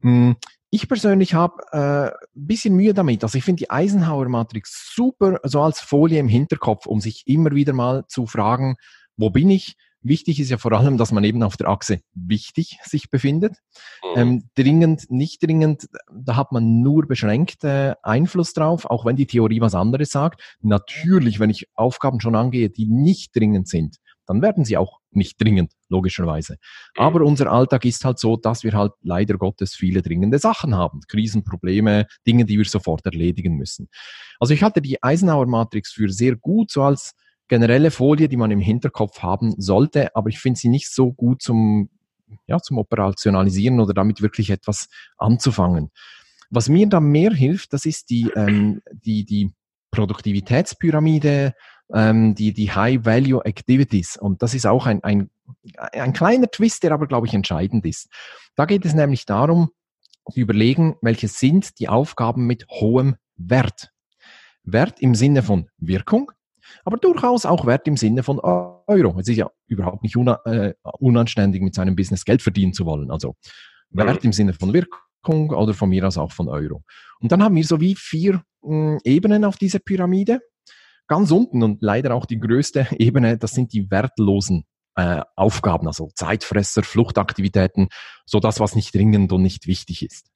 Mhm. 0.00 0.34
Ich 0.70 0.88
persönlich 0.88 1.34
habe 1.34 1.62
äh, 1.72 2.08
ein 2.08 2.46
bisschen 2.46 2.74
Mühe 2.74 2.92
damit. 2.92 3.22
Also 3.22 3.38
ich 3.38 3.44
finde 3.44 3.60
die 3.60 3.70
Eisenhower-Matrix 3.70 4.92
super, 4.94 5.40
so 5.44 5.62
als 5.62 5.80
Folie 5.80 6.18
im 6.18 6.28
Hinterkopf, 6.28 6.86
um 6.86 7.00
sich 7.00 7.22
immer 7.26 7.52
wieder 7.52 7.72
mal 7.72 8.04
zu 8.08 8.26
fragen, 8.26 8.76
wo 9.16 9.30
bin 9.30 9.50
ich, 9.50 9.76
Wichtig 10.08 10.38
ist 10.38 10.50
ja 10.50 10.56
vor 10.56 10.72
allem, 10.72 10.98
dass 10.98 11.10
man 11.10 11.24
eben 11.24 11.42
auf 11.42 11.56
der 11.56 11.68
Achse 11.68 12.00
wichtig 12.14 12.78
sich 12.84 13.10
befindet. 13.10 13.56
Mhm. 14.02 14.20
Ähm, 14.20 14.44
dringend, 14.54 15.10
nicht 15.10 15.42
dringend, 15.42 15.88
da 16.12 16.36
hat 16.36 16.52
man 16.52 16.80
nur 16.80 17.06
beschränkt 17.08 17.64
äh, 17.64 17.94
Einfluss 18.04 18.52
drauf, 18.52 18.84
auch 18.84 19.04
wenn 19.04 19.16
die 19.16 19.26
Theorie 19.26 19.60
was 19.60 19.74
anderes 19.74 20.10
sagt. 20.10 20.42
Natürlich, 20.60 21.40
wenn 21.40 21.50
ich 21.50 21.68
Aufgaben 21.74 22.20
schon 22.20 22.36
angehe, 22.36 22.70
die 22.70 22.86
nicht 22.86 23.34
dringend 23.34 23.68
sind, 23.68 23.96
dann 24.26 24.42
werden 24.42 24.64
sie 24.64 24.76
auch 24.76 25.00
nicht 25.10 25.40
dringend, 25.40 25.72
logischerweise. 25.88 26.54
Mhm. 26.96 27.02
Aber 27.02 27.20
unser 27.22 27.50
Alltag 27.50 27.84
ist 27.84 28.04
halt 28.04 28.18
so, 28.18 28.36
dass 28.36 28.64
wir 28.64 28.72
halt 28.72 28.92
leider 29.02 29.38
Gottes 29.38 29.74
viele 29.74 30.02
dringende 30.02 30.38
Sachen 30.38 30.74
haben. 30.74 31.00
Krisenprobleme, 31.08 32.06
Dinge, 32.26 32.44
die 32.44 32.58
wir 32.58 32.64
sofort 32.64 33.04
erledigen 33.06 33.56
müssen. 33.56 33.88
Also 34.40 34.54
ich 34.54 34.62
hatte 34.62 34.82
die 34.82 35.02
Eisenhower-Matrix 35.02 35.92
für 35.92 36.10
sehr 36.10 36.36
gut, 36.36 36.70
so 36.70 36.82
als 36.82 37.14
generelle 37.48 37.90
Folie, 37.90 38.28
die 38.28 38.36
man 38.36 38.50
im 38.50 38.60
Hinterkopf 38.60 39.20
haben 39.20 39.54
sollte, 39.58 40.14
aber 40.16 40.28
ich 40.28 40.38
finde 40.38 40.58
sie 40.58 40.68
nicht 40.68 40.92
so 40.92 41.12
gut 41.12 41.42
zum, 41.42 41.90
ja, 42.46 42.58
zum 42.58 42.78
Operationalisieren 42.78 43.80
oder 43.80 43.94
damit 43.94 44.20
wirklich 44.20 44.50
etwas 44.50 44.88
anzufangen. 45.16 45.90
Was 46.50 46.68
mir 46.68 46.88
da 46.88 47.00
mehr 47.00 47.32
hilft, 47.32 47.72
das 47.72 47.86
ist 47.86 48.10
die, 48.10 48.30
ähm, 48.36 48.82
die, 49.04 49.24
die 49.24 49.52
Produktivitätspyramide, 49.90 51.54
ähm, 51.92 52.34
die, 52.34 52.52
die 52.52 52.70
High-Value 52.72 53.44
Activities. 53.44 54.16
Und 54.16 54.42
das 54.42 54.54
ist 54.54 54.66
auch 54.66 54.86
ein, 54.86 55.02
ein, 55.04 55.30
ein 55.76 56.12
kleiner 56.12 56.50
Twist, 56.50 56.82
der 56.82 56.92
aber, 56.92 57.06
glaube 57.06 57.26
ich, 57.26 57.34
entscheidend 57.34 57.86
ist. 57.86 58.08
Da 58.54 58.64
geht 58.64 58.84
es 58.84 58.94
nämlich 58.94 59.26
darum, 59.26 59.70
zu 60.30 60.40
überlegen, 60.40 60.96
welche 61.02 61.28
sind 61.28 61.78
die 61.78 61.88
Aufgaben 61.88 62.46
mit 62.46 62.66
hohem 62.68 63.16
Wert. 63.36 63.92
Wert 64.64 65.00
im 65.00 65.14
Sinne 65.14 65.42
von 65.42 65.68
Wirkung, 65.78 66.32
aber 66.84 66.96
durchaus 66.96 67.46
auch 67.46 67.66
Wert 67.66 67.86
im 67.86 67.96
Sinne 67.96 68.22
von 68.22 68.40
Euro. 68.40 69.18
Es 69.20 69.28
ist 69.28 69.36
ja 69.36 69.50
überhaupt 69.68 70.02
nicht 70.02 70.16
una, 70.16 70.40
äh, 70.44 70.74
unanständig, 70.98 71.62
mit 71.62 71.74
seinem 71.74 71.94
Business 71.94 72.24
Geld 72.24 72.42
verdienen 72.42 72.72
zu 72.72 72.84
wollen. 72.86 73.10
Also 73.10 73.36
Wert 73.90 74.24
im 74.24 74.32
Sinne 74.32 74.52
von 74.52 74.72
Wirkung 74.72 75.50
oder 75.50 75.74
von 75.74 75.88
mir 75.88 76.06
aus 76.06 76.18
auch 76.18 76.32
von 76.32 76.48
Euro. 76.48 76.82
Und 77.20 77.30
dann 77.30 77.42
haben 77.42 77.54
wir 77.54 77.64
so 77.64 77.80
wie 77.80 77.94
vier 77.94 78.42
mh, 78.62 78.70
hm, 78.94 78.98
Ebenen 79.04 79.44
auf 79.44 79.56
dieser 79.56 79.78
Pyramide. 79.78 80.40
Ganz 81.08 81.30
unten 81.30 81.62
und 81.62 81.82
leider 81.82 82.14
auch 82.14 82.26
die 82.26 82.38
größte 82.38 82.88
Ebene, 82.98 83.38
das 83.38 83.52
sind 83.52 83.72
die 83.72 83.90
wertlosen 83.90 84.64
äh, 84.96 85.22
Aufgaben, 85.36 85.86
also 85.86 86.10
Zeitfresser, 86.14 86.82
Fluchtaktivitäten, 86.82 87.88
so 88.24 88.40
das, 88.40 88.60
was 88.60 88.74
nicht 88.74 88.94
dringend 88.94 89.32
und 89.32 89.42
nicht 89.42 89.66
wichtig 89.66 90.04
ist. 90.04 90.30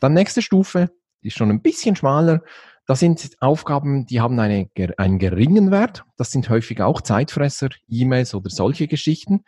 Dann 0.00 0.14
nächste 0.14 0.42
Stufe, 0.42 0.90
die 1.22 1.28
ist 1.28 1.36
schon 1.36 1.50
ein 1.50 1.62
bisschen 1.62 1.96
schmaler. 1.96 2.42
Das 2.86 3.00
sind 3.00 3.30
Aufgaben, 3.40 4.04
die 4.04 4.20
haben 4.20 4.38
eine, 4.38 4.68
einen 4.98 5.18
geringen 5.18 5.70
Wert. 5.70 6.04
Das 6.18 6.30
sind 6.30 6.50
häufig 6.50 6.82
auch 6.82 7.00
Zeitfresser, 7.00 7.70
E-Mails 7.88 8.34
oder 8.34 8.50
solche 8.50 8.88
Geschichten. 8.88 9.44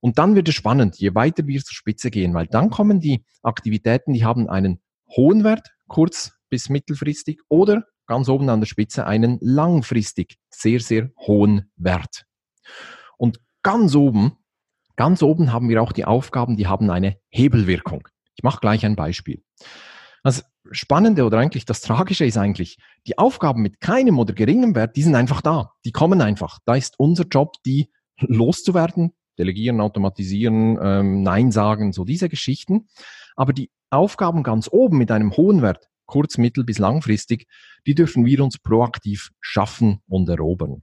Und 0.00 0.18
dann 0.18 0.34
wird 0.34 0.48
es 0.48 0.54
spannend, 0.54 0.98
je 0.98 1.14
weiter 1.14 1.46
wir 1.46 1.62
zur 1.62 1.74
Spitze 1.74 2.10
gehen, 2.10 2.34
weil 2.34 2.46
dann 2.46 2.68
kommen 2.68 3.00
die 3.00 3.24
Aktivitäten, 3.42 4.12
die 4.12 4.24
haben 4.24 4.50
einen 4.50 4.82
hohen 5.16 5.44
Wert, 5.44 5.70
kurz 5.88 6.32
bis 6.50 6.68
mittelfristig, 6.68 7.40
oder 7.48 7.84
ganz 8.06 8.28
oben 8.28 8.48
an 8.48 8.60
der 8.60 8.66
Spitze 8.66 9.06
einen 9.06 9.38
langfristig 9.40 10.38
sehr, 10.50 10.80
sehr 10.80 11.10
hohen 11.18 11.70
Wert. 11.76 12.24
Und 13.16 13.40
ganz 13.62 13.94
oben, 13.94 14.36
ganz 14.96 15.22
oben 15.22 15.52
haben 15.52 15.68
wir 15.68 15.82
auch 15.82 15.92
die 15.92 16.04
Aufgaben, 16.04 16.56
die 16.56 16.66
haben 16.66 16.90
eine 16.90 17.18
Hebelwirkung. 17.30 18.08
Ich 18.36 18.42
mache 18.42 18.60
gleich 18.60 18.84
ein 18.84 18.96
Beispiel. 18.96 19.42
Das 20.22 20.44
Spannende 20.70 21.24
oder 21.24 21.38
eigentlich 21.38 21.66
das 21.66 21.82
Tragische 21.82 22.24
ist 22.24 22.38
eigentlich, 22.38 22.78
die 23.06 23.18
Aufgaben 23.18 23.62
mit 23.62 23.80
keinem 23.80 24.18
oder 24.18 24.32
geringem 24.32 24.74
Wert, 24.74 24.96
die 24.96 25.02
sind 25.02 25.14
einfach 25.14 25.42
da. 25.42 25.72
Die 25.84 25.92
kommen 25.92 26.22
einfach. 26.22 26.58
Da 26.64 26.74
ist 26.74 26.98
unser 26.98 27.24
Job, 27.24 27.56
die 27.66 27.90
loszuwerden, 28.18 29.12
delegieren, 29.38 29.80
automatisieren, 29.80 30.78
ähm, 30.80 31.22
Nein 31.22 31.50
sagen, 31.50 31.92
so 31.92 32.04
diese 32.04 32.28
Geschichten. 32.28 32.88
Aber 33.36 33.52
die 33.52 33.70
Aufgaben 33.90 34.42
ganz 34.42 34.68
oben 34.70 34.98
mit 34.98 35.10
einem 35.10 35.36
hohen 35.36 35.60
Wert, 35.60 35.88
kurz-, 36.14 36.38
mittel- 36.38 36.64
bis 36.64 36.78
langfristig, 36.78 37.46
die 37.86 37.94
dürfen 37.94 38.24
wir 38.24 38.44
uns 38.44 38.58
proaktiv 38.58 39.30
schaffen 39.40 39.98
und 40.06 40.28
erobern. 40.28 40.82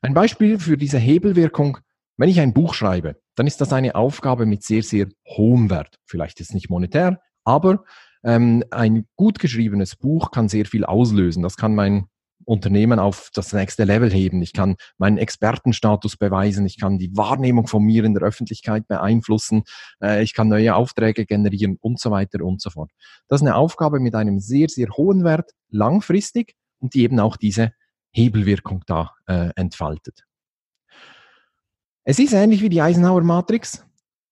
Ein 0.00 0.14
Beispiel 0.14 0.58
für 0.58 0.76
diese 0.76 0.98
Hebelwirkung, 0.98 1.78
wenn 2.16 2.28
ich 2.28 2.40
ein 2.40 2.52
Buch 2.52 2.74
schreibe, 2.74 3.20
dann 3.36 3.46
ist 3.46 3.60
das 3.60 3.72
eine 3.72 3.94
Aufgabe 3.94 4.44
mit 4.44 4.64
sehr, 4.64 4.82
sehr 4.82 5.06
hohem 5.28 5.70
Wert. 5.70 5.96
Vielleicht 6.04 6.40
ist 6.40 6.50
es 6.50 6.54
nicht 6.54 6.70
monetär, 6.70 7.20
aber 7.44 7.84
ähm, 8.24 8.64
ein 8.70 9.06
gut 9.16 9.38
geschriebenes 9.38 9.94
Buch 9.96 10.32
kann 10.32 10.48
sehr 10.48 10.66
viel 10.66 10.84
auslösen. 10.84 11.42
Das 11.42 11.56
kann 11.56 11.74
mein 11.74 12.06
Unternehmen 12.44 12.98
auf 12.98 13.30
das 13.34 13.52
nächste 13.52 13.84
Level 13.84 14.10
heben. 14.10 14.42
Ich 14.42 14.52
kann 14.52 14.76
meinen 14.98 15.18
Expertenstatus 15.18 16.16
beweisen. 16.16 16.66
Ich 16.66 16.78
kann 16.78 16.98
die 16.98 17.16
Wahrnehmung 17.16 17.66
von 17.66 17.82
mir 17.82 18.04
in 18.04 18.14
der 18.14 18.22
Öffentlichkeit 18.22 18.86
beeinflussen. 18.88 19.64
Äh, 20.02 20.22
ich 20.22 20.34
kann 20.34 20.48
neue 20.48 20.74
Aufträge 20.74 21.26
generieren 21.26 21.76
und 21.80 22.00
so 22.00 22.10
weiter 22.10 22.44
und 22.44 22.60
so 22.60 22.70
fort. 22.70 22.90
Das 23.28 23.40
ist 23.40 23.46
eine 23.46 23.56
Aufgabe 23.56 24.00
mit 24.00 24.14
einem 24.14 24.38
sehr, 24.40 24.68
sehr 24.68 24.88
hohen 24.90 25.24
Wert, 25.24 25.52
langfristig 25.70 26.54
und 26.78 26.94
die 26.94 27.02
eben 27.02 27.20
auch 27.20 27.36
diese 27.36 27.72
Hebelwirkung 28.12 28.82
da 28.86 29.12
äh, 29.26 29.50
entfaltet. 29.56 30.24
Es 32.04 32.18
ist 32.18 32.32
ähnlich 32.32 32.62
wie 32.62 32.68
die 32.68 32.82
Eisenhower 32.82 33.22
Matrix. 33.22 33.86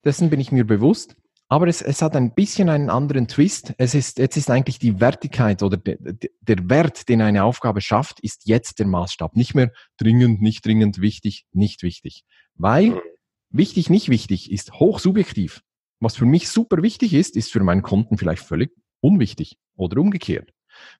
Dessen 0.04 0.30
bin 0.30 0.40
ich 0.40 0.50
mir 0.50 0.66
bewusst. 0.66 1.16
Aber 1.52 1.66
es, 1.66 1.82
es 1.82 2.00
hat 2.00 2.14
ein 2.14 2.32
bisschen 2.32 2.68
einen 2.68 2.90
anderen 2.90 3.26
Twist. 3.26 3.74
Es 3.76 3.96
ist, 3.96 4.20
jetzt 4.20 4.36
ist 4.36 4.50
eigentlich 4.50 4.78
die 4.78 5.00
Wertigkeit 5.00 5.64
oder 5.64 5.76
de, 5.76 5.96
de, 5.98 6.30
der 6.42 6.70
Wert, 6.70 7.08
den 7.08 7.20
eine 7.20 7.42
Aufgabe 7.42 7.80
schafft, 7.80 8.20
ist 8.20 8.46
jetzt 8.46 8.78
der 8.78 8.86
Maßstab. 8.86 9.34
Nicht 9.34 9.56
mehr 9.56 9.72
dringend, 9.98 10.40
nicht 10.40 10.64
dringend, 10.64 11.00
wichtig, 11.00 11.46
nicht 11.52 11.82
wichtig. 11.82 12.22
Weil 12.54 13.02
wichtig, 13.50 13.90
nicht 13.90 14.08
wichtig 14.08 14.52
ist 14.52 14.74
hochsubjektiv. 14.74 15.62
Was 15.98 16.14
für 16.14 16.24
mich 16.24 16.48
super 16.48 16.82
wichtig 16.82 17.14
ist, 17.14 17.34
ist 17.36 17.50
für 17.50 17.64
meinen 17.64 17.82
Kunden 17.82 18.16
vielleicht 18.16 18.44
völlig 18.44 18.70
unwichtig 19.00 19.58
oder 19.74 20.00
umgekehrt. 20.00 20.52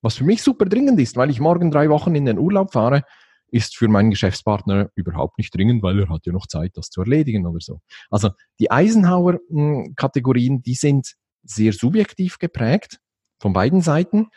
Was 0.02 0.16
für 0.16 0.24
mich 0.24 0.42
super 0.42 0.64
dringend 0.64 0.98
ist, 0.98 1.16
weil 1.16 1.30
ich 1.30 1.38
morgen 1.38 1.70
drei 1.70 1.88
Wochen 1.90 2.16
in 2.16 2.24
den 2.24 2.40
Urlaub 2.40 2.72
fahre, 2.72 3.04
ist 3.52 3.76
für 3.76 3.88
meinen 3.88 4.10
Geschäftspartner 4.10 4.90
überhaupt 4.94 5.38
nicht 5.38 5.54
dringend, 5.54 5.82
weil 5.82 5.98
er 6.00 6.08
hat 6.08 6.26
ja 6.26 6.32
noch 6.32 6.46
Zeit, 6.46 6.72
das 6.74 6.90
zu 6.90 7.00
erledigen 7.00 7.46
oder 7.46 7.60
so. 7.60 7.80
Also 8.10 8.30
die 8.58 8.70
Eisenhower-Kategorien, 8.70 10.62
die 10.62 10.74
sind 10.74 11.14
sehr 11.42 11.72
subjektiv 11.72 12.38
geprägt 12.38 12.98
von 13.38 13.52
beiden 13.52 13.80
Seiten. 13.80 14.28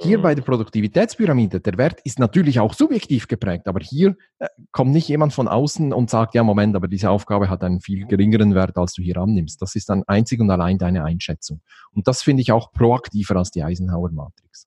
Hier 0.00 0.20
bei 0.20 0.34
der 0.34 0.42
Produktivitätspyramide, 0.42 1.60
der 1.60 1.78
Wert 1.78 2.00
ist 2.02 2.18
natürlich 2.18 2.58
auch 2.58 2.74
subjektiv 2.74 3.28
geprägt, 3.28 3.68
aber 3.68 3.78
hier 3.78 4.16
äh, 4.40 4.48
kommt 4.72 4.90
nicht 4.90 5.08
jemand 5.08 5.32
von 5.32 5.46
außen 5.46 5.92
und 5.92 6.10
sagt, 6.10 6.34
ja, 6.34 6.42
Moment, 6.42 6.74
aber 6.74 6.88
diese 6.88 7.10
Aufgabe 7.10 7.48
hat 7.48 7.62
einen 7.62 7.80
viel 7.80 8.04
geringeren 8.06 8.56
Wert, 8.56 8.76
als 8.76 8.94
du 8.94 9.02
hier 9.02 9.18
annimmst. 9.18 9.62
Das 9.62 9.76
ist 9.76 9.88
dann 9.88 10.02
einzig 10.08 10.40
und 10.40 10.50
allein 10.50 10.78
deine 10.78 11.04
Einschätzung. 11.04 11.60
Und 11.92 12.08
das 12.08 12.22
finde 12.22 12.42
ich 12.42 12.50
auch 12.50 12.72
proaktiver 12.72 13.36
als 13.36 13.52
die 13.52 13.62
Eisenhower-Matrix. 13.62 14.66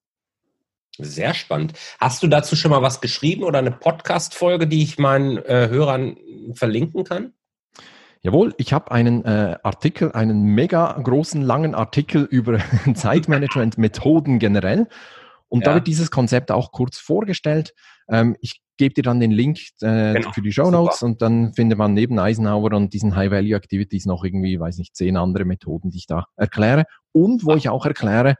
Sehr 0.99 1.33
spannend. 1.33 1.73
Hast 1.99 2.23
du 2.23 2.27
dazu 2.27 2.55
schon 2.55 2.71
mal 2.71 2.81
was 2.81 3.01
geschrieben 3.01 3.43
oder 3.43 3.59
eine 3.59 3.71
Podcast-Folge, 3.71 4.67
die 4.67 4.81
ich 4.81 4.97
meinen 4.97 5.37
äh, 5.37 5.67
Hörern 5.69 6.17
verlinken 6.53 7.03
kann? 7.03 7.33
Jawohl, 8.21 8.55
ich 8.57 8.73
habe 8.73 8.91
einen 8.91 9.23
äh, 9.25 9.57
Artikel, 9.63 10.11
einen 10.11 10.43
mega 10.43 10.91
großen, 10.91 11.41
langen 11.41 11.75
Artikel 11.75 12.23
über 12.31 12.59
Zeitmanagement-Methoden 12.93 14.39
generell. 14.39 14.87
Und 15.49 15.61
ja. 15.61 15.69
da 15.69 15.75
wird 15.75 15.87
dieses 15.87 16.11
Konzept 16.11 16.51
auch 16.51 16.71
kurz 16.71 16.97
vorgestellt. 16.97 17.73
Ähm, 18.09 18.35
ich 18.41 18.61
gebe 18.77 18.93
dir 18.93 19.03
dann 19.03 19.19
den 19.19 19.31
Link 19.31 19.59
äh, 19.81 20.13
genau. 20.13 20.31
für 20.31 20.41
die 20.41 20.51
Show 20.51 20.69
Notes 20.69 21.01
und 21.01 21.21
dann 21.21 21.53
findet 21.53 21.77
man 21.77 21.93
neben 21.93 22.19
Eisenhower 22.19 22.73
und 22.73 22.93
diesen 22.93 23.15
High-Value-Activities 23.15 24.05
noch 24.05 24.23
irgendwie, 24.23 24.59
weiß 24.59 24.77
nicht, 24.77 24.95
zehn 24.95 25.17
andere 25.17 25.45
Methoden, 25.45 25.89
die 25.89 25.97
ich 25.97 26.07
da 26.07 26.25
erkläre. 26.35 26.85
Und 27.11 27.45
wo 27.45 27.53
Ach. 27.53 27.57
ich 27.57 27.69
auch 27.69 27.85
erkläre, 27.85 28.35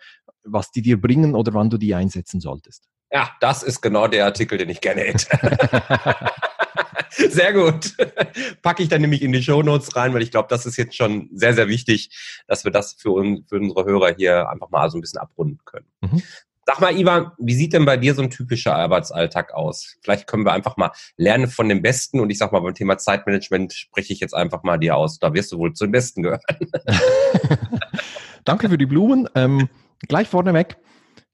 was 0.48 0.72
die 0.72 0.82
dir 0.82 1.00
bringen 1.00 1.36
oder 1.36 1.54
wann 1.54 1.70
du 1.70 1.78
die 1.78 1.94
einsetzen 1.94 2.40
solltest. 2.40 2.88
Ja, 3.12 3.32
das 3.40 3.64
ist 3.64 3.82
genau 3.82 4.08
der 4.08 4.26
Artikel, 4.26 4.58
den 4.58 4.70
ich 4.70 4.82
gerne 4.82 5.02
hätte. 5.02 5.28
sehr 7.30 7.54
gut. 7.54 7.96
Packe 8.62 8.84
ich 8.84 8.90
dann 8.90 9.02
nämlich 9.02 9.22
in 9.22 9.32
die 9.32 9.42
Show 9.42 9.62
Notes 9.64 9.96
rein, 9.96 10.14
weil 10.14 10.22
ich 10.22 10.32
glaube, 10.32 10.50
das 10.50 10.66
ist 10.66 10.78
jetzt 10.78 10.96
schon 10.96 11.30
sehr, 11.34 11.54
sehr 11.54 11.68
wichtig, 11.68 12.10
dass 12.48 12.66
wir 12.66 12.72
das 12.72 12.94
für, 12.94 13.12
un 13.12 13.46
für 13.48 13.58
unsere 13.58 13.86
Hörer 13.86 14.16
hier 14.16 14.50
einfach 14.50 14.70
mal 14.70 14.90
so 14.90 14.98
ein 14.98 15.02
bisschen 15.02 15.20
abrunden 15.20 15.60
können. 15.66 15.88
Mhm. 16.02 16.22
Sag 16.66 16.82
mal, 16.82 16.98
Ivan, 16.98 17.32
wie 17.38 17.54
sieht 17.54 17.72
denn 17.72 17.86
bei 17.86 17.96
dir 17.96 18.14
so 18.14 18.22
ein 18.22 18.30
typischer 18.30 18.76
Arbeitsalltag 18.76 19.54
aus? 19.54 19.96
Vielleicht 20.02 20.28
können 20.28 20.46
wir 20.46 20.52
einfach 20.52 20.76
mal 20.76 20.92
lernen 21.16 21.48
von 21.48 21.70
dem 21.70 21.82
Besten 21.82 22.20
und 22.20 22.30
ich 22.30 22.38
sag 22.38 22.52
mal, 22.52 22.60
beim 22.60 22.74
Thema 22.74 22.98
Zeitmanagement 22.98 23.72
spreche 23.72 24.12
ich 24.12 24.20
jetzt 24.20 24.34
einfach 24.34 24.64
mal 24.64 24.78
dir 24.78 24.98
aus. 24.98 25.18
Da 25.18 25.34
wirst 25.34 25.54
du 25.54 25.60
wohl 25.60 25.72
zu 25.72 25.86
den 25.86 25.94
Besten 25.94 26.24
gehören. 26.24 26.42
Danke 28.44 28.68
für 28.68 28.78
die 28.78 28.86
Blumen. 28.86 29.30
Ähm, 29.34 29.70
gleich 30.08 30.28
vorneweg, 30.28 30.78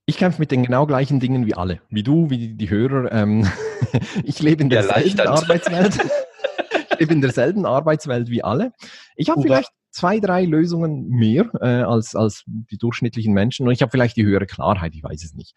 ich 0.05 0.17
kämpfe 0.17 0.39
mit 0.39 0.51
den 0.51 0.63
genau 0.63 0.85
gleichen 0.85 1.19
Dingen 1.19 1.45
wie 1.45 1.55
alle. 1.55 1.81
Wie 1.89 2.03
du, 2.03 2.29
wie 2.29 2.55
die 2.55 2.69
Hörer. 2.69 3.11
Ähm, 3.11 3.47
ich 4.23 4.39
lebe 4.39 4.61
in 4.61 4.69
derselben 4.69 5.19
Arbeitswelt. 5.21 5.97
ich 6.91 6.99
lebe 6.99 7.13
in 7.13 7.21
derselben 7.21 7.65
Arbeitswelt 7.65 8.29
wie 8.29 8.43
alle. 8.43 8.73
Ich 9.15 9.29
habe 9.29 9.41
vielleicht 9.41 9.69
zwei, 9.91 10.19
drei 10.19 10.43
Lösungen 10.43 11.07
mehr 11.07 11.49
äh, 11.61 11.83
als, 11.83 12.15
als 12.15 12.43
die 12.45 12.77
durchschnittlichen 12.77 13.33
Menschen 13.33 13.67
und 13.67 13.73
ich 13.73 13.81
habe 13.81 13.91
vielleicht 13.91 14.17
die 14.17 14.25
höhere 14.25 14.45
Klarheit, 14.45 14.93
ich 14.95 15.03
weiß 15.03 15.23
es 15.23 15.35
nicht. 15.35 15.55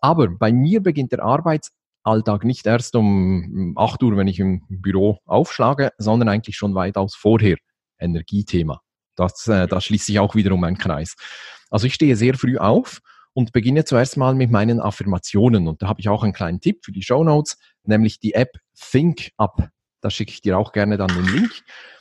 Aber 0.00 0.28
bei 0.28 0.52
mir 0.52 0.82
beginnt 0.82 1.12
der 1.12 1.22
Arbeits 1.22 1.70
Alltag 2.04 2.44
nicht 2.44 2.66
erst 2.66 2.96
um 2.96 3.74
8 3.76 4.02
Uhr, 4.02 4.16
wenn 4.16 4.26
ich 4.26 4.40
im 4.40 4.62
Büro 4.68 5.18
aufschlage, 5.24 5.92
sondern 5.98 6.28
eigentlich 6.28 6.56
schon 6.56 6.74
weitaus 6.74 7.14
vorher. 7.14 7.56
Energiethema. 7.98 8.80
Das, 9.14 9.46
äh, 9.46 9.68
da 9.68 9.80
schließt 9.80 10.06
sich 10.06 10.18
auch 10.18 10.34
wiederum 10.34 10.64
ein 10.64 10.76
Kreis. 10.76 11.14
Also 11.72 11.86
ich 11.86 11.94
stehe 11.94 12.16
sehr 12.16 12.34
früh 12.34 12.58
auf 12.58 13.00
und 13.32 13.52
beginne 13.52 13.84
zuerst 13.84 14.16
mal 14.18 14.34
mit 14.34 14.50
meinen 14.50 14.78
Affirmationen. 14.78 15.66
Und 15.66 15.82
da 15.82 15.88
habe 15.88 16.00
ich 16.00 16.08
auch 16.08 16.22
einen 16.22 16.34
kleinen 16.34 16.60
Tipp 16.60 16.84
für 16.84 16.92
die 16.92 17.02
Show 17.02 17.24
Notes, 17.24 17.56
nämlich 17.84 18.20
die 18.20 18.34
App 18.34 18.58
Think 18.74 19.30
Up. 19.38 19.68
Da 20.02 20.10
schicke 20.10 20.32
ich 20.32 20.42
dir 20.42 20.58
auch 20.58 20.72
gerne 20.72 20.98
dann 20.98 21.08
den 21.08 21.24
Link. 21.24 21.50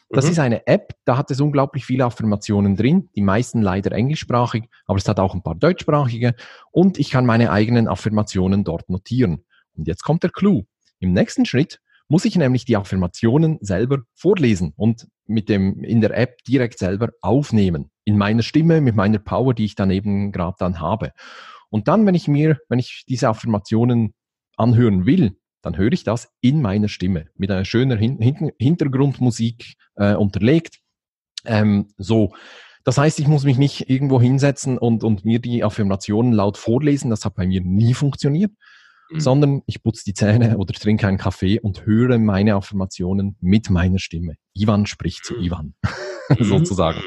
Das 0.09 0.25
mhm. 0.25 0.31
ist 0.31 0.39
eine 0.39 0.67
App, 0.67 0.93
da 1.05 1.17
hat 1.17 1.31
es 1.31 1.39
unglaublich 1.39 1.85
viele 1.85 2.03
Affirmationen 2.03 2.75
drin, 2.75 3.09
die 3.15 3.21
meisten 3.21 3.61
leider 3.61 3.93
englischsprachig, 3.93 4.65
aber 4.85 4.97
es 4.97 5.07
hat 5.07 5.21
auch 5.21 5.33
ein 5.33 5.41
paar 5.41 5.55
deutschsprachige 5.55 6.35
und 6.71 6.99
ich 6.99 7.11
kann 7.11 7.25
meine 7.25 7.49
eigenen 7.49 7.87
Affirmationen 7.87 8.65
dort 8.65 8.89
notieren. 8.89 9.45
Und 9.77 9.87
jetzt 9.87 10.03
kommt 10.03 10.23
der 10.23 10.31
Clou. 10.31 10.63
Im 10.99 11.13
nächsten 11.13 11.45
Schritt 11.45 11.79
muss 12.11 12.25
ich 12.25 12.35
nämlich 12.35 12.65
die 12.65 12.75
Affirmationen 12.75 13.57
selber 13.61 13.99
vorlesen 14.15 14.73
und 14.75 15.07
mit 15.27 15.47
dem 15.47 15.81
in 15.81 16.01
der 16.01 16.17
App 16.17 16.43
direkt 16.43 16.77
selber 16.77 17.11
aufnehmen. 17.21 17.89
In 18.03 18.17
meiner 18.17 18.43
Stimme, 18.43 18.81
mit 18.81 18.97
meiner 18.97 19.17
Power, 19.17 19.53
die 19.53 19.63
ich 19.63 19.75
dann 19.75 19.91
eben 19.91 20.33
gerade 20.33 20.57
dann 20.59 20.81
habe. 20.81 21.13
Und 21.69 21.87
dann, 21.87 22.05
wenn 22.05 22.13
ich 22.13 22.27
mir, 22.27 22.59
wenn 22.67 22.79
ich 22.79 23.05
diese 23.07 23.29
Affirmationen 23.29 24.13
anhören 24.57 25.05
will, 25.05 25.37
dann 25.61 25.77
höre 25.77 25.93
ich 25.93 26.03
das 26.03 26.27
in 26.41 26.61
meiner 26.61 26.89
Stimme 26.89 27.27
mit 27.35 27.49
einer 27.49 27.63
schönen 27.63 27.97
Hin 27.97 28.51
Hintergrundmusik 28.59 29.75
äh, 29.95 30.13
unterlegt. 30.13 30.79
Ähm, 31.45 31.93
so. 31.97 32.33
Das 32.83 32.97
heißt, 32.97 33.21
ich 33.21 33.27
muss 33.29 33.45
mich 33.45 33.57
nicht 33.57 33.89
irgendwo 33.89 34.19
hinsetzen 34.19 34.77
und, 34.77 35.05
und 35.05 35.23
mir 35.23 35.39
die 35.39 35.63
Affirmationen 35.63 36.33
laut 36.33 36.57
vorlesen. 36.57 37.09
Das 37.09 37.23
hat 37.23 37.35
bei 37.35 37.47
mir 37.47 37.61
nie 37.61 37.93
funktioniert. 37.93 38.51
Mhm. 39.11 39.19
sondern 39.19 39.61
ich 39.65 39.83
putze 39.83 40.03
die 40.05 40.13
Zähne 40.13 40.57
oder 40.57 40.73
trinke 40.73 41.07
einen 41.07 41.17
Kaffee 41.17 41.59
und 41.59 41.85
höre 41.85 42.17
meine 42.17 42.55
Affirmationen 42.55 43.35
mit 43.41 43.69
meiner 43.69 43.99
Stimme. 43.99 44.35
Ivan 44.53 44.85
spricht 44.85 45.25
zu 45.25 45.35
mhm. 45.35 45.43
Ivan, 45.43 45.73
mhm. 46.29 46.43
sozusagen. 46.43 47.01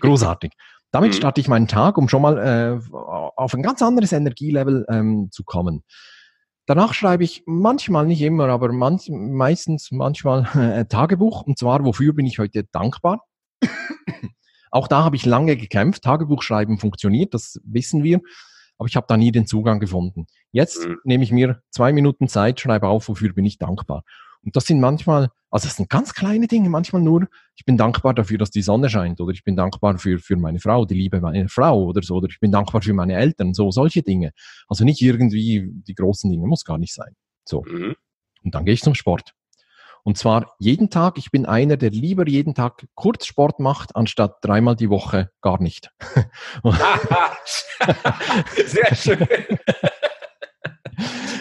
Großartig. 0.00 0.52
Damit 0.90 1.14
starte 1.14 1.40
ich 1.40 1.48
meinen 1.48 1.68
Tag, 1.68 1.98
um 1.98 2.08
schon 2.08 2.22
mal 2.22 2.38
äh, 2.38 2.94
auf 2.94 3.52
ein 3.52 3.62
ganz 3.62 3.82
anderes 3.82 4.12
Energielevel 4.12 4.86
ähm, 4.88 5.28
zu 5.30 5.44
kommen. 5.44 5.82
Danach 6.64 6.94
schreibe 6.94 7.24
ich 7.24 7.42
manchmal, 7.46 8.06
nicht 8.06 8.22
immer, 8.22 8.48
aber 8.48 8.72
manch, 8.72 9.08
meistens 9.10 9.90
manchmal 9.90 10.46
äh, 10.54 10.86
Tagebuch. 10.86 11.42
Und 11.42 11.58
zwar, 11.58 11.84
wofür 11.84 12.14
bin 12.14 12.26
ich 12.26 12.38
heute 12.38 12.64
dankbar? 12.72 13.22
Auch 14.70 14.88
da 14.88 15.04
habe 15.04 15.16
ich 15.16 15.26
lange 15.26 15.56
gekämpft. 15.56 16.04
Tagebuchschreiben 16.04 16.78
funktioniert, 16.78 17.34
das 17.34 17.60
wissen 17.64 18.02
wir 18.02 18.20
aber 18.78 18.88
ich 18.88 18.96
habe 18.96 19.06
da 19.08 19.16
nie 19.16 19.32
den 19.32 19.46
Zugang 19.46 19.80
gefunden. 19.80 20.26
Jetzt 20.52 20.86
mhm. 20.86 20.98
nehme 21.04 21.24
ich 21.24 21.32
mir 21.32 21.62
zwei 21.70 21.92
Minuten 21.92 22.28
Zeit, 22.28 22.60
schreibe 22.60 22.88
auf, 22.88 23.08
wofür 23.08 23.32
bin 23.32 23.44
ich 23.44 23.58
dankbar. 23.58 24.04
Und 24.42 24.56
das 24.56 24.66
sind 24.66 24.80
manchmal, 24.80 25.28
also 25.50 25.66
das 25.66 25.76
sind 25.76 25.90
ganz 25.90 26.14
kleine 26.14 26.46
Dinge, 26.46 26.68
manchmal 26.68 27.02
nur, 27.02 27.26
ich 27.56 27.64
bin 27.64 27.76
dankbar 27.76 28.14
dafür, 28.14 28.38
dass 28.38 28.50
die 28.50 28.62
Sonne 28.62 28.88
scheint 28.88 29.20
oder 29.20 29.32
ich 29.32 29.44
bin 29.44 29.56
dankbar 29.56 29.98
für, 29.98 30.18
für 30.18 30.36
meine 30.36 30.60
Frau, 30.60 30.84
die 30.84 30.94
Liebe 30.94 31.20
meiner 31.20 31.48
Frau 31.48 31.84
oder 31.84 32.02
so, 32.02 32.16
oder 32.16 32.28
ich 32.30 32.40
bin 32.40 32.52
dankbar 32.52 32.82
für 32.82 32.94
meine 32.94 33.14
Eltern, 33.14 33.52
so, 33.52 33.70
solche 33.70 34.02
Dinge. 34.02 34.32
Also 34.68 34.84
nicht 34.84 35.02
irgendwie 35.02 35.68
die 35.72 35.94
großen 35.94 36.30
Dinge, 36.30 36.46
muss 36.46 36.64
gar 36.64 36.78
nicht 36.78 36.94
sein. 36.94 37.14
So. 37.44 37.62
Mhm. 37.62 37.96
Und 38.44 38.54
dann 38.54 38.64
gehe 38.64 38.74
ich 38.74 38.82
zum 38.82 38.94
Sport. 38.94 39.34
Und 40.04 40.16
zwar 40.16 40.54
jeden 40.58 40.88
Tag. 40.88 41.18
Ich 41.18 41.30
bin 41.30 41.44
einer, 41.44 41.76
der 41.76 41.90
lieber 41.90 42.26
jeden 42.26 42.54
Tag 42.54 42.86
Kurzsport 42.94 43.60
macht, 43.60 43.96
anstatt 43.96 44.36
dreimal 44.40 44.76
die 44.76 44.88
Woche 44.88 45.30
gar 45.42 45.60
nicht. 45.60 45.90
sehr 48.66 48.94
schön. 48.94 49.26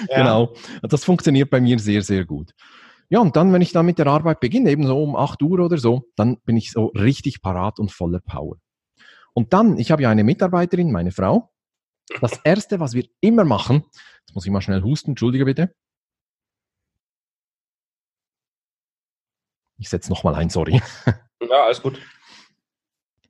genau. 0.15 0.53
Das 0.81 1.03
funktioniert 1.03 1.49
bei 1.49 1.61
mir 1.61 1.79
sehr, 1.79 2.01
sehr 2.01 2.25
gut. 2.25 2.53
Ja, 3.09 3.19
und 3.19 3.35
dann, 3.35 3.53
wenn 3.53 3.61
ich 3.61 3.71
dann 3.71 3.85
mit 3.85 3.99
der 3.99 4.07
Arbeit 4.07 4.39
beginne, 4.39 4.69
eben 4.69 4.85
so 4.85 5.01
um 5.01 5.15
8 5.15 5.41
Uhr 5.41 5.59
oder 5.59 5.77
so, 5.77 6.09
dann 6.15 6.39
bin 6.41 6.57
ich 6.57 6.71
so 6.71 6.87
richtig 6.87 7.41
parat 7.41 7.79
und 7.79 7.91
voller 7.91 8.19
Power. 8.19 8.57
Und 9.33 9.53
dann, 9.53 9.77
ich 9.77 9.91
habe 9.91 10.01
ja 10.01 10.09
eine 10.09 10.23
Mitarbeiterin, 10.23 10.91
meine 10.91 11.11
Frau. 11.11 11.51
Das 12.21 12.39
erste, 12.43 12.79
was 12.79 12.93
wir 12.93 13.05
immer 13.21 13.45
machen, 13.45 13.83
jetzt 14.25 14.35
muss 14.35 14.45
ich 14.45 14.51
mal 14.51 14.61
schnell 14.61 14.81
husten, 14.81 15.11
entschuldige 15.11 15.45
bitte. 15.45 15.73
Ich 19.77 19.89
setze 19.89 20.09
nochmal 20.09 20.35
ein, 20.35 20.49
sorry. 20.49 20.81
Ja, 21.39 21.65
alles 21.65 21.81
gut. 21.81 22.01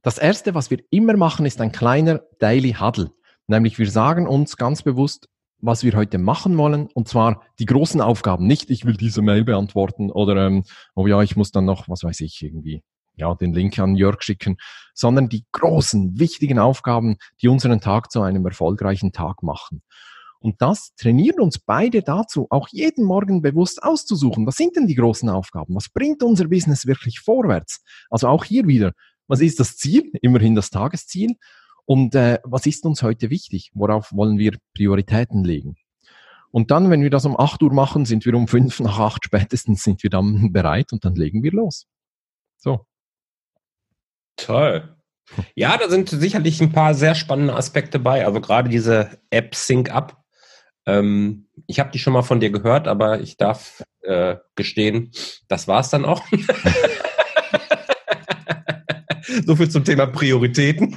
Das 0.02 0.18
erste, 0.18 0.56
was 0.56 0.72
wir 0.72 0.82
immer 0.90 1.18
machen, 1.18 1.46
ist 1.46 1.60
ein 1.60 1.74
kleiner 1.74 2.22
Daily 2.40 2.74
Huddle. 2.80 3.12
Nämlich 3.48 3.78
wir 3.78 3.90
sagen 3.90 4.28
uns 4.28 4.56
ganz 4.56 4.82
bewusst, 4.82 5.28
was 5.60 5.84
wir 5.84 5.94
heute 5.94 6.18
machen 6.18 6.58
wollen, 6.58 6.88
und 6.94 7.08
zwar 7.08 7.42
die 7.60 7.66
großen 7.66 8.02
Aufgaben. 8.02 8.46
Nicht, 8.46 8.70
ich 8.70 8.86
will 8.86 8.96
diese 8.96 9.22
Mail 9.22 9.44
beantworten 9.44 10.12
oder, 10.12 10.48
ähm, 10.48 10.64
oh 10.96 11.08
ja, 11.08 11.22
ich 11.22 11.36
muss 11.36 11.52
dann 11.52 11.66
noch, 11.66 11.90
was 11.90 12.04
weiß 12.04 12.22
ich, 12.22 12.42
irgendwie, 12.44 12.84
ja, 13.16 13.34
den 13.36 13.54
Link 13.54 13.80
an 13.80 13.96
Jörg 13.96 14.22
schicken, 14.22 14.58
sondern 14.94 15.30
die 15.30 15.46
großen, 15.52 16.20
wichtigen 16.20 16.60
Aufgaben, 16.60 17.18
die 17.42 17.48
unseren 17.48 17.82
Tag 17.82 18.12
zu 18.12 18.22
einem 18.22 18.46
erfolgreichen 18.46 19.12
Tag 19.12 19.42
machen. 19.42 19.82
Und 20.40 20.62
das 20.62 20.94
trainiert 20.96 21.40
uns 21.40 21.58
beide 21.58 22.04
dazu, 22.04 22.46
auch 22.52 22.68
jeden 22.70 23.04
Morgen 23.04 23.42
bewusst 23.42 23.82
auszusuchen, 23.82 24.46
was 24.46 24.56
sind 24.56 24.76
denn 24.76 24.88
die 24.88 24.96
großen 24.96 25.30
Aufgaben? 25.30 25.76
Was 25.76 25.90
bringt 25.90 26.22
unser 26.22 26.48
Business 26.48 26.86
wirklich 26.86 27.20
vorwärts? 27.20 27.84
Also 28.12 28.28
auch 28.28 28.46
hier 28.46 28.68
wieder, 28.68 28.94
was 29.28 29.42
ist 29.42 29.60
das 29.60 29.78
Ziel? 29.78 30.12
Immerhin 30.22 30.56
das 30.56 30.70
Tagesziel. 30.70 31.36
Und 31.88 32.16
äh, 32.16 32.40
was 32.44 32.66
ist 32.66 32.86
uns 32.86 33.02
heute 33.02 33.30
wichtig? 33.30 33.72
Worauf 33.74 34.14
wollen 34.14 34.38
wir 34.38 34.58
Prioritäten 34.76 35.44
legen? 35.44 35.78
Und 36.52 36.70
dann, 36.70 36.90
wenn 36.90 37.02
wir 37.02 37.10
das 37.10 37.26
um 37.26 37.40
8 37.40 37.64
Uhr 37.64 37.74
machen, 37.74 38.06
sind 38.06 38.26
wir 38.26 38.36
um 38.36 38.48
5 38.48 38.82
nach 38.82 39.00
8 39.00 39.26
spätestens 39.26 39.84
sind 39.84 40.04
wir 40.04 40.10
dann 40.10 40.50
bereit 40.54 40.94
und 40.94 41.06
dann 41.06 41.16
legen 41.16 41.44
wir 41.44 41.52
los. 41.52 41.88
So. 42.58 42.86
Toll. 44.36 44.96
Ja, 45.56 45.78
da 45.78 45.90
sind 45.90 46.10
sicherlich 46.10 46.62
ein 46.62 46.72
paar 46.72 46.94
sehr 46.94 47.16
spannende 47.16 47.56
Aspekte 47.56 48.00
bei. 48.00 48.26
Also 48.26 48.40
gerade 48.40 48.70
diese 48.70 49.20
App 49.30 49.56
Sync 49.56 49.90
Up 49.90 50.24
ähm, 50.88 51.46
ich 51.68 51.80
habe 51.80 51.92
die 51.92 52.00
schon 52.00 52.14
mal 52.14 52.24
von 52.24 52.40
dir 52.40 52.50
gehört, 52.50 52.88
aber 52.88 53.20
ich 53.20 53.38
darf 53.38 53.84
äh, 54.02 54.38
gestehen, 54.56 55.12
das 55.50 55.68
war 55.68 55.82
es 55.82 55.90
dann 55.90 56.06
auch. 56.06 56.24
so 59.46 59.58
viel 59.58 59.70
zum 59.70 59.84
Thema 59.84 60.08
Prioritäten. 60.08 60.96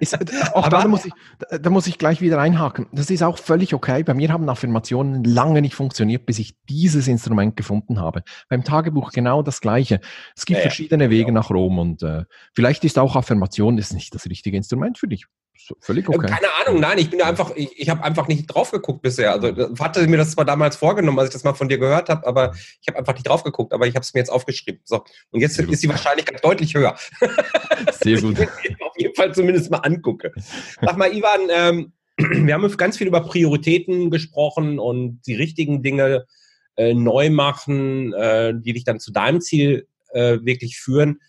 Ist, 0.00 0.18
auch 0.54 0.68
da 0.68 0.88
muss, 0.88 1.04
ich, 1.04 1.12
da 1.60 1.70
muss 1.70 1.86
ich 1.86 1.98
gleich 1.98 2.20
wieder 2.20 2.38
einhaken. 2.40 2.86
Das 2.92 3.10
ist 3.10 3.22
auch 3.22 3.38
völlig 3.38 3.74
okay. 3.74 4.02
Bei 4.02 4.14
mir 4.14 4.32
haben 4.32 4.48
Affirmationen 4.48 5.24
lange 5.24 5.60
nicht 5.60 5.74
funktioniert, 5.74 6.26
bis 6.26 6.38
ich 6.38 6.56
dieses 6.68 7.06
Instrument 7.06 7.56
gefunden 7.56 8.00
habe. 8.00 8.22
Beim 8.48 8.64
Tagebuch 8.64 9.12
genau 9.12 9.42
das 9.42 9.60
Gleiche. 9.60 10.00
Es 10.34 10.46
gibt 10.46 10.58
ja, 10.58 10.62
verschiedene. 10.62 11.10
Wege 11.10 11.32
nach 11.32 11.50
Rom 11.50 11.78
und 11.78 12.02
äh, 12.02 12.24
vielleicht 12.54 12.84
ist 12.84 12.98
auch 12.98 13.16
Affirmation 13.16 13.78
ist 13.78 13.92
nicht 13.92 14.14
das 14.14 14.26
richtige 14.26 14.56
Instrument 14.56 14.98
für 14.98 15.08
dich 15.08 15.26
völlig 15.80 16.08
okay. 16.08 16.26
Keine 16.26 16.48
Ahnung, 16.60 16.80
nein, 16.80 16.98
ich 16.98 17.10
bin 17.10 17.18
da 17.18 17.26
einfach, 17.26 17.52
ich, 17.54 17.78
ich 17.78 17.88
habe 17.88 18.02
einfach 18.02 18.28
nicht 18.28 18.46
drauf 18.46 18.70
geguckt 18.70 19.02
bisher. 19.02 19.32
Also 19.32 19.48
hatte 19.78 20.06
mir 20.06 20.16
das 20.16 20.32
zwar 20.32 20.44
damals 20.44 20.76
vorgenommen, 20.76 21.18
als 21.18 21.28
ich 21.28 21.32
das 21.32 21.44
mal 21.44 21.54
von 21.54 21.68
dir 21.68 21.78
gehört 21.78 22.08
habe, 22.08 22.26
aber 22.26 22.52
ich 22.80 22.88
habe 22.88 22.98
einfach 22.98 23.14
nicht 23.14 23.28
drauf 23.28 23.44
geguckt, 23.44 23.72
aber 23.72 23.86
ich 23.86 23.94
habe 23.94 24.02
es 24.02 24.14
mir 24.14 24.20
jetzt 24.20 24.30
aufgeschrieben. 24.30 24.80
So, 24.84 25.04
und 25.30 25.40
jetzt 25.40 25.58
ist 25.58 25.82
die 25.82 25.88
Wahrscheinlichkeit 25.88 26.44
deutlich 26.44 26.74
höher. 26.74 26.96
Sehr 27.92 28.20
gut. 28.20 28.38
auf 28.80 28.98
jeden 28.98 29.14
Fall 29.14 29.34
zumindest 29.34 29.70
mal 29.70 29.78
angucke. 29.78 30.32
Sag 30.80 30.96
mal, 30.96 31.14
Ivan, 31.14 31.40
ähm, 31.50 31.92
wir 32.46 32.54
haben 32.54 32.76
ganz 32.76 32.96
viel 32.96 33.06
über 33.06 33.20
Prioritäten 33.20 34.10
gesprochen 34.10 34.78
und 34.78 35.20
die 35.26 35.34
richtigen 35.34 35.82
Dinge 35.82 36.26
äh, 36.76 36.94
neu 36.94 37.30
machen, 37.30 38.12
äh, 38.14 38.54
die 38.56 38.72
dich 38.72 38.84
dann 38.84 39.00
zu 39.00 39.12
deinem 39.12 39.40
Ziel 39.40 39.86
äh, 40.12 40.38
wirklich 40.42 40.78
führen. 40.78 41.20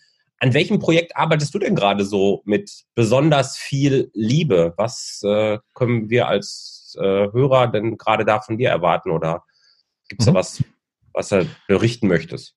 An 0.42 0.54
welchem 0.54 0.80
Projekt 0.80 1.16
arbeitest 1.16 1.54
du 1.54 1.60
denn 1.60 1.76
gerade 1.76 2.04
so 2.04 2.42
mit 2.44 2.82
besonders 2.96 3.56
viel 3.56 4.10
Liebe? 4.12 4.74
Was 4.76 5.22
äh, 5.24 5.60
können 5.72 6.10
wir 6.10 6.26
als 6.26 6.96
äh, 6.98 7.30
Hörer 7.30 7.68
denn 7.68 7.96
gerade 7.96 8.24
da 8.24 8.40
von 8.40 8.58
dir 8.58 8.70
erwarten? 8.70 9.12
Oder 9.12 9.44
gibt 10.08 10.20
es 10.20 10.26
mhm. 10.26 10.32
da 10.32 10.40
was, 10.40 10.64
was 11.12 11.28
du 11.28 11.46
berichten 11.68 12.08
möchtest? 12.08 12.56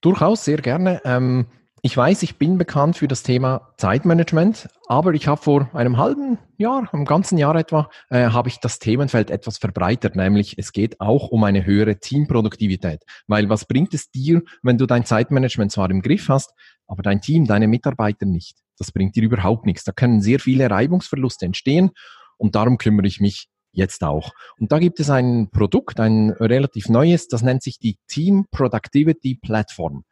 Durchaus, 0.00 0.44
sehr 0.44 0.56
gerne. 0.56 1.02
Ähm, 1.04 1.46
ich 1.82 1.96
weiß, 1.96 2.22
ich 2.22 2.36
bin 2.36 2.58
bekannt 2.58 2.96
für 2.96 3.08
das 3.08 3.22
Thema 3.22 3.72
Zeitmanagement, 3.78 4.68
aber 4.86 5.14
ich 5.14 5.26
habe 5.26 5.40
vor 5.40 5.70
einem 5.74 5.96
halben 5.96 6.38
Jahr, 6.58 6.92
einem 6.92 7.04
ganzen 7.04 7.38
Jahr 7.38 7.56
etwa, 7.56 7.88
äh, 8.10 8.26
habe 8.30 8.48
ich 8.48 8.60
das 8.60 8.78
Themenfeld 8.78 9.30
etwas 9.30 9.58
verbreitert, 9.58 10.14
nämlich 10.14 10.58
es 10.58 10.72
geht 10.72 11.00
auch 11.00 11.28
um 11.28 11.44
eine 11.44 11.64
höhere 11.64 11.98
Teamproduktivität. 11.98 13.02
Weil 13.26 13.48
was 13.48 13.64
bringt 13.64 13.94
es 13.94 14.10
dir, 14.10 14.42
wenn 14.62 14.76
du 14.76 14.86
dein 14.86 15.06
Zeitmanagement 15.06 15.72
zwar 15.72 15.90
im 15.90 16.02
Griff 16.02 16.28
hast, 16.28 16.52
aber 16.86 17.02
dein 17.02 17.20
Team, 17.20 17.46
deine 17.46 17.68
Mitarbeiter 17.68 18.26
nicht? 18.26 18.58
Das 18.78 18.92
bringt 18.92 19.16
dir 19.16 19.22
überhaupt 19.22 19.64
nichts. 19.64 19.84
Da 19.84 19.92
können 19.92 20.20
sehr 20.20 20.40
viele 20.40 20.70
Reibungsverluste 20.70 21.46
entstehen 21.46 21.90
und 22.36 22.56
darum 22.56 22.76
kümmere 22.76 23.06
ich 23.06 23.20
mich 23.20 23.46
jetzt 23.72 24.02
auch. 24.02 24.32
Und 24.58 24.72
da 24.72 24.78
gibt 24.78 25.00
es 25.00 25.08
ein 25.08 25.48
Produkt, 25.50 26.00
ein 26.00 26.30
relativ 26.30 26.88
neues, 26.88 27.28
das 27.28 27.42
nennt 27.42 27.62
sich 27.62 27.78
die 27.78 27.96
Team 28.06 28.46
Productivity 28.50 29.36
Platform. 29.36 30.04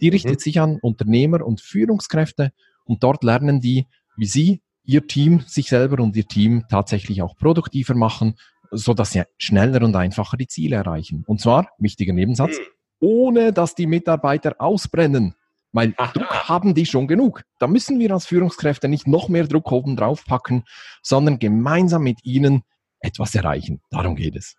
Die 0.00 0.08
richtet 0.08 0.36
mhm. 0.36 0.38
sich 0.38 0.60
an 0.60 0.78
Unternehmer 0.80 1.44
und 1.44 1.60
Führungskräfte 1.60 2.52
und 2.84 3.02
dort 3.02 3.24
lernen 3.24 3.60
die, 3.60 3.86
wie 4.16 4.26
sie 4.26 4.62
ihr 4.84 5.06
Team, 5.06 5.40
sich 5.46 5.68
selber 5.68 6.02
und 6.02 6.16
ihr 6.16 6.26
Team 6.26 6.64
tatsächlich 6.68 7.22
auch 7.22 7.36
produktiver 7.36 7.94
machen, 7.94 8.34
so 8.70 8.94
dass 8.94 9.12
sie 9.12 9.22
schneller 9.38 9.82
und 9.84 9.94
einfacher 9.96 10.36
die 10.36 10.46
Ziele 10.46 10.76
erreichen. 10.76 11.24
Und 11.26 11.40
zwar, 11.40 11.68
wichtiger 11.78 12.12
Nebensatz, 12.12 12.56
hm. 12.56 12.64
ohne 13.00 13.52
dass 13.52 13.74
die 13.74 13.86
Mitarbeiter 13.86 14.56
ausbrennen. 14.58 15.34
Weil 15.72 15.94
Aha. 15.96 16.12
Druck 16.12 16.48
haben 16.48 16.74
die 16.74 16.86
schon 16.86 17.06
genug. 17.06 17.44
Da 17.60 17.68
müssen 17.68 18.00
wir 18.00 18.10
als 18.10 18.26
Führungskräfte 18.26 18.88
nicht 18.88 19.06
noch 19.06 19.28
mehr 19.28 19.46
Druck 19.46 19.70
oben 19.70 19.96
drauf 19.96 20.24
packen, 20.24 20.64
sondern 21.02 21.38
gemeinsam 21.38 22.02
mit 22.02 22.24
ihnen 22.24 22.62
etwas 22.98 23.34
erreichen. 23.34 23.80
Darum 23.90 24.16
geht 24.16 24.34
es. 24.34 24.56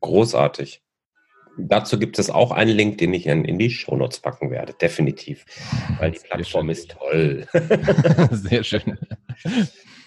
Großartig. 0.00 0.83
Dazu 1.56 1.98
gibt 1.98 2.18
es 2.18 2.30
auch 2.30 2.50
einen 2.50 2.70
Link, 2.70 2.98
den 2.98 3.14
ich 3.14 3.26
in, 3.26 3.44
in 3.44 3.58
die 3.58 3.70
Shownotes 3.70 4.20
packen 4.20 4.50
werde, 4.50 4.72
definitiv. 4.74 5.44
Weil 5.98 6.12
die 6.12 6.18
Plattform 6.18 6.70
ist 6.70 6.90
toll. 6.98 7.46
Sehr 8.30 8.64
schön. 8.64 8.98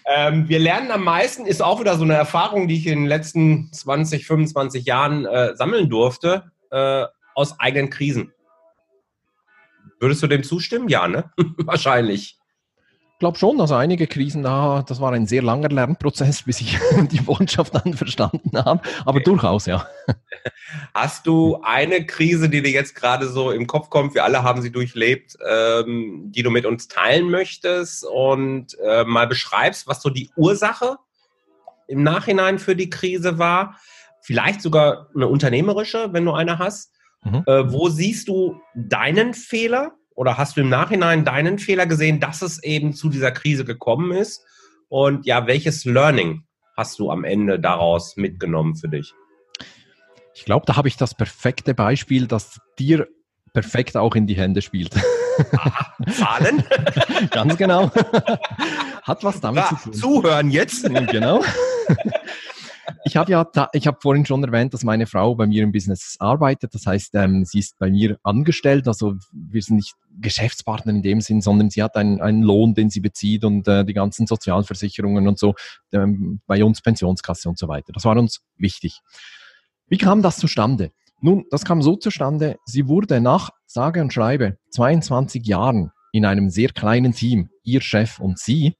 Ähm, 0.06 0.48
wir 0.48 0.60
lernen 0.60 0.92
am 0.92 1.04
meisten, 1.04 1.46
ist 1.46 1.62
auch 1.62 1.80
wieder 1.80 1.98
so 1.98 2.04
eine 2.04 2.14
Erfahrung, 2.14 2.68
die 2.68 2.78
ich 2.78 2.88
in 2.88 3.00
den 3.00 3.08
letzten 3.08 3.72
20, 3.74 4.26
25 4.26 4.86
Jahren 4.86 5.26
äh, 5.26 5.56
sammeln 5.56 5.90
durfte, 5.90 6.52
äh, 6.72 7.06
aus 7.36 7.60
eigenen 7.60 7.90
Krisen. 7.90 8.34
Würdest 10.00 10.24
du 10.24 10.28
dem 10.28 10.44
zustimmen? 10.44 10.88
Ja, 10.88 11.08
ne? 11.08 11.32
Wahrscheinlich. 11.58 12.37
Ich 13.18 13.20
glaube 13.20 13.40
schon, 13.40 13.60
also 13.60 13.74
einige 13.74 14.06
Krisen 14.06 14.44
da, 14.44 14.84
das 14.88 15.02
war 15.02 15.12
ein 15.12 15.26
sehr 15.26 15.42
langer 15.42 15.70
Lernprozess, 15.70 16.44
bis 16.44 16.62
ich 16.62 16.78
die 17.12 17.20
Botschaft 17.20 17.74
dann 17.74 17.96
verstanden 17.96 18.56
habe, 18.56 18.80
aber 19.06 19.16
okay. 19.16 19.24
durchaus, 19.24 19.66
ja. 19.66 19.88
Hast 20.94 21.26
du 21.26 21.60
eine 21.64 22.06
Krise, 22.06 22.48
die 22.48 22.62
dir 22.62 22.70
jetzt 22.70 22.94
gerade 22.94 23.28
so 23.28 23.50
im 23.50 23.66
Kopf 23.66 23.90
kommt, 23.90 24.14
wir 24.14 24.24
alle 24.24 24.44
haben 24.44 24.62
sie 24.62 24.72
durchlebt, 24.72 25.36
ähm, 25.50 26.32
die 26.32 26.44
du 26.44 26.52
mit 26.52 26.68
uns 26.68 26.90
teilen 26.90 27.32
möchtest 27.32 28.06
und 28.06 28.78
äh, 28.86 29.04
mal 29.04 29.26
beschreibst, 29.26 29.88
was 29.88 30.04
so 30.04 30.12
die 30.12 30.30
Ursache 30.36 30.98
im 31.88 32.04
Nachhinein 32.04 32.60
für 32.60 32.76
die 32.76 32.92
Krise 32.92 33.40
war? 33.40 33.80
Vielleicht 34.22 34.62
sogar 34.62 35.10
eine 35.16 35.28
unternehmerische, 35.28 36.14
wenn 36.14 36.24
du 36.24 36.34
eine 36.34 36.60
hast. 36.60 36.94
Mhm. 37.24 37.44
Äh, 37.48 37.72
wo 37.72 37.90
siehst 37.90 38.28
du 38.28 38.62
deinen 38.76 39.34
Fehler 39.34 39.94
oder 40.18 40.36
hast 40.36 40.58
du 40.58 40.62
im 40.62 40.70
Nachhinein 40.70 41.24
deinen 41.24 41.60
Fehler 41.60 41.86
gesehen, 41.86 42.20
dass 42.20 42.42
es 42.42 42.62
eben 42.64 42.94
zu 42.94 43.10
dieser 43.10 43.32
Krise 43.32 43.64
gekommen 43.64 44.12
ist? 44.12 44.44
Und 44.90 45.28
ja, 45.28 45.46
welches 45.46 45.86
Learning 45.86 46.44
hast 46.76 46.98
du 46.98 47.12
am 47.12 47.24
Ende 47.24 47.60
daraus 47.60 48.18
mitgenommen 48.18 48.76
für 48.76 48.90
dich? 48.90 49.14
Ich 50.34 50.44
glaube, 50.44 50.66
da 50.66 50.76
habe 50.76 50.88
ich 50.88 50.98
das 50.98 51.14
perfekte 51.14 51.76
Beispiel, 51.76 52.26
das 52.26 52.60
dir 52.80 53.08
perfekt 53.54 53.96
auch 53.96 54.16
in 54.16 54.26
die 54.26 54.36
Hände 54.36 54.64
spielt. 54.64 54.96
Aha, 55.56 55.96
Zahlen? 56.12 56.64
Ganz 57.30 57.56
genau. 57.56 57.92
Hat 59.04 59.24
was 59.24 59.40
damit 59.40 59.66
ja, 59.66 59.78
zu 59.78 59.84
tun. 59.84 59.94
Zuhören 59.94 60.50
jetzt. 60.50 60.84
Genau. 60.84 61.44
Ich 63.04 63.18
habe 63.18 63.32
ja, 63.32 63.46
ich 63.74 63.88
habe 63.88 63.98
vorhin 64.02 64.26
schon 64.26 64.44
erwähnt, 64.44 64.74
dass 64.74 64.84
meine 64.84 65.08
Frau 65.08 65.36
bei 65.36 65.46
mir 65.46 65.64
im 65.64 65.72
Business 65.72 66.16
arbeitet. 66.20 66.74
Das 66.74 66.86
heißt, 66.86 67.16
ähm, 67.16 67.44
sie 67.44 67.60
ist 67.60 67.78
bei 67.80 67.90
mir 67.90 68.18
angestellt. 68.24 68.88
Also 68.88 69.16
wir 69.32 69.62
sind 69.62 69.78
nicht 69.78 69.94
Geschäftspartner 70.20 70.94
in 70.94 71.02
dem 71.02 71.22
Sinn, 71.22 71.42
sondern 71.42 71.70
sie 71.70 71.84
hat 71.84 71.96
einen, 71.96 72.22
einen 72.22 72.44
Lohn, 72.44 72.74
den 72.74 72.90
sie 72.90 73.02
bezieht 73.02 73.44
und 73.44 73.68
äh, 73.68 73.84
die 73.84 73.94
ganzen 73.94 74.26
Sozialversicherungen 74.26 75.28
und 75.28 75.38
so, 75.38 75.56
ähm, 75.92 76.40
bei 76.48 76.64
uns 76.64 76.82
Pensionskasse 76.82 77.50
und 77.50 77.58
so 77.58 77.68
weiter. 77.68 77.92
Das 77.94 78.06
war 78.06 78.16
uns 78.18 78.42
wichtig. 78.58 79.02
Wie 79.88 79.98
kam 79.98 80.22
das 80.22 80.38
zustande? 80.38 80.92
Nun, 81.20 81.46
das 81.50 81.66
kam 81.66 81.82
so 81.82 81.96
zustande, 81.96 82.58
sie 82.66 82.88
wurde 82.88 83.20
nach 83.20 83.50
sage 83.66 84.02
und 84.02 84.14
schreibe 84.14 84.58
22 84.72 85.46
Jahren 85.46 85.92
in 86.12 86.26
einem 86.26 86.50
sehr 86.50 86.70
kleinen 86.70 87.14
Team, 87.14 87.50
ihr 87.64 87.82
Chef 87.82 88.20
und 88.20 88.38
sie, 88.38 88.76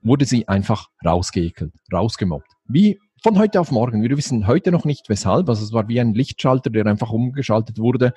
wurde 0.00 0.24
sie 0.24 0.48
einfach 0.48 0.88
rausgeekelt, 1.04 1.72
rausgemobbt. 1.92 2.50
Wie 2.66 2.98
von 3.22 3.38
heute 3.38 3.60
auf 3.60 3.70
morgen. 3.70 4.02
Wir 4.02 4.16
wissen 4.16 4.46
heute 4.46 4.72
noch 4.72 4.84
nicht 4.84 5.08
weshalb. 5.08 5.48
Also 5.48 5.64
es 5.64 5.72
war 5.72 5.88
wie 5.88 6.00
ein 6.00 6.14
Lichtschalter, 6.14 6.70
der 6.70 6.86
einfach 6.86 7.10
umgeschaltet 7.10 7.78
wurde. 7.78 8.12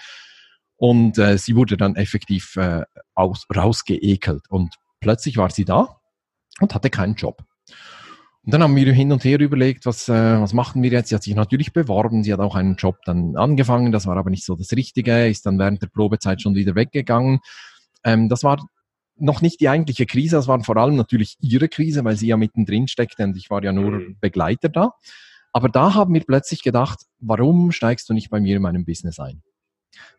Und 0.78 1.18
äh, 1.18 1.38
sie 1.38 1.56
wurde 1.56 1.78
dann 1.78 1.96
effektiv 1.96 2.56
äh, 2.58 2.84
aus, 3.14 3.46
rausgeekelt. 3.56 4.50
Und 4.50 4.76
plötzlich 5.00 5.38
war 5.38 5.52
sie 5.52 5.64
da 5.64 5.98
und 6.60 6.74
hatte 6.74 6.90
keinen 6.90 7.16
Job. 7.16 7.44
Und 8.44 8.54
dann 8.54 8.62
haben 8.64 8.76
wir 8.76 8.92
hin 8.94 9.12
und 9.12 9.24
her 9.24 9.40
überlegt, 9.40 9.86
was, 9.86 10.10
äh, 10.10 10.42
was 10.42 10.54
machen 10.54 10.84
wir 10.84 10.92
jetzt? 10.92 11.10
Sie 11.10 11.16
hat 11.16 11.24
sich 11.24 11.36
natürlich 11.36 11.72
beworben, 11.72 12.24
sie 12.24 12.34
hat 12.34 12.40
auch 12.40 12.56
einen 12.56 12.76
Job 12.76 12.98
dann 13.06 13.36
angefangen, 13.38 13.92
das 13.92 14.06
war 14.06 14.18
aber 14.18 14.30
nicht 14.30 14.46
so 14.46 14.56
das 14.56 14.72
Richtige, 14.72 15.28
ist 15.28 15.46
dann 15.48 15.58
während 15.58 15.82
der 15.82 15.88
Probezeit 15.88 16.42
schon 16.42 16.54
wieder 16.54 16.76
weggegangen. 16.76 17.40
Ähm, 18.04 18.30
das 18.30 18.44
war 18.44 18.64
noch 19.18 19.42
nicht 19.42 19.60
die 19.62 19.70
eigentliche 19.70 20.06
Krise, 20.06 20.36
das 20.36 20.48
war 20.48 20.62
vor 20.64 20.78
allem 20.78 20.96
natürlich 20.96 21.38
ihre 21.40 21.70
Krise, 21.70 22.04
weil 22.04 22.18
sie 22.18 22.28
ja 22.28 22.38
mittendrin 22.38 22.88
steckte 22.88 23.24
und 23.24 23.38
ich 23.38 23.50
war 23.50 23.64
ja 23.64 23.72
nur 23.72 23.92
mhm. 23.92 24.18
Begleiter 24.20 24.70
da. 24.70 24.92
Aber 25.54 25.70
da 25.70 25.94
haben 25.94 26.14
wir 26.14 26.22
plötzlich 26.22 26.64
gedacht, 26.64 27.00
warum 27.20 27.72
steigst 27.72 28.10
du 28.10 28.14
nicht 28.14 28.30
bei 28.30 28.42
mir 28.42 28.58
in 28.58 28.62
meinem 28.62 28.84
Business 28.84 29.20
ein? 29.20 29.42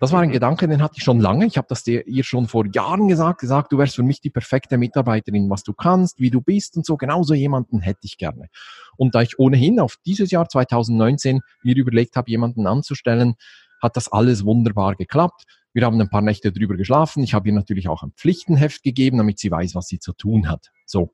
Das 0.01 0.13
war 0.13 0.21
ein 0.21 0.31
mhm. 0.31 0.35
Gedanke, 0.35 0.69
den 0.69 0.83
hatte 0.83 0.95
ich 0.97 1.05
schon 1.05 1.21
lange. 1.21 1.47
Ich 1.47 1.59
habe 1.59 1.67
das 1.69 1.83
dir, 1.83 2.07
ihr 2.07 2.25
schon 2.25 2.49
vor 2.49 2.65
Jahren 2.73 3.09
gesagt, 3.09 3.41
gesagt, 3.41 3.73
du 3.73 3.79
wärst 3.79 3.97
für 3.97 4.03
mich 4.03 4.21
die 4.21 4.31
perfekte 4.31 4.79
Mitarbeiterin, 4.79 5.51
was 5.51 5.63
du 5.63 5.75
kannst, 5.75 6.21
wie 6.21 6.31
du 6.31 6.41
bist 6.41 6.77
und 6.77 6.87
so. 6.87 6.97
Genauso 6.97 7.35
jemanden 7.35 7.81
hätte 7.81 8.01
ich 8.05 8.17
gerne. 8.17 8.49
Und 8.97 9.15
da 9.15 9.23
ich 9.23 9.39
ohnehin 9.39 9.81
auf 9.81 9.97
dieses 10.07 10.31
Jahr 10.31 10.49
2019 10.49 11.41
mir 11.63 11.77
überlegt 11.77 12.17
habe, 12.17 12.31
jemanden 12.31 12.67
anzustellen, 12.67 13.35
hat 13.83 13.97
das 13.97 14.11
alles 14.11 14.45
wunderbar 14.45 14.95
geklappt. 14.95 15.45
Wir 15.77 15.85
haben 15.85 16.01
ein 16.01 16.09
paar 16.09 16.23
Nächte 16.23 16.53
drüber 16.53 16.75
geschlafen. 16.75 17.23
Ich 17.23 17.35
habe 17.35 17.49
ihr 17.49 17.55
natürlich 17.55 17.87
auch 17.87 18.03
ein 18.03 18.13
Pflichtenheft 18.13 18.83
gegeben, 18.83 19.19
damit 19.19 19.39
sie 19.39 19.51
weiß, 19.51 19.75
was 19.75 19.89
sie 19.89 19.99
zu 19.99 20.15
tun 20.15 20.49
hat. 20.49 20.71
So. 20.87 21.13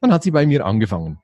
Dann 0.00 0.10
hat 0.10 0.22
sie 0.22 0.30
bei 0.30 0.46
mir 0.46 0.64
angefangen. 0.64 1.18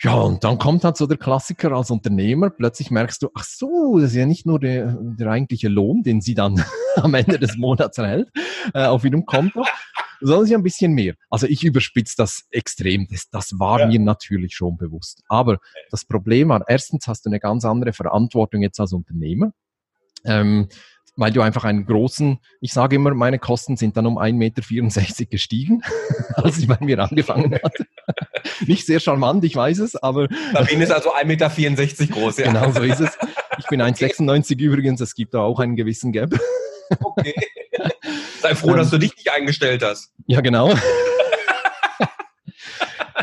Ja, 0.00 0.14
und 0.14 0.44
dann 0.44 0.56
kommt 0.56 0.82
halt 0.82 0.96
so 0.96 1.06
der 1.06 1.18
Klassiker 1.18 1.72
als 1.72 1.90
Unternehmer. 1.90 2.48
Plötzlich 2.48 2.90
merkst 2.90 3.22
du, 3.22 3.28
ach 3.34 3.44
so, 3.44 3.98
das 3.98 4.12
ist 4.12 4.16
ja 4.16 4.24
nicht 4.24 4.46
nur 4.46 4.58
der, 4.58 4.96
der 4.98 5.30
eigentliche 5.30 5.68
Lohn, 5.68 6.02
den 6.02 6.22
sie 6.22 6.34
dann 6.34 6.64
am 6.96 7.12
Ende 7.12 7.38
des 7.38 7.58
Monats 7.58 7.98
erhält, 7.98 8.30
äh, 8.72 8.86
auf 8.86 9.04
ihrem 9.04 9.26
Konto, 9.26 9.62
sondern 10.22 10.46
sie 10.46 10.54
ein 10.54 10.62
bisschen 10.62 10.94
mehr. 10.94 11.16
Also 11.28 11.46
ich 11.46 11.64
überspitze 11.64 12.14
das 12.16 12.44
extrem. 12.50 13.08
Das, 13.10 13.28
das 13.28 13.58
war 13.58 13.80
ja. 13.80 13.88
mir 13.88 14.00
natürlich 14.00 14.54
schon 14.54 14.78
bewusst. 14.78 15.22
Aber 15.28 15.58
das 15.90 16.06
Problem 16.06 16.48
war, 16.48 16.64
erstens 16.66 17.06
hast 17.08 17.26
du 17.26 17.28
eine 17.28 17.40
ganz 17.40 17.66
andere 17.66 17.92
Verantwortung 17.92 18.62
jetzt 18.62 18.80
als 18.80 18.94
Unternehmer. 18.94 19.52
Ähm, 20.24 20.68
weil 21.16 21.32
du 21.32 21.40
einfach 21.40 21.64
einen 21.64 21.86
großen, 21.86 22.38
ich 22.60 22.72
sage 22.72 22.96
immer, 22.96 23.14
meine 23.14 23.38
Kosten 23.38 23.76
sind 23.76 23.96
dann 23.96 24.06
um 24.06 24.18
1,64 24.18 24.32
Meter 24.34 25.24
gestiegen, 25.26 25.82
als 26.34 26.58
ich 26.58 26.66
bei 26.66 26.78
mir 26.80 26.98
angefangen 26.98 27.54
hatte. 27.62 27.86
Nicht 28.66 28.86
sehr 28.86 29.00
charmant, 29.00 29.44
ich 29.44 29.54
weiß 29.54 29.78
es, 29.78 29.96
aber. 29.96 30.28
Sabine 30.52 30.84
ist 30.84 30.92
also 30.92 31.14
1,64 31.14 31.24
Meter 31.26 32.12
groß, 32.12 32.38
ja. 32.38 32.46
Genau 32.46 32.70
so 32.70 32.82
ist 32.82 33.00
es. 33.00 33.16
Ich 33.58 33.66
bin 33.66 33.80
1,96 33.80 34.52
okay. 34.52 34.64
übrigens, 34.64 35.00
es 35.00 35.14
gibt 35.14 35.34
da 35.34 35.40
auch 35.40 35.60
einen 35.60 35.76
gewissen 35.76 36.12
Gap. 36.12 36.38
Okay. 37.00 37.34
Sei 38.40 38.54
froh, 38.54 38.74
dass 38.74 38.90
du 38.90 38.98
dich 38.98 39.16
nicht 39.16 39.32
eingestellt 39.32 39.82
hast. 39.82 40.12
Ja, 40.26 40.40
genau. 40.40 40.74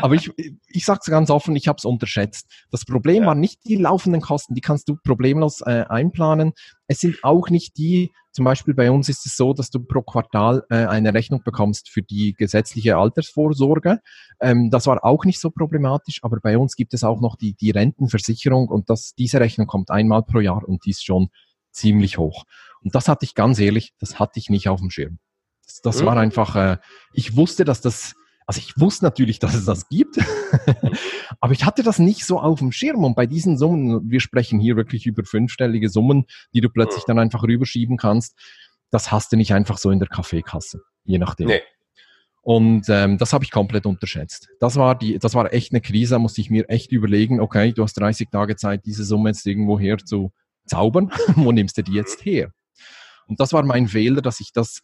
Aber 0.02 0.14
ich, 0.14 0.30
ich 0.68 0.84
sage 0.84 1.00
es 1.02 1.10
ganz 1.10 1.30
offen, 1.30 1.56
ich 1.56 1.68
habe 1.68 1.76
es 1.78 1.84
unterschätzt. 1.84 2.50
Das 2.70 2.84
Problem 2.84 3.22
ja. 3.22 3.28
waren 3.28 3.40
nicht 3.40 3.60
die 3.64 3.76
laufenden 3.76 4.20
Kosten, 4.20 4.54
die 4.54 4.60
kannst 4.60 4.88
du 4.88 4.96
problemlos 5.02 5.60
äh, 5.60 5.84
einplanen. 5.88 6.52
Es 6.86 7.00
sind 7.00 7.16
auch 7.22 7.48
nicht 7.50 7.76
die, 7.76 8.10
zum 8.32 8.44
Beispiel 8.44 8.74
bei 8.74 8.90
uns 8.90 9.08
ist 9.08 9.26
es 9.26 9.36
so, 9.36 9.52
dass 9.52 9.70
du 9.70 9.80
pro 9.80 10.02
Quartal 10.02 10.64
äh, 10.70 10.86
eine 10.86 11.14
Rechnung 11.14 11.42
bekommst 11.44 11.90
für 11.90 12.02
die 12.02 12.32
gesetzliche 12.32 12.96
Altersvorsorge. 12.96 14.00
Ähm, 14.40 14.70
das 14.70 14.86
war 14.86 15.04
auch 15.04 15.24
nicht 15.24 15.40
so 15.40 15.50
problematisch, 15.50 16.20
aber 16.22 16.38
bei 16.40 16.58
uns 16.58 16.74
gibt 16.74 16.94
es 16.94 17.04
auch 17.04 17.20
noch 17.20 17.36
die, 17.36 17.54
die 17.54 17.70
Rentenversicherung 17.70 18.68
und 18.68 18.90
das, 18.90 19.14
diese 19.16 19.40
Rechnung 19.40 19.66
kommt 19.66 19.90
einmal 19.90 20.22
pro 20.22 20.40
Jahr 20.40 20.66
und 20.66 20.84
die 20.84 20.90
ist 20.90 21.04
schon 21.04 21.28
ziemlich 21.70 22.18
hoch. 22.18 22.44
Und 22.80 22.94
das 22.94 23.08
hatte 23.08 23.24
ich 23.24 23.34
ganz 23.34 23.58
ehrlich, 23.58 23.92
das 24.00 24.18
hatte 24.18 24.38
ich 24.38 24.50
nicht 24.50 24.68
auf 24.68 24.80
dem 24.80 24.90
Schirm. 24.90 25.18
Das, 25.64 25.80
das 25.80 26.00
mhm. 26.02 26.06
war 26.06 26.16
einfach, 26.16 26.56
äh, 26.56 26.78
ich 27.12 27.36
wusste, 27.36 27.64
dass 27.64 27.80
das 27.80 28.14
also 28.52 28.66
ich 28.66 28.78
wusste 28.78 29.06
natürlich, 29.06 29.38
dass 29.38 29.54
es 29.54 29.64
das 29.64 29.88
gibt, 29.88 30.18
aber 31.40 31.54
ich 31.54 31.64
hatte 31.64 31.82
das 31.82 31.98
nicht 31.98 32.26
so 32.26 32.38
auf 32.38 32.58
dem 32.58 32.70
Schirm. 32.70 33.02
Und 33.02 33.14
bei 33.14 33.24
diesen 33.24 33.56
Summen, 33.56 34.10
wir 34.10 34.20
sprechen 34.20 34.60
hier 34.60 34.76
wirklich 34.76 35.06
über 35.06 35.24
fünfstellige 35.24 35.88
Summen, 35.88 36.26
die 36.52 36.60
du 36.60 36.68
plötzlich 36.68 37.04
dann 37.04 37.18
einfach 37.18 37.44
rüberschieben 37.44 37.96
kannst, 37.96 38.38
das 38.90 39.10
hast 39.10 39.32
du 39.32 39.38
nicht 39.38 39.54
einfach 39.54 39.78
so 39.78 39.90
in 39.90 40.00
der 40.00 40.08
Kaffeekasse, 40.08 40.82
je 41.04 41.16
nachdem. 41.16 41.46
Nee. 41.46 41.62
Und 42.42 42.90
ähm, 42.90 43.16
das 43.16 43.32
habe 43.32 43.42
ich 43.42 43.50
komplett 43.50 43.86
unterschätzt. 43.86 44.48
Das 44.60 44.76
war 44.76 44.98
die, 44.98 45.18
das 45.18 45.32
war 45.32 45.50
echt 45.54 45.72
eine 45.72 45.80
Krise, 45.80 46.16
da 46.16 46.18
musste 46.18 46.42
ich 46.42 46.50
mir 46.50 46.68
echt 46.68 46.92
überlegen, 46.92 47.40
okay, 47.40 47.72
du 47.72 47.82
hast 47.82 47.94
30 47.94 48.28
Tage 48.28 48.56
Zeit, 48.56 48.84
diese 48.84 49.04
Summe 49.04 49.30
jetzt 49.30 49.46
irgendwo 49.46 49.78
her 49.80 49.96
zu 49.96 50.30
zaubern. 50.66 51.10
Wo 51.36 51.52
nimmst 51.52 51.78
du 51.78 51.82
die 51.82 51.94
jetzt 51.94 52.22
her? 52.26 52.52
Und 53.26 53.40
das 53.40 53.54
war 53.54 53.64
mein 53.64 53.88
Fehler, 53.88 54.20
dass 54.20 54.40
ich 54.40 54.52
das 54.52 54.82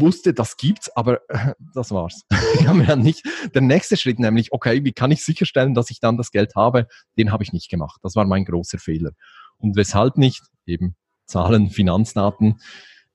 wusste, 0.00 0.34
das 0.34 0.56
gibt's, 0.56 0.94
aber 0.96 1.20
äh, 1.28 1.54
das 1.74 1.90
war's. 1.90 2.22
ich 2.60 2.66
habe 2.66 2.78
mir 2.78 2.96
nicht, 2.96 3.22
der 3.54 3.62
nächste 3.62 3.96
Schritt 3.96 4.18
nämlich, 4.18 4.52
okay, 4.52 4.84
wie 4.84 4.92
kann 4.92 5.10
ich 5.10 5.24
sicherstellen, 5.24 5.74
dass 5.74 5.90
ich 5.90 6.00
dann 6.00 6.16
das 6.16 6.30
Geld 6.30 6.54
habe, 6.56 6.86
den 7.18 7.32
habe 7.32 7.42
ich 7.42 7.52
nicht 7.52 7.70
gemacht. 7.70 8.00
Das 8.02 8.16
war 8.16 8.26
mein 8.26 8.44
großer 8.44 8.78
Fehler. 8.78 9.12
Und 9.58 9.76
weshalb 9.76 10.18
nicht? 10.18 10.42
Eben 10.66 10.96
Zahlen, 11.26 11.70
Finanzdaten. 11.70 12.60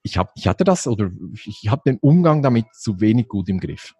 Ich, 0.01 0.17
hab, 0.17 0.31
ich 0.35 0.47
hatte 0.47 0.63
das 0.63 0.87
oder 0.87 1.11
ich 1.45 1.69
habe 1.69 1.81
den 1.85 1.97
Umgang 1.97 2.41
damit 2.41 2.65
zu 2.73 3.01
wenig 3.01 3.27
gut 3.27 3.49
im 3.49 3.59
Griff. 3.59 3.93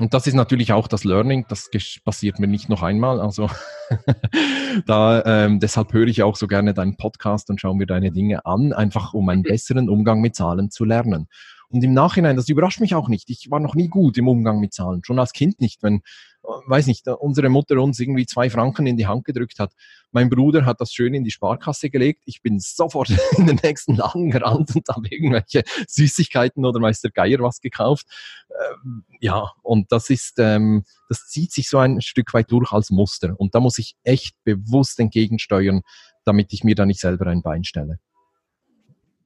Und 0.00 0.14
das 0.14 0.26
ist 0.26 0.34
natürlich 0.34 0.72
auch 0.72 0.88
das 0.88 1.04
Learning, 1.04 1.44
das 1.48 1.68
passiert 2.02 2.38
mir 2.38 2.46
nicht 2.46 2.70
noch 2.70 2.82
einmal. 2.82 3.20
Also 3.20 3.50
da, 4.86 5.22
ähm, 5.26 5.60
deshalb 5.60 5.92
höre 5.92 6.06
ich 6.06 6.22
auch 6.22 6.36
so 6.36 6.46
gerne 6.46 6.72
deinen 6.72 6.96
Podcast 6.96 7.50
und 7.50 7.60
schaue 7.60 7.76
mir 7.76 7.86
deine 7.86 8.10
Dinge 8.10 8.46
an, 8.46 8.72
einfach 8.72 9.12
um 9.12 9.28
einen 9.28 9.42
besseren 9.42 9.90
Umgang 9.90 10.22
mit 10.22 10.34
Zahlen 10.34 10.70
zu 10.70 10.86
lernen. 10.86 11.28
Und 11.72 11.82
im 11.82 11.94
Nachhinein, 11.94 12.36
das 12.36 12.48
überrascht 12.48 12.80
mich 12.80 12.94
auch 12.94 13.08
nicht. 13.08 13.30
Ich 13.30 13.50
war 13.50 13.58
noch 13.58 13.74
nie 13.74 13.88
gut 13.88 14.18
im 14.18 14.28
Umgang 14.28 14.60
mit 14.60 14.74
Zahlen, 14.74 15.02
schon 15.04 15.18
als 15.18 15.32
Kind 15.32 15.60
nicht. 15.60 15.82
Wenn 15.82 16.02
weiß 16.42 16.86
nicht, 16.86 17.06
unsere 17.06 17.48
Mutter 17.48 17.80
uns 17.80 18.00
irgendwie 18.00 18.26
zwei 18.26 18.50
Franken 18.50 18.86
in 18.86 18.96
die 18.96 19.06
Hand 19.06 19.24
gedrückt 19.24 19.58
hat. 19.58 19.72
Mein 20.10 20.28
Bruder 20.28 20.64
hat 20.64 20.80
das 20.80 20.92
schön 20.92 21.14
in 21.14 21.24
die 21.24 21.30
Sparkasse 21.30 21.90
gelegt. 21.90 22.22
Ich 22.26 22.42
bin 22.42 22.58
sofort 22.58 23.10
in 23.36 23.46
den 23.46 23.60
nächsten 23.62 23.96
Laden 23.96 24.30
gerannt 24.30 24.74
und 24.74 24.88
habe 24.88 25.08
irgendwelche 25.08 25.62
Süßigkeiten 25.88 26.64
oder 26.64 26.80
Meister 26.80 27.10
Geier 27.10 27.40
was 27.40 27.60
gekauft. 27.60 28.06
Ähm, 28.50 29.04
ja, 29.20 29.50
und 29.62 29.92
das 29.92 30.10
ist, 30.10 30.38
ähm, 30.38 30.84
das 31.08 31.28
zieht 31.28 31.52
sich 31.52 31.68
so 31.68 31.78
ein 31.78 32.00
Stück 32.00 32.34
weit 32.34 32.50
durch 32.50 32.72
als 32.72 32.90
Muster. 32.90 33.34
Und 33.38 33.54
da 33.54 33.60
muss 33.60 33.78
ich 33.78 33.94
echt 34.02 34.34
bewusst 34.44 34.98
entgegensteuern, 34.98 35.82
damit 36.24 36.52
ich 36.52 36.64
mir 36.64 36.74
da 36.74 36.86
nicht 36.86 37.00
selber 37.00 37.26
ein 37.26 37.42
Bein 37.42 37.64
stelle. 37.64 37.98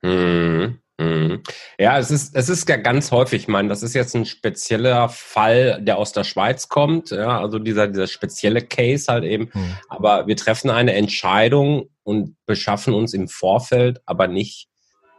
Mhm. 0.03 0.81
Mhm. 0.99 1.43
Ja, 1.79 1.99
es 1.99 2.11
ist, 2.11 2.35
es 2.35 2.49
ist 2.49 2.69
ja 2.69 2.77
ganz 2.77 3.11
häufig, 3.11 3.43
ich 3.43 3.49
meine, 3.49 3.69
das 3.69 3.83
ist 3.83 3.95
jetzt 3.95 4.17
ein 4.17 4.25
spezieller 4.25 5.09
Fall, 5.11 5.81
der 5.83 5.99
aus 5.99 6.13
der 6.13 6.25
Schweiz 6.25 6.69
kommt, 6.69 7.11
ja, 7.11 7.39
also 7.39 7.59
dieser, 7.59 7.89
dieser 7.89 8.07
spezielle 8.07 8.63
Case 8.63 9.13
halt 9.13 9.25
eben. 9.25 9.51
Mhm. 9.53 9.77
Aber 9.89 10.27
wir 10.27 10.37
treffen 10.37 10.71
eine 10.71 10.95
Entscheidung 10.95 11.91
und 12.03 12.37
beschaffen 12.47 12.95
uns 12.95 13.13
im 13.13 13.29
Vorfeld 13.29 14.01
aber 14.07 14.27
nicht 14.27 14.69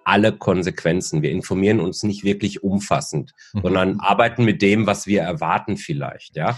alle 0.03 0.31
Konsequenzen. 0.31 1.21
Wir 1.21 1.31
informieren 1.31 1.81
uns 1.81 2.01
nicht 2.01 2.23
wirklich 2.23 2.63
umfassend, 2.63 3.33
mhm. 3.53 3.61
sondern 3.61 3.99
arbeiten 3.99 4.45
mit 4.45 4.61
dem, 4.61 4.87
was 4.87 5.05
wir 5.05 5.21
erwarten 5.21 5.75
vielleicht, 5.77 6.37
ja. 6.37 6.57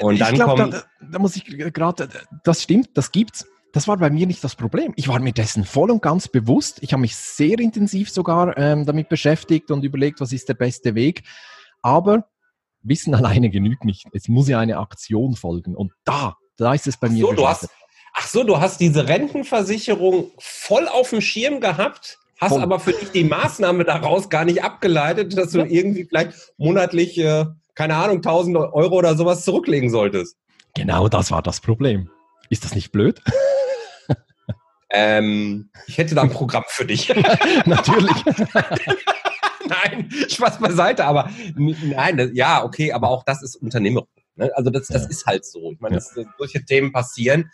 Und 0.00 0.20
dann 0.20 0.34
glaub, 0.34 0.56
kommen. 0.56 0.70
Da, 0.70 0.84
da 1.12 1.18
muss 1.18 1.36
ich 1.36 1.44
gerade, 1.44 2.08
das 2.42 2.62
stimmt, 2.62 2.90
das 2.94 3.12
gibt's. 3.12 3.46
Das 3.76 3.86
war 3.86 3.98
bei 3.98 4.08
mir 4.08 4.26
nicht 4.26 4.42
das 4.42 4.54
Problem. 4.54 4.94
Ich 4.96 5.06
war 5.06 5.20
mir 5.20 5.34
dessen 5.34 5.66
voll 5.66 5.90
und 5.90 6.00
ganz 6.00 6.28
bewusst. 6.28 6.78
Ich 6.80 6.94
habe 6.94 7.02
mich 7.02 7.14
sehr 7.14 7.58
intensiv 7.58 8.10
sogar 8.10 8.56
ähm, 8.56 8.86
damit 8.86 9.10
beschäftigt 9.10 9.70
und 9.70 9.84
überlegt, 9.84 10.18
was 10.22 10.32
ist 10.32 10.48
der 10.48 10.54
beste 10.54 10.94
Weg. 10.94 11.24
Aber 11.82 12.26
Wissen 12.80 13.14
alleine 13.14 13.50
genügt 13.50 13.84
nicht. 13.84 14.06
Es 14.14 14.28
muss 14.28 14.48
ja 14.48 14.60
eine 14.60 14.78
Aktion 14.78 15.36
folgen. 15.36 15.76
Und 15.76 15.92
da, 16.04 16.38
da 16.56 16.72
ist 16.72 16.86
es 16.86 16.96
bei 16.96 17.10
mir. 17.10 17.20
So, 17.20 17.34
du 17.34 17.46
hast, 17.46 17.68
ach 18.14 18.26
so, 18.26 18.44
du 18.44 18.58
hast 18.58 18.80
diese 18.80 19.08
Rentenversicherung 19.08 20.30
voll 20.38 20.88
auf 20.88 21.10
dem 21.10 21.20
Schirm 21.20 21.60
gehabt, 21.60 22.16
hast 22.40 22.52
voll. 22.52 22.62
aber 22.62 22.80
für 22.80 22.94
dich 22.94 23.10
die 23.10 23.24
Maßnahme 23.24 23.84
daraus 23.84 24.30
gar 24.30 24.46
nicht 24.46 24.64
abgeleitet, 24.64 25.36
dass 25.36 25.50
du 25.50 25.58
ja. 25.58 25.66
irgendwie 25.66 26.04
vielleicht 26.04 26.32
monatlich, 26.56 27.18
äh, 27.18 27.44
keine 27.74 27.96
Ahnung, 27.96 28.16
1000 28.16 28.56
Euro 28.56 28.94
oder 28.96 29.18
sowas 29.18 29.44
zurücklegen 29.44 29.90
solltest. 29.90 30.38
Genau 30.74 31.08
das 31.08 31.30
war 31.30 31.42
das 31.42 31.60
Problem. 31.60 32.08
Ist 32.48 32.64
das 32.64 32.74
nicht 32.74 32.90
blöd? 32.90 33.20
Ähm, 34.90 35.70
ich 35.86 35.98
hätte 35.98 36.14
da 36.14 36.22
ein 36.22 36.30
Programm 36.30 36.64
für 36.68 36.84
dich. 36.84 37.08
Natürlich. 37.66 38.24
nein, 39.68 40.10
Spaß 40.28 40.58
beiseite, 40.58 41.04
aber 41.04 41.30
nein, 41.56 42.16
das, 42.16 42.30
ja, 42.34 42.64
okay, 42.64 42.92
aber 42.92 43.10
auch 43.10 43.24
das 43.24 43.42
ist 43.42 43.56
Unternehmerung. 43.56 44.08
Ne? 44.36 44.50
Also 44.54 44.70
das, 44.70 44.88
das 44.88 45.02
ja. 45.04 45.08
ist 45.08 45.26
halt 45.26 45.44
so. 45.44 45.72
Ich 45.72 45.80
meine, 45.80 45.96
ja. 45.96 46.24
solche 46.38 46.64
Themen 46.64 46.92
passieren. 46.92 47.50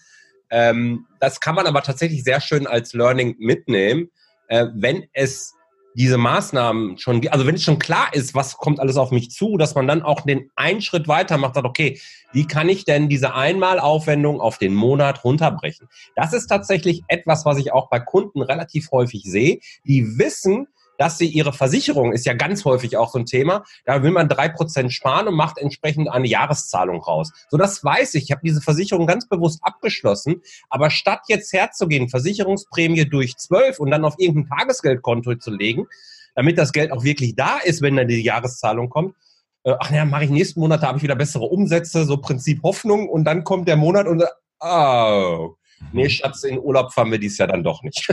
Ähm, 0.51 1.07
das 1.21 1.41
kann 1.41 1.55
man 1.55 1.67
aber 1.67 1.83
tatsächlich 1.83 2.25
sehr 2.25 2.41
schön 2.41 2.67
als 2.67 2.93
Learning 2.93 3.37
mitnehmen, 3.39 4.11
äh, 4.49 4.67
wenn 4.75 5.05
es 5.15 5.55
diese 5.95 6.19
Maßnahmen 6.19 6.99
schon, 6.99 7.27
also 7.29 7.47
wenn 7.47 7.55
es 7.55 7.63
schon 7.63 7.79
klar 7.79 8.15
ist, 8.15 8.35
was 8.35 8.57
kommt 8.57 8.81
alles 8.81 8.97
auf 8.97 9.11
mich 9.11 9.31
zu, 9.31 9.57
dass 9.57 9.75
man 9.75 9.87
dann 9.87 10.03
auch 10.03 10.23
den 10.23 10.51
einen 10.57 10.81
Schritt 10.81 11.09
weiter 11.09 11.39
macht, 11.39 11.55
sagt, 11.55 11.67
okay, 11.67 12.01
wie 12.33 12.47
kann 12.47 12.69
ich 12.69 12.85
denn 12.85 13.09
diese 13.09 13.35
Einmalaufwendung 13.35 14.41
auf 14.41 14.59
den 14.59 14.75
Monat 14.75 15.25
runterbrechen? 15.25 15.89
Das 16.17 16.33
ist 16.33 16.47
tatsächlich 16.47 17.03
etwas, 17.09 17.45
was 17.45 17.59
ich 17.59 17.73
auch 17.73 17.89
bei 17.91 18.01
Kunden 18.01 18.43
relativ 18.43 18.91
häufig 18.91 19.23
sehe, 19.25 19.61
die 19.85 20.19
wissen, 20.19 20.67
dass 20.99 21.19
sie 21.19 21.27
ihre 21.27 21.53
Versicherung, 21.53 22.13
ist 22.13 22.27
ja 22.27 22.35
ganz 22.35 22.65
häufig 22.65 22.97
auch 22.97 23.11
so 23.11 23.19
ein 23.19 23.27
Thema, 23.27 23.65
da 23.85 24.03
will 24.03 24.11
man 24.11 24.29
drei 24.29 24.49
Prozent 24.49 24.93
sparen 24.93 25.29
und 25.29 25.35
macht 25.35 25.59
entsprechend 25.59 26.09
eine 26.09 26.27
Jahreszahlung 26.27 27.01
raus. 27.03 27.33
So, 27.49 27.57
das 27.57 27.83
weiß 27.83 28.15
ich. 28.15 28.25
Ich 28.25 28.31
habe 28.31 28.43
diese 28.45 28.61
Versicherung 28.61 29.07
ganz 29.07 29.29
bewusst 29.29 29.61
abgeschlossen. 29.63 30.43
Aber 30.71 30.91
statt 30.91 31.23
jetzt 31.29 31.53
herzugehen, 31.53 32.09
Versicherungsprämie 32.09 33.09
durch 33.09 33.37
zwölf 33.37 33.81
und 33.81 33.91
dann 33.91 34.05
auf 34.05 34.15
irgendein 34.19 34.59
Tagesgeldkonto 34.59 35.37
zu 35.37 35.51
legen, 35.51 35.87
damit 36.35 36.59
das 36.59 36.73
Geld 36.73 36.93
auch 36.93 37.05
wirklich 37.05 37.35
da 37.37 37.59
ist, 37.59 37.83
wenn 37.83 37.97
dann 37.97 38.09
die 38.09 38.23
Jahreszahlung 38.23 38.89
kommt, 38.89 39.15
äh, 39.65 39.75
ach 39.79 39.91
ja, 39.91 40.05
mache 40.05 40.25
ich 40.25 40.31
nächsten 40.31 40.61
Monat, 40.61 40.83
da 40.83 40.89
habe 40.89 40.99
ich 40.99 41.05
wieder 41.05 41.15
bessere 41.15 41.45
Umsätze, 41.45 42.05
so 42.05 42.17
Prinzip 42.17 42.63
Hoffnung 42.63 43.09
und 43.09 43.25
dann 43.25 43.45
kommt 43.45 43.69
der 43.69 43.77
Monat 43.77 44.07
und 44.07 44.25
oh, 44.61 45.55
nee, 45.93 46.09
Schatz, 46.09 46.45
in 46.45 46.59
Urlaub 46.59 46.93
fahren 46.93 47.11
wir 47.11 47.19
dies 47.19 47.39
Jahr 47.39 47.49
dann 47.49 47.65
doch 47.65 47.83
nicht. 47.83 48.07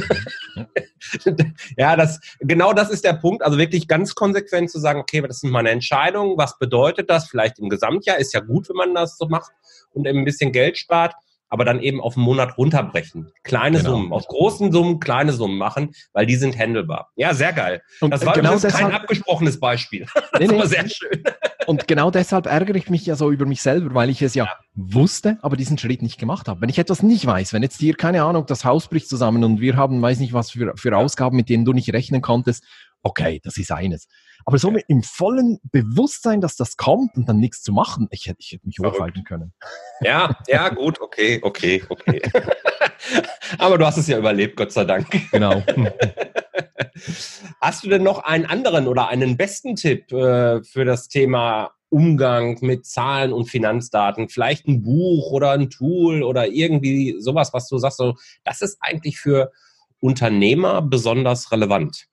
ja, 1.78 1.96
das, 1.96 2.20
genau 2.40 2.74
das 2.74 2.90
ist 2.90 3.04
der 3.04 3.14
Punkt. 3.14 3.44
Also 3.44 3.58
wirklich 3.58 3.88
ganz 3.88 4.16
konsequent 4.16 4.70
zu 4.72 4.80
sagen, 4.80 5.00
okay, 5.00 5.22
das 5.22 5.44
ist 5.44 5.50
meine 5.50 5.70
Entscheidung. 5.70 6.38
Was 6.38 6.58
bedeutet 6.58 7.10
das? 7.10 7.30
Vielleicht 7.30 7.60
im 7.60 7.70
Gesamtjahr 7.70 8.18
ist 8.18 8.34
ja 8.34 8.40
gut, 8.40 8.70
wenn 8.70 8.76
man 8.76 8.96
das 8.96 9.18
so 9.18 9.28
macht 9.28 9.52
und 9.92 10.08
eben 10.08 10.20
ein 10.20 10.26
bisschen 10.26 10.52
Geld 10.52 10.78
spart 10.78 11.14
aber 11.50 11.66
dann 11.66 11.82
eben 11.82 12.00
auf 12.00 12.16
einen 12.16 12.26
Monat 12.26 12.58
runterbrechen. 12.58 13.32
Kleine 13.44 13.80
genau. 13.80 13.92
Summen, 13.92 14.14
aus 14.14 14.28
großen 14.28 14.72
Summen 14.72 15.00
kleine 15.00 15.34
Summen 15.34 15.58
machen, 15.58 15.94
weil 16.14 16.26
die 16.26 16.36
sind 16.36 16.58
handelbar. 16.58 17.10
Ja, 17.16 17.34
sehr 17.34 17.54
geil. 17.54 17.82
Und 18.00 18.12
das 18.12 18.26
war 18.26 18.34
genau 18.34 18.58
kein 18.60 18.92
abgesprochenes 18.92 19.60
Beispiel. 19.60 20.06
Das 20.32 20.42
nee, 20.42 20.48
nee. 20.48 20.66
sehr 20.68 20.88
schön. 20.88 21.24
Und 21.70 21.88
genau 21.88 22.10
deshalb 22.10 22.48
ärgere 22.48 22.78
ich 22.78 22.90
mich 22.90 23.06
ja 23.06 23.16
so 23.16 23.30
über 23.30 23.46
mich 23.46 23.62
selber, 23.62 23.94
weil 23.94 24.10
ich 24.10 24.24
es 24.24 24.34
ja, 24.34 24.46
ja, 24.46 24.54
wusste, 24.74 25.38
aber 25.44 25.56
diesen 25.56 25.78
Schritt 25.78 26.02
nicht 26.02 26.18
gemacht 26.18 26.48
habe. 26.48 26.62
Wenn 26.62 26.70
ich 26.70 26.80
etwas 26.80 27.04
nicht 27.04 27.24
weiß, 27.24 27.54
wenn 27.54 27.62
jetzt 27.62 27.80
dir, 27.80 27.94
keine 27.94 28.24
Ahnung, 28.24 28.48
das 28.48 28.66
Haus 28.66 28.88
bricht 28.88 29.08
zusammen 29.08 29.44
und 29.44 29.62
wir 29.62 29.78
haben, 29.78 30.02
weiß 30.02 30.18
nicht 30.18 30.34
was 30.34 30.50
für, 30.50 30.74
für 30.78 30.98
Ausgaben, 30.98 31.36
mit 31.36 31.48
denen 31.48 31.66
du 31.66 31.74
nicht 31.74 31.94
rechnen 31.94 32.24
konntest, 32.24 32.64
okay, 33.04 33.40
das 33.44 33.58
ist 33.58 33.72
eines. 33.72 34.08
Aber 34.46 34.58
so 34.58 34.72
mit, 34.72 34.86
im 34.88 35.04
vollen 35.04 35.60
Bewusstsein, 35.72 36.42
dass 36.42 36.56
das 36.56 36.78
kommt 36.78 37.16
und 37.16 37.28
dann 37.28 37.40
nichts 37.40 37.62
zu 37.62 37.72
machen, 37.72 38.08
ich 38.12 38.28
hätte, 38.28 38.40
ich 38.40 38.52
hätte 38.52 38.66
mich 38.66 38.80
hochhalten 38.80 39.24
können. 39.24 39.54
Ja, 40.02 40.38
ja, 40.48 40.70
gut, 40.70 41.02
okay, 41.02 41.40
okay, 41.42 41.84
okay. 41.90 42.22
Aber 43.58 43.78
du 43.78 43.86
hast 43.86 43.98
es 43.98 44.08
ja 44.08 44.18
überlebt, 44.18 44.56
Gott 44.56 44.72
sei 44.72 44.86
Dank. 44.86 45.08
Genau. 45.32 45.62
Hast 47.62 47.84
du 47.84 47.90
denn 47.90 48.04
noch 48.04 48.20
einen 48.20 48.46
anderen 48.46 48.88
oder 48.88 49.08
einen 49.08 49.38
besten 49.38 49.76
Tipp 49.76 50.12
äh, 50.12 50.64
für 50.64 50.86
das 50.86 51.08
Thema 51.08 51.72
Umgang 51.90 52.58
mit 52.62 52.86
Zahlen 52.86 53.34
und 53.34 53.50
Finanzdaten? 53.50 54.30
Vielleicht 54.30 54.68
ein 54.68 54.84
Buch 54.84 55.32
oder 55.32 55.52
ein 55.52 55.70
Tool 55.70 56.24
oder 56.24 56.48
irgendwie 56.48 57.16
sowas, 57.20 57.54
was 57.54 57.68
du 57.68 57.78
sagst, 57.78 57.98
so, 57.98 58.16
das 58.44 58.62
ist 58.62 58.78
eigentlich 58.82 59.20
für 59.20 59.52
Unternehmer 60.00 60.82
besonders 60.82 61.52
relevant. 61.52 62.08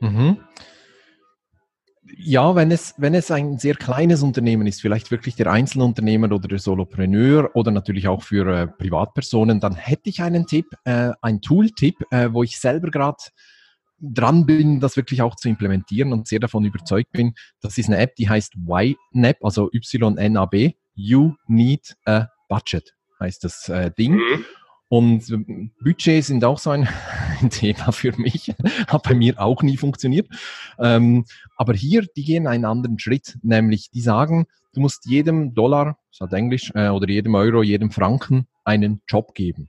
Mhm. 0.00 0.38
Ja, 2.20 2.56
wenn 2.56 2.72
es, 2.72 2.94
wenn 2.96 3.14
es 3.14 3.30
ein 3.30 3.58
sehr 3.58 3.76
kleines 3.76 4.24
Unternehmen 4.24 4.66
ist, 4.66 4.80
vielleicht 4.80 5.12
wirklich 5.12 5.36
der 5.36 5.52
Einzelunternehmer 5.52 6.32
oder 6.32 6.48
der 6.48 6.58
Solopreneur 6.58 7.50
oder 7.54 7.70
natürlich 7.70 8.08
auch 8.08 8.24
für 8.24 8.46
äh, 8.52 8.66
Privatpersonen, 8.66 9.60
dann 9.60 9.76
hätte 9.76 10.10
ich 10.10 10.20
einen 10.20 10.44
Tipp, 10.44 10.66
äh, 10.84 11.12
ein 11.22 11.40
Tool-Tipp, 11.40 11.94
äh, 12.10 12.30
wo 12.32 12.42
ich 12.42 12.58
selber 12.58 12.90
gerade 12.90 13.18
dran 14.00 14.46
bin, 14.46 14.80
das 14.80 14.96
wirklich 14.96 15.22
auch 15.22 15.36
zu 15.36 15.48
implementieren 15.48 16.12
und 16.12 16.26
sehr 16.26 16.40
davon 16.40 16.64
überzeugt 16.64 17.12
bin. 17.12 17.34
Das 17.60 17.78
ist 17.78 17.86
eine 17.86 17.98
App, 17.98 18.16
die 18.16 18.28
heißt 18.28 18.54
YNAB, 18.56 19.36
also 19.44 19.70
Y-N-A-B. 19.72 20.72
You 20.96 21.34
Need 21.46 21.94
a 22.04 22.26
Budget 22.48 22.94
heißt 23.20 23.44
das 23.44 23.68
äh, 23.68 23.92
Ding. 23.96 24.14
Mhm. 24.14 24.44
Und 24.88 25.28
ähm, 25.30 25.70
Budgets 25.82 26.28
sind 26.28 26.44
auch 26.44 26.58
so 26.58 26.70
ein, 26.70 26.88
ein 27.40 27.50
Thema 27.50 27.92
für 27.92 28.12
mich. 28.18 28.54
Hat 28.88 29.02
bei 29.02 29.14
mir 29.14 29.40
auch 29.40 29.62
nie 29.62 29.76
funktioniert. 29.76 30.28
Ähm, 30.78 31.24
aber 31.56 31.74
hier, 31.74 32.06
die 32.16 32.24
gehen 32.24 32.46
einen 32.46 32.64
anderen 32.64 32.98
Schritt, 32.98 33.38
nämlich 33.42 33.90
die 33.90 34.00
sagen, 34.00 34.46
du 34.72 34.80
musst 34.80 35.06
jedem 35.06 35.54
Dollar, 35.54 35.98
das 36.10 36.20
hat 36.20 36.32
Englisch, 36.32 36.70
äh, 36.74 36.88
oder 36.88 37.08
jedem 37.08 37.34
Euro, 37.34 37.62
jedem 37.62 37.90
Franken 37.90 38.46
einen 38.64 39.02
Job 39.08 39.34
geben. 39.34 39.68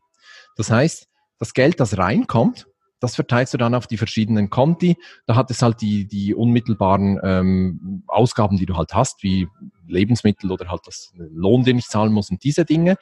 Das 0.55 0.71
heißt, 0.71 1.07
das 1.39 1.53
Geld, 1.53 1.79
das 1.79 1.97
reinkommt, 1.97 2.67
das 2.99 3.15
verteilst 3.15 3.53
du 3.53 3.57
dann 3.57 3.75
auf 3.75 3.87
die 3.87 3.97
verschiedenen 3.97 4.49
Konti. 4.49 4.97
Da 5.25 5.35
hat 5.35 5.49
es 5.51 5.61
halt 5.61 5.81
die, 5.81 6.05
die 6.05 6.35
unmittelbaren 6.35 7.19
ähm, 7.23 8.03
Ausgaben, 8.07 8.57
die 8.57 8.65
du 8.65 8.75
halt 8.75 8.93
hast, 8.93 9.23
wie 9.23 9.47
Lebensmittel 9.87 10.51
oder 10.51 10.69
halt 10.69 10.81
das 10.85 11.13
Lohn, 11.15 11.63
den 11.63 11.77
ich 11.77 11.87
zahlen 11.87 12.11
muss 12.11 12.29
und 12.29 12.43
diese 12.43 12.65
Dinge. 12.65 12.97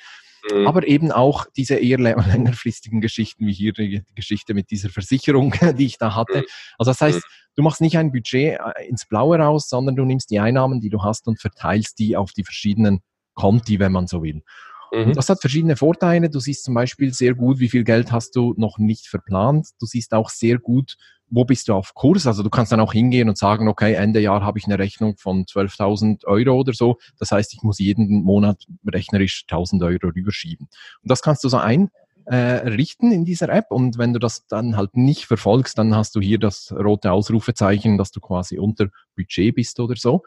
Mhm. 0.54 0.68
Aber 0.68 0.88
eben 0.88 1.12
auch 1.12 1.46
diese 1.56 1.76
eher 1.76 1.98
längerfristigen 2.00 3.02
Geschichten, 3.02 3.46
wie 3.46 3.54
hier 3.54 3.74
die 3.74 4.04
Geschichte 4.16 4.54
mit 4.54 4.72
dieser 4.72 4.90
Versicherung, 4.90 5.54
die 5.78 5.86
ich 5.86 5.98
da 5.98 6.16
hatte. 6.16 6.40
Mhm. 6.40 6.46
Also 6.78 6.92
das 6.92 7.02
heißt, 7.02 7.18
mhm. 7.18 7.54
du 7.56 7.64
machst 7.64 7.82
nicht 7.82 7.98
ein 7.98 8.12
Budget 8.12 8.60
äh, 8.60 8.88
ins 8.88 9.06
Blaue 9.06 9.38
raus, 9.38 9.70
sondern 9.70 9.96
du 9.96 10.06
nimmst 10.06 10.30
die 10.30 10.40
Einnahmen, 10.40 10.82
die 10.82 10.90
du 10.90 11.04
hast 11.04 11.28
und 11.28 11.40
verteilst 11.40 12.00
die 12.00 12.16
auf 12.18 12.32
die 12.32 12.44
verschiedenen 12.44 13.02
Konti, 13.34 13.80
wenn 13.80 13.92
man 13.92 14.08
so 14.08 14.24
will. 14.24 14.42
Mhm. 14.92 15.14
Das 15.14 15.30
hat 15.30 15.42
verschiedene 15.42 15.76
Vorteile. 15.76 16.30
Du 16.30 16.40
siehst 16.40 16.64
zum 16.64 16.74
Beispiel 16.74 17.14
sehr 17.14 17.36
gut, 17.36 17.60
wie 17.60 17.70
viel 17.70 17.84
Geld 17.84 18.12
hast 18.12 18.36
du 18.36 18.54
noch 18.58 18.78
nicht 18.78 19.08
verplant. 19.08 19.68
Du 19.80 19.86
siehst 19.86 20.14
auch 20.14 20.30
sehr 20.30 20.60
gut, 20.60 20.98
wo 21.30 21.46
bist 21.46 21.68
du 21.68 21.74
auf 21.74 21.94
Kurs. 21.94 22.28
Also 22.28 22.44
du 22.44 22.50
kannst 22.50 22.72
dann 22.72 22.80
auch 22.80 22.94
hingehen 22.94 23.30
und 23.30 23.38
sagen, 23.38 23.68
okay, 23.68 23.94
Ende 23.94 24.20
Jahr 24.20 24.42
habe 24.42 24.60
ich 24.60 24.66
eine 24.66 24.80
Rechnung 24.80 25.18
von 25.18 25.46
12.000 25.46 26.26
Euro 26.26 26.60
oder 26.60 26.74
so. 26.74 26.98
Das 27.20 27.32
heißt, 27.32 27.54
ich 27.54 27.64
muss 27.64 27.80
jeden 27.80 28.24
Monat 28.24 28.64
rechnerisch 28.86 29.46
1.000 29.50 29.86
Euro 29.86 30.14
rüberschieben. 30.16 30.68
Und 31.02 31.12
das 31.12 31.22
kannst 31.22 31.44
du 31.44 31.50
so 31.50 31.58
ein 31.58 31.90
äh, 32.26 32.68
richten 32.68 33.12
in 33.12 33.26
dieser 33.26 33.50
App. 33.50 33.72
Und 33.72 33.98
wenn 33.98 34.14
du 34.14 34.20
das 34.20 34.48
dann 34.48 34.76
halt 34.78 34.96
nicht 34.96 35.26
verfolgst, 35.26 35.78
dann 35.78 35.96
hast 35.96 36.16
du 36.16 36.22
hier 36.22 36.40
das 36.40 36.72
rote 36.72 37.12
Ausrufezeichen, 37.12 37.98
dass 37.98 38.12
du 38.12 38.20
quasi 38.20 38.58
unter 38.58 38.88
Budget 39.16 39.56
bist 39.56 39.80
oder 39.80 39.96
so. 39.96 40.24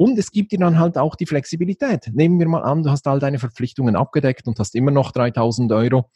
Und 0.00 0.18
es 0.18 0.32
gibt 0.32 0.52
dir 0.52 0.58
dann 0.58 0.78
halt 0.78 0.96
auch 0.96 1.14
die 1.14 1.26
Flexibilität. 1.26 2.08
Nehmen 2.14 2.38
wir 2.38 2.48
mal 2.48 2.62
an, 2.62 2.82
du 2.82 2.90
hast 2.90 3.06
all 3.06 3.18
deine 3.18 3.38
Verpflichtungen 3.38 3.96
abgedeckt 3.96 4.48
und 4.48 4.58
hast 4.58 4.74
immer 4.74 4.90
noch 4.90 5.12
3000 5.12 5.70
Euro. 5.72 6.10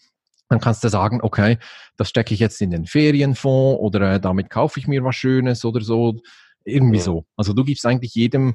Dann 0.49 0.59
kannst 0.59 0.83
du 0.85 0.89
sagen, 0.89 1.21
okay, 1.21 1.59
das 1.99 2.09
stecke 2.09 2.33
ich 2.33 2.41
jetzt 2.41 2.63
in 2.63 2.71
den 2.71 2.87
Ferienfonds 2.87 3.79
oder 3.83 4.15
äh, 4.15 4.21
damit 4.21 4.49
kaufe 4.49 4.81
ich 4.81 4.89
mir 4.89 5.05
was 5.05 5.17
Schönes 5.17 5.67
oder 5.67 5.83
so. 5.83 6.19
Irgendwie 6.65 6.97
ja. 6.97 7.03
so. 7.03 7.27
Also 7.37 7.53
du 7.53 7.63
gibst 7.63 7.85
eigentlich 7.85 8.15
jedem 8.15 8.55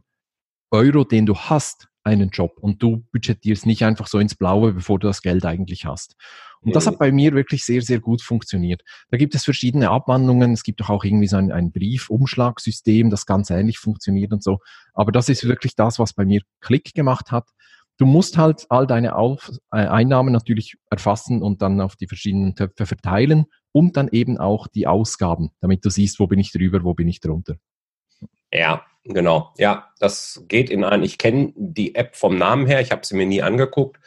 Euro, 0.72 1.04
den 1.04 1.28
du 1.28 1.36
hast, 1.36 1.90
einen 2.10 2.30
Job 2.30 2.58
und 2.60 2.82
du 2.84 3.06
budgetierst 3.12 3.66
nicht 3.66 3.84
einfach 3.84 4.08
so 4.08 4.20
ins 4.20 4.36
Blaue, 4.36 4.74
bevor 4.74 5.00
du 5.00 5.08
das 5.08 5.22
Geld 5.22 5.46
eigentlich 5.46 5.86
hast. 5.86 6.16
Und 6.62 6.76
das 6.76 6.88
hat 6.88 7.00
bei 7.00 7.12
mir 7.12 7.34
wirklich 7.34 7.64
sehr, 7.64 7.82
sehr 7.82 8.00
gut 8.00 8.22
funktioniert. 8.22 8.82
Da 9.12 9.18
gibt 9.18 9.34
es 9.34 9.46
verschiedene 9.46 9.90
Abwandlungen. 9.90 10.52
Es 10.52 10.64
gibt 10.64 10.82
doch 10.82 10.90
auch 10.90 11.06
irgendwie 11.06 11.28
so 11.28 11.38
ein, 11.38 11.52
ein 11.52 11.72
Briefumschlagsystem, 11.72 13.10
das 13.10 13.26
ganz 13.26 13.50
ähnlich 13.50 13.80
funktioniert 13.80 14.34
und 14.34 14.44
so. 14.44 14.60
Aber 14.94 15.14
das 15.14 15.30
ist 15.30 15.48
wirklich 15.48 15.76
das, 15.76 16.00
was 16.00 16.14
bei 16.14 16.26
mir 16.26 16.42
Klick 16.60 16.94
gemacht 16.94 17.32
hat. 17.32 17.48
Du 17.98 18.06
musst 18.06 18.38
halt 18.38 18.66
all 18.70 18.88
deine 18.88 19.16
auf 19.16 19.52
äh, 19.72 19.78
Einnahmen 19.78 20.34
natürlich 20.34 20.76
erfassen 20.90 21.42
und 21.42 21.62
dann 21.62 21.80
auf 21.82 21.96
die 21.96 22.08
verschiedenen 22.08 22.56
Töpfe 22.56 22.86
verteilen 22.86 23.46
und 23.72 23.98
dann 23.98 24.10
eben 24.10 24.38
auch 24.38 24.68
die 24.68 24.88
Ausgaben, 24.88 25.52
damit 25.62 25.86
du 25.86 25.90
siehst, 25.90 26.20
wo 26.20 26.28
bin 26.28 26.40
ich 26.40 26.52
drüber, 26.52 26.84
wo 26.84 26.94
bin 26.94 27.08
ich 27.08 27.20
drunter. 27.20 27.56
Ja, 28.52 28.86
genau. 29.04 29.54
Ja, 29.58 29.90
das 30.00 30.44
geht 30.48 30.70
in 30.70 30.84
ein. 30.84 31.04
Ich 31.04 31.18
kenne 31.18 31.54
die 31.56 31.96
App 31.96 32.16
vom 32.16 32.38
Namen 32.38 32.66
her, 32.68 32.82
ich 32.82 32.92
habe 32.92 33.06
sie 33.06 33.16
mir 33.16 33.26
nie 33.26 33.42
angeguckt 33.42 33.98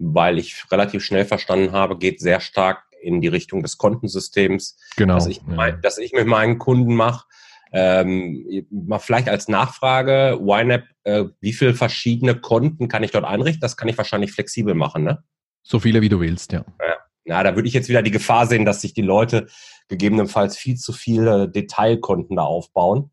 weil 0.00 0.38
ich 0.38 0.64
relativ 0.72 1.04
schnell 1.04 1.26
verstanden 1.26 1.72
habe, 1.72 1.98
geht 1.98 2.20
sehr 2.20 2.40
stark 2.40 2.84
in 3.02 3.20
die 3.20 3.28
Richtung 3.28 3.62
des 3.62 3.78
Kontensystems, 3.78 4.76
genau, 4.96 5.14
dass, 5.14 5.26
ich, 5.26 5.40
ja. 5.46 5.72
dass 5.72 5.98
ich 5.98 6.12
mit 6.12 6.26
meinen 6.26 6.58
Kunden 6.58 6.94
mache. 6.94 7.26
Ähm, 7.72 8.66
mal 8.70 8.98
vielleicht 8.98 9.28
als 9.28 9.46
Nachfrage, 9.46 10.40
YNAB, 10.42 10.82
äh, 11.04 11.24
wie 11.40 11.52
viele 11.52 11.74
verschiedene 11.74 12.34
Konten 12.34 12.88
kann 12.88 13.04
ich 13.04 13.12
dort 13.12 13.24
einrichten? 13.24 13.60
Das 13.60 13.76
kann 13.76 13.88
ich 13.88 13.96
wahrscheinlich 13.96 14.32
flexibel 14.32 14.74
machen, 14.74 15.04
ne? 15.04 15.22
So 15.62 15.78
viele, 15.78 16.00
wie 16.00 16.08
du 16.08 16.18
willst, 16.18 16.50
ja. 16.52 16.64
Ja, 16.80 16.96
ja 17.26 17.42
da 17.44 17.54
würde 17.54 17.68
ich 17.68 17.74
jetzt 17.74 17.88
wieder 17.88 18.02
die 18.02 18.10
Gefahr 18.10 18.46
sehen, 18.46 18.64
dass 18.64 18.80
sich 18.80 18.92
die 18.92 19.02
Leute 19.02 19.46
gegebenenfalls 19.88 20.56
viel 20.56 20.76
zu 20.76 20.92
viele 20.92 21.48
Detailkonten 21.48 22.36
da 22.36 22.42
aufbauen. 22.42 23.10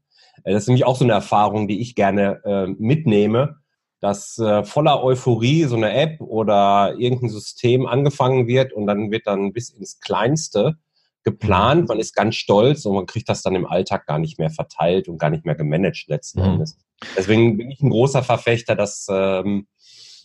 Äh, 0.47 0.53
das 0.53 0.63
ist 0.63 0.67
nämlich 0.67 0.85
auch 0.85 0.95
so 0.95 1.03
eine 1.03 1.13
Erfahrung, 1.13 1.67
die 1.67 1.81
ich 1.81 1.95
gerne 1.95 2.41
äh, 2.45 2.67
mitnehme 2.67 3.57
dass 3.99 4.37
äh, 4.37 4.63
voller 4.63 5.03
Euphorie 5.03 5.63
so 5.63 5.75
eine 5.75 5.93
App 5.93 6.21
oder 6.21 6.95
irgendein 6.97 7.29
System 7.29 7.87
angefangen 7.87 8.47
wird 8.47 8.73
und 8.73 8.85
dann 8.85 9.11
wird 9.11 9.25
dann 9.25 9.53
bis 9.53 9.69
ins 9.69 9.99
Kleinste 9.99 10.77
geplant, 11.23 11.81
mhm. 11.81 11.87
man 11.87 11.99
ist 11.99 12.15
ganz 12.15 12.35
stolz 12.35 12.85
und 12.85 12.95
man 12.95 13.05
kriegt 13.05 13.27
das 13.27 13.41
dann 13.41 13.55
im 13.55 13.65
Alltag 13.65 14.05
gar 14.05 14.19
nicht 14.19 14.39
mehr 14.39 14.49
verteilt 14.49 15.07
und 15.07 15.17
gar 15.17 15.29
nicht 15.29 15.45
mehr 15.45 15.55
gemanagt 15.55 16.05
letzten 16.07 16.41
mhm. 16.41 16.45
Endes. 16.45 16.77
Deswegen 17.17 17.57
bin 17.57 17.71
ich 17.71 17.81
ein 17.81 17.89
großer 17.89 18.23
Verfechter, 18.23 18.75
dass, 18.75 19.07
ähm, 19.09 19.67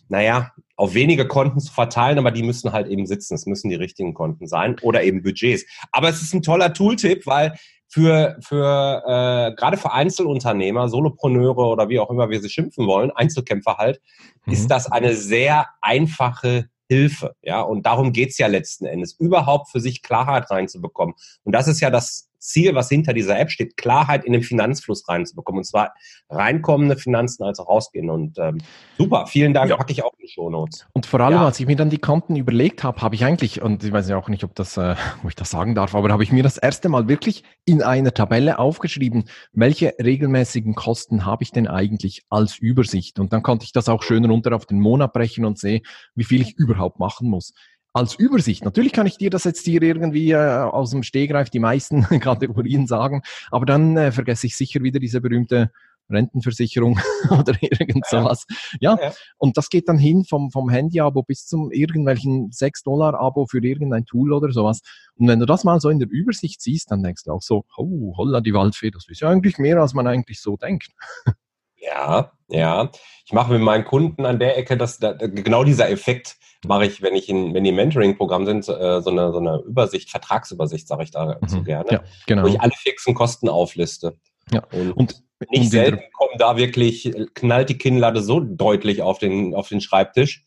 naja, 0.08 0.52
auf 0.76 0.94
wenige 0.94 1.26
Konten 1.26 1.60
zu 1.60 1.72
verteilen, 1.72 2.18
aber 2.18 2.30
die 2.30 2.42
müssen 2.42 2.72
halt 2.72 2.88
eben 2.88 3.06
sitzen. 3.06 3.34
Es 3.34 3.46
müssen 3.46 3.68
die 3.68 3.74
richtigen 3.74 4.14
Konten 4.14 4.46
sein 4.46 4.76
oder 4.82 5.02
eben 5.02 5.22
Budgets. 5.22 5.64
Aber 5.90 6.08
es 6.08 6.22
ist 6.22 6.34
ein 6.34 6.42
toller 6.42 6.72
Tooltip, 6.72 7.26
weil 7.26 7.54
für, 7.92 8.38
für 8.40 9.02
äh, 9.06 9.54
gerade 9.54 9.76
für 9.76 9.92
Einzelunternehmer, 9.92 10.88
Solopreneure 10.88 11.66
oder 11.66 11.90
wie 11.90 12.00
auch 12.00 12.08
immer 12.08 12.30
wir 12.30 12.40
sie 12.40 12.48
schimpfen 12.48 12.86
wollen, 12.86 13.10
Einzelkämpfer 13.10 13.76
halt, 13.76 14.00
mhm. 14.46 14.54
ist 14.54 14.68
das 14.68 14.90
eine 14.90 15.14
sehr 15.14 15.66
einfache 15.82 16.70
Hilfe. 16.88 17.36
Ja, 17.42 17.60
und 17.60 17.84
darum 17.84 18.14
geht's 18.14 18.38
ja 18.38 18.46
letzten 18.46 18.86
Endes, 18.86 19.12
überhaupt 19.12 19.68
für 19.68 19.80
sich 19.80 20.02
Klarheit 20.02 20.50
reinzubekommen. 20.50 21.14
Und 21.44 21.52
das 21.52 21.68
ist 21.68 21.80
ja 21.80 21.90
das 21.90 22.30
Ziel, 22.42 22.74
was 22.74 22.88
hinter 22.88 23.12
dieser 23.12 23.38
App 23.38 23.50
steht, 23.50 23.76
Klarheit 23.76 24.24
in 24.24 24.32
den 24.32 24.42
Finanzfluss 24.42 25.08
reinzubekommen. 25.08 25.60
Und 25.60 25.64
zwar 25.64 25.94
reinkommende 26.28 26.96
Finanzen 26.96 27.44
als 27.44 27.58
auch 27.60 27.68
rausgehen. 27.68 28.10
Und 28.10 28.38
ähm, 28.38 28.58
super, 28.98 29.26
vielen 29.26 29.54
Dank, 29.54 29.70
ja. 29.70 29.76
packe 29.76 29.92
ich 29.92 30.04
auch 30.04 30.12
in 30.18 30.26
die 30.26 30.32
Shownotes. 30.32 30.86
Und 30.92 31.06
vor 31.06 31.20
allem, 31.20 31.34
ja. 31.34 31.46
als 31.46 31.60
ich 31.60 31.66
mir 31.66 31.76
dann 31.76 31.90
die 31.90 31.98
Konten 31.98 32.36
überlegt 32.36 32.82
habe, 32.84 33.00
habe 33.00 33.14
ich 33.14 33.24
eigentlich, 33.24 33.62
und 33.62 33.84
ich 33.84 33.92
weiß 33.92 34.08
ja 34.08 34.16
auch 34.16 34.28
nicht, 34.28 34.44
ob 34.44 34.54
das, 34.54 34.76
äh, 34.76 34.96
wo 35.22 35.28
ich 35.28 35.36
das 35.36 35.50
sagen 35.50 35.74
darf, 35.74 35.94
aber 35.94 36.10
habe 36.10 36.24
ich 36.24 36.32
mir 36.32 36.42
das 36.42 36.58
erste 36.58 36.88
Mal 36.88 37.08
wirklich 37.08 37.44
in 37.64 37.82
einer 37.82 38.12
Tabelle 38.12 38.58
aufgeschrieben, 38.58 39.24
welche 39.52 39.94
regelmäßigen 40.02 40.74
Kosten 40.74 41.24
habe 41.24 41.44
ich 41.44 41.52
denn 41.52 41.68
eigentlich 41.68 42.24
als 42.28 42.58
Übersicht? 42.58 43.20
Und 43.20 43.32
dann 43.32 43.42
konnte 43.42 43.64
ich 43.64 43.72
das 43.72 43.88
auch 43.88 44.02
schön 44.02 44.24
runter 44.24 44.54
auf 44.54 44.66
den 44.66 44.80
Monat 44.80 45.12
brechen 45.12 45.44
und 45.44 45.58
sehe, 45.58 45.82
wie 46.14 46.24
viel 46.24 46.42
ich 46.42 46.56
überhaupt 46.56 46.98
machen 46.98 47.28
muss 47.28 47.52
als 47.92 48.14
Übersicht. 48.14 48.64
Natürlich 48.64 48.92
kann 48.92 49.06
ich 49.06 49.18
dir 49.18 49.30
das 49.30 49.44
jetzt 49.44 49.64
hier 49.64 49.82
irgendwie 49.82 50.32
äh, 50.32 50.36
aus 50.36 50.90
dem 50.90 51.02
Stehgreif 51.02 51.50
die 51.50 51.58
meisten 51.58 52.02
Kategorien 52.20 52.86
sagen, 52.86 53.22
aber 53.50 53.66
dann 53.66 53.96
äh, 53.96 54.12
vergesse 54.12 54.46
ich 54.46 54.56
sicher 54.56 54.82
wieder 54.82 54.98
diese 54.98 55.20
berühmte 55.20 55.70
Rentenversicherung 56.10 56.98
oder 57.30 57.54
irgend 57.60 58.06
sowas. 58.06 58.46
Ja. 58.80 58.98
ja, 59.00 59.12
und 59.38 59.56
das 59.56 59.68
geht 59.68 59.88
dann 59.88 59.98
hin 59.98 60.24
vom, 60.24 60.50
vom 60.50 60.68
Handy-Abo 60.68 61.22
bis 61.22 61.46
zum 61.46 61.70
irgendwelchen 61.70 62.50
6-Dollar-Abo 62.50 63.46
für 63.46 63.62
irgendein 63.62 64.04
Tool 64.04 64.32
oder 64.32 64.52
sowas. 64.52 64.80
Und 65.14 65.28
wenn 65.28 65.40
du 65.40 65.46
das 65.46 65.64
mal 65.64 65.80
so 65.80 65.88
in 65.88 65.98
der 65.98 66.08
Übersicht 66.10 66.60
siehst, 66.60 66.90
dann 66.90 67.02
denkst 67.02 67.24
du 67.24 67.32
auch 67.32 67.42
so, 67.42 67.64
oh, 67.76 68.14
holla 68.16 68.40
die 68.40 68.54
Waldfee, 68.54 68.90
das 68.90 69.08
ist 69.08 69.20
ja 69.20 69.28
eigentlich 69.28 69.58
mehr, 69.58 69.80
als 69.80 69.94
man 69.94 70.06
eigentlich 70.06 70.40
so 70.40 70.56
denkt. 70.56 70.90
Ja, 71.82 72.32
ja. 72.48 72.90
Ich 73.26 73.32
mache 73.32 73.52
mit 73.52 73.62
meinen 73.62 73.84
Kunden 73.84 74.24
an 74.24 74.38
der 74.38 74.56
Ecke, 74.56 74.76
dass 74.76 74.98
da, 74.98 75.12
genau 75.12 75.64
dieser 75.64 75.90
Effekt 75.90 76.36
mache 76.64 76.86
ich, 76.86 77.02
wenn 77.02 77.14
ich 77.14 77.28
in, 77.28 77.54
wenn 77.54 77.64
die 77.64 77.72
Mentoring-Programm 77.72 78.46
sind, 78.46 78.68
äh, 78.68 79.02
so 79.02 79.10
eine 79.10 79.32
so 79.32 79.38
eine 79.38 79.62
Übersicht, 79.66 80.10
Vertragsübersicht, 80.10 80.86
sage 80.86 81.02
ich 81.02 81.10
da 81.10 81.38
mhm. 81.40 81.48
so 81.48 81.62
gerne, 81.62 81.90
ja, 81.90 82.04
genau. 82.26 82.44
wo 82.44 82.46
ich 82.46 82.60
alle 82.60 82.72
fixen 82.72 83.14
Kosten 83.14 83.48
aufliste. 83.48 84.16
Ja. 84.52 84.62
Und, 84.72 84.92
und 84.92 85.22
nicht 85.50 85.70
selten 85.70 86.02
kommen 86.12 86.38
da 86.38 86.56
wirklich, 86.56 87.12
knallt 87.34 87.68
die 87.68 87.78
Kinnlade 87.78 88.22
so 88.22 88.38
deutlich 88.38 89.02
auf 89.02 89.18
den, 89.18 89.54
auf 89.54 89.68
den 89.68 89.80
Schreibtisch, 89.80 90.44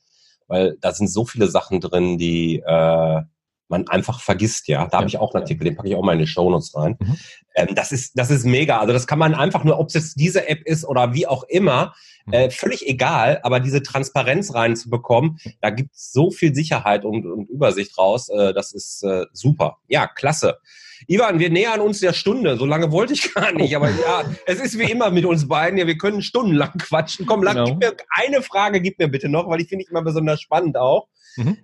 weil 0.47 0.77
da 0.79 0.93
sind 0.93 1.07
so 1.07 1.25
viele 1.25 1.47
Sachen 1.47 1.81
drin, 1.81 2.17
die 2.17 2.61
äh, 2.65 3.21
man 3.67 3.87
einfach 3.87 4.19
vergisst, 4.19 4.67
ja. 4.67 4.87
Da 4.87 4.97
habe 4.97 5.07
ich 5.07 5.17
auch 5.17 5.33
einen 5.33 5.43
Artikel, 5.43 5.63
den 5.63 5.75
packe 5.75 5.89
ich 5.89 5.95
auch 5.95 6.03
mal 6.03 6.13
in 6.13 6.19
die 6.19 6.27
Shownotes 6.27 6.75
rein. 6.75 6.97
Mhm. 6.99 7.17
Ähm, 7.55 7.75
das 7.75 7.91
ist, 7.91 8.17
das 8.17 8.31
ist 8.31 8.45
mega. 8.45 8.79
Also 8.79 8.93
das 8.93 9.07
kann 9.07 9.19
man 9.19 9.33
einfach 9.33 9.63
nur, 9.63 9.79
ob 9.79 9.87
es 9.87 9.93
jetzt 9.93 10.19
diese 10.19 10.47
App 10.47 10.61
ist 10.65 10.85
oder 10.85 11.13
wie 11.13 11.27
auch 11.27 11.43
immer, 11.43 11.93
mhm. 12.25 12.33
äh, 12.33 12.49
völlig 12.51 12.87
egal, 12.87 13.39
aber 13.43 13.59
diese 13.59 13.81
Transparenz 13.81 14.53
reinzubekommen, 14.53 15.39
da 15.61 15.69
gibt 15.69 15.95
es 15.95 16.11
so 16.11 16.31
viel 16.31 16.53
Sicherheit 16.53 17.05
und, 17.05 17.25
und 17.25 17.49
Übersicht 17.49 17.97
raus. 17.97 18.29
Äh, 18.29 18.53
das 18.53 18.73
ist 18.73 19.03
äh, 19.03 19.25
super. 19.33 19.77
Ja, 19.87 20.07
klasse. 20.07 20.59
Ivan, 21.07 21.39
wir 21.39 21.49
nähern 21.49 21.81
uns 21.81 21.99
der 21.99 22.13
Stunde. 22.13 22.57
So 22.57 22.65
lange 22.65 22.91
wollte 22.91 23.13
ich 23.13 23.33
gar 23.33 23.51
nicht. 23.51 23.75
Aber 23.75 23.89
ja, 23.89 24.23
es 24.45 24.59
ist 24.59 24.77
wie 24.77 24.89
immer 24.89 25.11
mit 25.11 25.25
uns 25.25 25.47
beiden. 25.47 25.77
Ja, 25.77 25.87
wir 25.87 25.97
können 25.97 26.21
stundenlang 26.21 26.73
quatschen. 26.77 27.25
Komm, 27.25 27.43
lang, 27.43 27.55
genau. 27.55 27.67
gib 27.67 27.79
mir 27.79 27.97
eine 28.09 28.41
Frage, 28.41 28.81
gib 28.81 28.99
mir 28.99 29.07
bitte 29.07 29.29
noch, 29.29 29.49
weil 29.49 29.61
ich 29.61 29.69
finde 29.69 29.83
ich 29.83 29.91
immer 29.91 30.01
besonders 30.01 30.41
spannend 30.41 30.77
auch. 30.77 31.07
Mhm. 31.37 31.57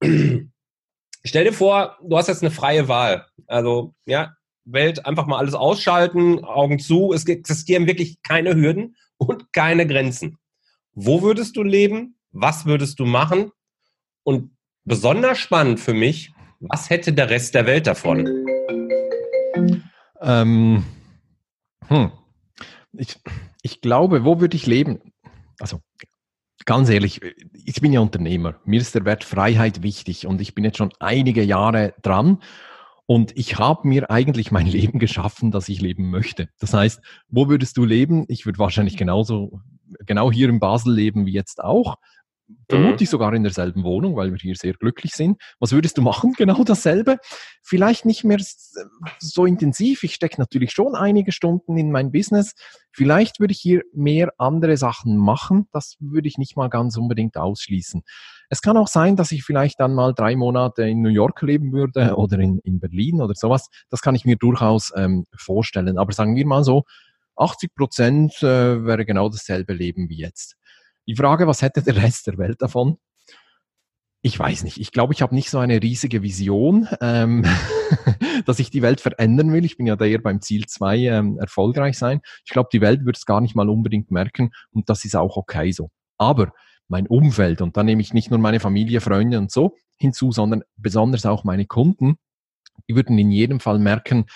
Ähm, 0.00 0.50
Stell 1.24 1.44
dir 1.44 1.52
vor, 1.52 1.98
du 2.02 2.16
hast 2.16 2.28
jetzt 2.28 2.42
eine 2.42 2.50
freie 2.50 2.88
Wahl. 2.88 3.26
Also, 3.46 3.94
ja, 4.06 4.34
Welt 4.64 5.04
einfach 5.06 5.26
mal 5.26 5.38
alles 5.38 5.54
ausschalten, 5.54 6.44
Augen 6.44 6.78
zu. 6.78 7.12
Es 7.12 7.26
existieren 7.26 7.86
wirklich 7.86 8.22
keine 8.22 8.54
Hürden 8.54 8.96
und 9.18 9.52
keine 9.52 9.86
Grenzen. 9.86 10.38
Wo 10.92 11.22
würdest 11.22 11.56
du 11.56 11.62
leben? 11.62 12.16
Was 12.32 12.66
würdest 12.66 12.98
du 13.00 13.04
machen? 13.04 13.52
Und 14.22 14.56
besonders 14.84 15.38
spannend 15.38 15.80
für 15.80 15.94
mich, 15.94 16.32
was 16.60 16.90
hätte 16.90 17.12
der 17.12 17.30
Rest 17.30 17.54
der 17.54 17.66
Welt 17.66 17.86
davon? 17.86 18.46
Ähm, 20.20 20.84
hm. 21.86 22.12
ich, 22.92 23.16
ich 23.62 23.80
glaube, 23.80 24.24
wo 24.24 24.40
würde 24.40 24.56
ich 24.56 24.66
leben? 24.66 25.00
Also 25.58 25.80
ganz 26.66 26.88
ehrlich, 26.88 27.20
ich 27.64 27.80
bin 27.80 27.92
ja 27.92 28.00
Unternehmer. 28.00 28.56
Mir 28.64 28.80
ist 28.80 28.94
der 28.94 29.04
Wert 29.04 29.24
Freiheit 29.24 29.82
wichtig 29.82 30.26
und 30.26 30.40
ich 30.40 30.54
bin 30.54 30.64
jetzt 30.64 30.78
schon 30.78 30.92
einige 30.98 31.42
Jahre 31.42 31.94
dran. 32.02 32.38
Und 33.06 33.36
ich 33.36 33.58
habe 33.58 33.88
mir 33.88 34.10
eigentlich 34.10 34.52
mein 34.52 34.66
Leben 34.68 34.98
geschaffen, 34.98 35.50
das 35.50 35.68
ich 35.68 35.80
leben 35.80 36.10
möchte. 36.10 36.48
Das 36.60 36.74
heißt, 36.74 37.00
wo 37.28 37.48
würdest 37.48 37.76
du 37.76 37.84
leben? 37.84 38.24
Ich 38.28 38.46
würde 38.46 38.58
wahrscheinlich 38.58 38.96
genauso, 38.96 39.60
genau 40.06 40.30
hier 40.30 40.48
in 40.48 40.60
Basel 40.60 40.94
leben 40.94 41.26
wie 41.26 41.32
jetzt 41.32 41.62
auch. 41.62 41.96
Vermutlich 42.68 43.08
mhm. 43.08 43.10
sogar 43.10 43.34
in 43.34 43.42
derselben 43.42 43.82
Wohnung, 43.84 44.16
weil 44.16 44.30
wir 44.30 44.38
hier 44.38 44.54
sehr 44.54 44.74
glücklich 44.74 45.12
sind. 45.12 45.40
Was 45.58 45.72
würdest 45.72 45.98
du 45.98 46.02
machen? 46.02 46.34
Genau 46.40 46.64
dasselbe. 46.64 47.18
Vielleicht 47.62 48.06
nicht 48.06 48.24
mehr 48.24 48.38
so 49.18 49.44
intensiv. 49.44 50.04
Ich 50.04 50.14
stecke 50.14 50.40
natürlich 50.40 50.72
schon 50.72 50.94
einige 50.94 51.32
Stunden 51.32 51.76
in 51.76 51.92
mein 51.92 52.12
Business. 52.12 52.54
Vielleicht 52.92 53.40
würde 53.40 53.52
ich 53.52 53.60
hier 53.60 53.82
mehr 53.92 54.32
andere 54.38 54.76
Sachen 54.78 55.18
machen. 55.18 55.66
Das 55.72 55.96
würde 56.00 56.28
ich 56.28 56.38
nicht 56.38 56.56
mal 56.56 56.68
ganz 56.68 56.96
unbedingt 56.96 57.36
ausschließen. 57.36 58.02
Es 58.48 58.62
kann 58.62 58.76
auch 58.76 58.88
sein, 58.88 59.16
dass 59.16 59.32
ich 59.32 59.44
vielleicht 59.44 59.80
dann 59.80 59.94
mal 59.94 60.14
drei 60.14 60.34
Monate 60.34 60.84
in 60.84 61.02
New 61.02 61.10
York 61.10 61.42
leben 61.42 61.72
würde 61.72 62.14
oder 62.16 62.38
in, 62.38 62.58
in 62.64 62.80
Berlin 62.80 63.20
oder 63.20 63.34
sowas. 63.34 63.68
Das 63.90 64.00
kann 64.00 64.14
ich 64.14 64.24
mir 64.24 64.36
durchaus 64.36 64.92
ähm, 64.96 65.26
vorstellen. 65.36 65.98
Aber 65.98 66.12
sagen 66.12 66.36
wir 66.36 66.46
mal 66.46 66.64
so, 66.64 66.84
80 67.36 67.74
Prozent 67.74 68.42
äh, 68.42 68.84
wäre 68.84 69.04
genau 69.04 69.28
dasselbe 69.28 69.72
Leben 69.72 70.08
wie 70.08 70.18
jetzt. 70.18 70.56
Die 71.06 71.16
Frage, 71.16 71.46
was 71.46 71.62
hätte 71.62 71.82
der 71.82 71.96
Rest 71.96 72.26
der 72.26 72.38
Welt 72.38 72.62
davon? 72.62 72.98
Ich 74.22 74.38
weiß 74.38 74.64
nicht. 74.64 74.78
Ich 74.78 74.92
glaube, 74.92 75.14
ich 75.14 75.22
habe 75.22 75.34
nicht 75.34 75.48
so 75.48 75.58
eine 75.58 75.82
riesige 75.82 76.22
Vision, 76.22 76.86
ähm, 77.00 77.44
dass 78.46 78.58
ich 78.58 78.70
die 78.70 78.82
Welt 78.82 79.00
verändern 79.00 79.52
will. 79.52 79.64
Ich 79.64 79.78
bin 79.78 79.86
ja 79.86 79.96
da 79.96 80.04
eher 80.04 80.20
beim 80.20 80.42
Ziel 80.42 80.66
zwei 80.66 80.98
ähm, 80.98 81.38
erfolgreich 81.38 81.96
sein. 81.96 82.20
Ich 82.44 82.52
glaube, 82.52 82.68
die 82.70 82.82
Welt 82.82 83.06
wird 83.06 83.16
es 83.16 83.24
gar 83.24 83.40
nicht 83.40 83.56
mal 83.56 83.70
unbedingt 83.70 84.10
merken 84.10 84.50
und 84.72 84.90
das 84.90 85.06
ist 85.06 85.16
auch 85.16 85.36
okay 85.38 85.72
so. 85.72 85.90
Aber 86.18 86.52
mein 86.86 87.06
Umfeld, 87.06 87.62
und 87.62 87.76
da 87.76 87.82
nehme 87.82 88.02
ich 88.02 88.12
nicht 88.12 88.30
nur 88.30 88.40
meine 88.40 88.60
Familie, 88.60 89.00
Freunde 89.00 89.38
und 89.38 89.50
so 89.50 89.76
hinzu, 89.96 90.32
sondern 90.32 90.64
besonders 90.76 91.24
auch 91.24 91.44
meine 91.44 91.64
Kunden, 91.64 92.16
die 92.88 92.96
würden 92.96 93.16
in 93.18 93.30
jedem 93.30 93.60
Fall 93.60 93.78
merken, 93.78 94.26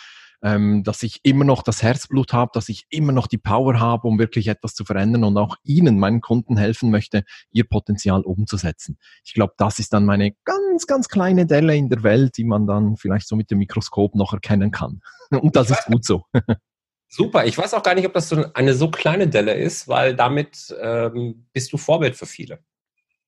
ähm, 0.44 0.84
dass 0.84 1.02
ich 1.02 1.20
immer 1.22 1.44
noch 1.44 1.62
das 1.62 1.82
Herzblut 1.82 2.34
habe, 2.34 2.50
dass 2.52 2.68
ich 2.68 2.84
immer 2.90 3.12
noch 3.12 3.26
die 3.26 3.38
Power 3.38 3.80
habe, 3.80 4.06
um 4.06 4.18
wirklich 4.18 4.48
etwas 4.48 4.74
zu 4.74 4.84
verändern 4.84 5.24
und 5.24 5.38
auch 5.38 5.56
Ihnen, 5.64 5.98
meinen 5.98 6.20
Kunden 6.20 6.58
helfen 6.58 6.90
möchte, 6.90 7.24
Ihr 7.50 7.64
Potenzial 7.64 8.20
umzusetzen. 8.20 8.98
Ich 9.24 9.32
glaube, 9.32 9.54
das 9.56 9.78
ist 9.78 9.94
dann 9.94 10.04
meine 10.04 10.36
ganz, 10.44 10.86
ganz 10.86 11.08
kleine 11.08 11.46
Delle 11.46 11.74
in 11.74 11.88
der 11.88 12.02
Welt, 12.02 12.36
die 12.36 12.44
man 12.44 12.66
dann 12.66 12.96
vielleicht 12.96 13.26
so 13.26 13.36
mit 13.36 13.50
dem 13.50 13.58
Mikroskop 13.58 14.14
noch 14.14 14.34
erkennen 14.34 14.70
kann. 14.70 15.00
Und 15.30 15.56
das 15.56 15.70
ist 15.70 15.86
gut 15.86 16.04
so. 16.04 16.24
Super. 17.08 17.46
Ich 17.46 17.56
weiß 17.56 17.72
auch 17.72 17.82
gar 17.82 17.94
nicht, 17.94 18.06
ob 18.06 18.12
das 18.12 18.28
so 18.28 18.44
eine 18.52 18.74
so 18.74 18.90
kleine 18.90 19.28
Delle 19.28 19.54
ist, 19.54 19.88
weil 19.88 20.14
damit 20.14 20.74
ähm, 20.78 21.46
bist 21.54 21.72
du 21.72 21.78
Vorbild 21.78 22.16
für 22.16 22.26
viele. 22.26 22.58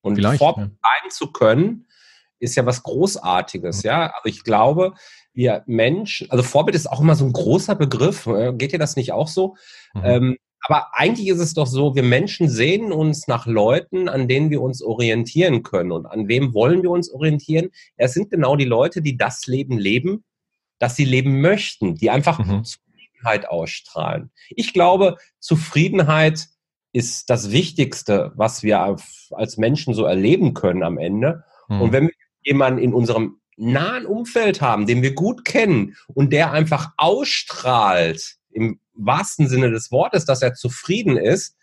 Und 0.02 0.16
Vielleicht, 0.16 0.38
Vorbild 0.38 0.72
ja. 0.72 0.76
sein 0.82 1.10
zu 1.10 1.32
können, 1.32 1.86
ist 2.38 2.56
ja 2.56 2.66
was 2.66 2.82
Großartiges, 2.82 3.84
ja. 3.84 4.14
Aber 4.14 4.26
ich 4.26 4.44
glaube, 4.44 4.94
wir 5.36 5.62
Menschen, 5.66 6.30
also 6.30 6.42
Vorbild 6.42 6.74
ist 6.74 6.90
auch 6.90 7.00
immer 7.00 7.14
so 7.14 7.24
ein 7.24 7.32
großer 7.32 7.74
Begriff. 7.76 8.26
Äh, 8.26 8.54
geht 8.54 8.72
dir 8.72 8.78
das 8.78 8.96
nicht 8.96 9.12
auch 9.12 9.28
so? 9.28 9.54
Mhm. 9.94 10.02
Ähm, 10.04 10.36
aber 10.62 10.88
eigentlich 10.94 11.28
ist 11.28 11.38
es 11.38 11.54
doch 11.54 11.66
so, 11.66 11.94
wir 11.94 12.02
Menschen 12.02 12.48
sehen 12.48 12.90
uns 12.90 13.28
nach 13.28 13.46
Leuten, 13.46 14.08
an 14.08 14.26
denen 14.26 14.50
wir 14.50 14.62
uns 14.62 14.82
orientieren 14.82 15.62
können. 15.62 15.92
Und 15.92 16.06
an 16.06 16.26
wem 16.26 16.54
wollen 16.54 16.82
wir 16.82 16.90
uns 16.90 17.10
orientieren? 17.10 17.68
Es 17.96 18.14
sind 18.14 18.30
genau 18.30 18.56
die 18.56 18.64
Leute, 18.64 19.02
die 19.02 19.16
das 19.16 19.46
Leben 19.46 19.78
leben, 19.78 20.24
das 20.78 20.96
sie 20.96 21.04
leben 21.04 21.40
möchten, 21.40 21.94
die 21.94 22.10
einfach 22.10 22.38
mhm. 22.38 22.64
Zufriedenheit 22.64 23.48
ausstrahlen. 23.48 24.32
Ich 24.50 24.72
glaube, 24.72 25.18
Zufriedenheit 25.38 26.48
ist 26.92 27.28
das 27.30 27.52
Wichtigste, 27.52 28.32
was 28.36 28.62
wir 28.62 28.80
als 28.80 29.58
Menschen 29.58 29.92
so 29.92 30.04
erleben 30.04 30.54
können 30.54 30.82
am 30.82 30.98
Ende. 30.98 31.44
Mhm. 31.68 31.80
Und 31.82 31.92
wenn 31.92 32.06
wir 32.08 32.14
jemanden 32.42 32.80
in 32.80 32.94
unserem 32.94 33.38
nahen 33.56 34.06
Umfeld 34.06 34.60
haben, 34.60 34.86
den 34.86 35.02
wir 35.02 35.14
gut 35.14 35.44
kennen 35.44 35.96
und 36.08 36.32
der 36.32 36.52
einfach 36.52 36.92
ausstrahlt, 36.96 38.36
im 38.50 38.80
wahrsten 38.94 39.48
Sinne 39.48 39.70
des 39.70 39.90
Wortes, 39.90 40.24
dass 40.24 40.42
er 40.42 40.54
zufrieden 40.54 41.16
ist, 41.16 41.56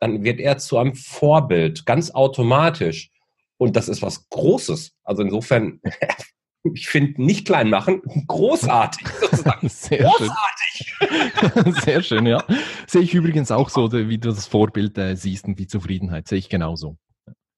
dann 0.00 0.24
wird 0.24 0.40
er 0.40 0.58
zu 0.58 0.78
einem 0.78 0.94
Vorbild, 0.94 1.86
ganz 1.86 2.10
automatisch. 2.10 3.10
Und 3.58 3.76
das 3.76 3.88
ist 3.88 4.02
was 4.02 4.28
Großes. 4.28 4.92
Also 5.04 5.22
insofern, 5.22 5.80
ich 6.74 6.88
finde, 6.88 7.22
nicht 7.22 7.46
klein 7.46 7.70
machen, 7.70 8.02
großartig 8.26 9.06
sozusagen. 9.08 9.68
Sehr 9.68 10.02
großartig. 10.04 10.94
Schön. 10.98 11.72
Sehr 11.84 12.02
schön, 12.02 12.26
ja. 12.26 12.44
Sehe 12.86 13.02
ich 13.02 13.14
übrigens 13.14 13.50
auch 13.50 13.70
so, 13.70 13.92
wie 13.92 14.18
du 14.18 14.30
das 14.30 14.46
Vorbild 14.46 14.98
äh, 14.98 15.16
siehst 15.16 15.46
und 15.46 15.58
die 15.58 15.66
Zufriedenheit. 15.66 16.28
Sehe 16.28 16.38
ich 16.38 16.48
genauso. 16.48 16.96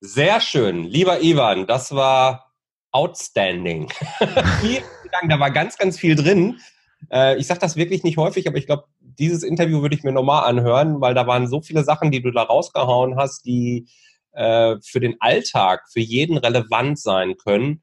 Sehr 0.00 0.40
schön. 0.40 0.84
Lieber 0.84 1.22
Ivan, 1.22 1.66
das 1.66 1.92
war 1.92 2.47
outstanding. 2.98 3.88
Da 5.28 5.40
war 5.40 5.50
ganz, 5.50 5.76
ganz 5.78 5.98
viel 5.98 6.14
drin. 6.14 6.60
Äh, 7.10 7.38
ich 7.38 7.46
sage 7.46 7.60
das 7.60 7.76
wirklich 7.76 8.04
nicht 8.04 8.18
häufig, 8.18 8.46
aber 8.46 8.58
ich 8.58 8.66
glaube, 8.66 8.84
dieses 9.00 9.42
Interview 9.42 9.82
würde 9.82 9.96
ich 9.96 10.04
mir 10.04 10.12
nochmal 10.12 10.44
anhören, 10.44 11.00
weil 11.00 11.14
da 11.14 11.26
waren 11.26 11.48
so 11.48 11.60
viele 11.60 11.82
Sachen, 11.82 12.10
die 12.10 12.22
du 12.22 12.30
da 12.30 12.42
rausgehauen 12.42 13.16
hast, 13.16 13.44
die 13.46 13.88
äh, 14.32 14.76
für 14.84 15.00
den 15.00 15.16
Alltag, 15.18 15.88
für 15.90 16.00
jeden 16.00 16.36
relevant 16.36 16.98
sein 16.98 17.36
können. 17.36 17.82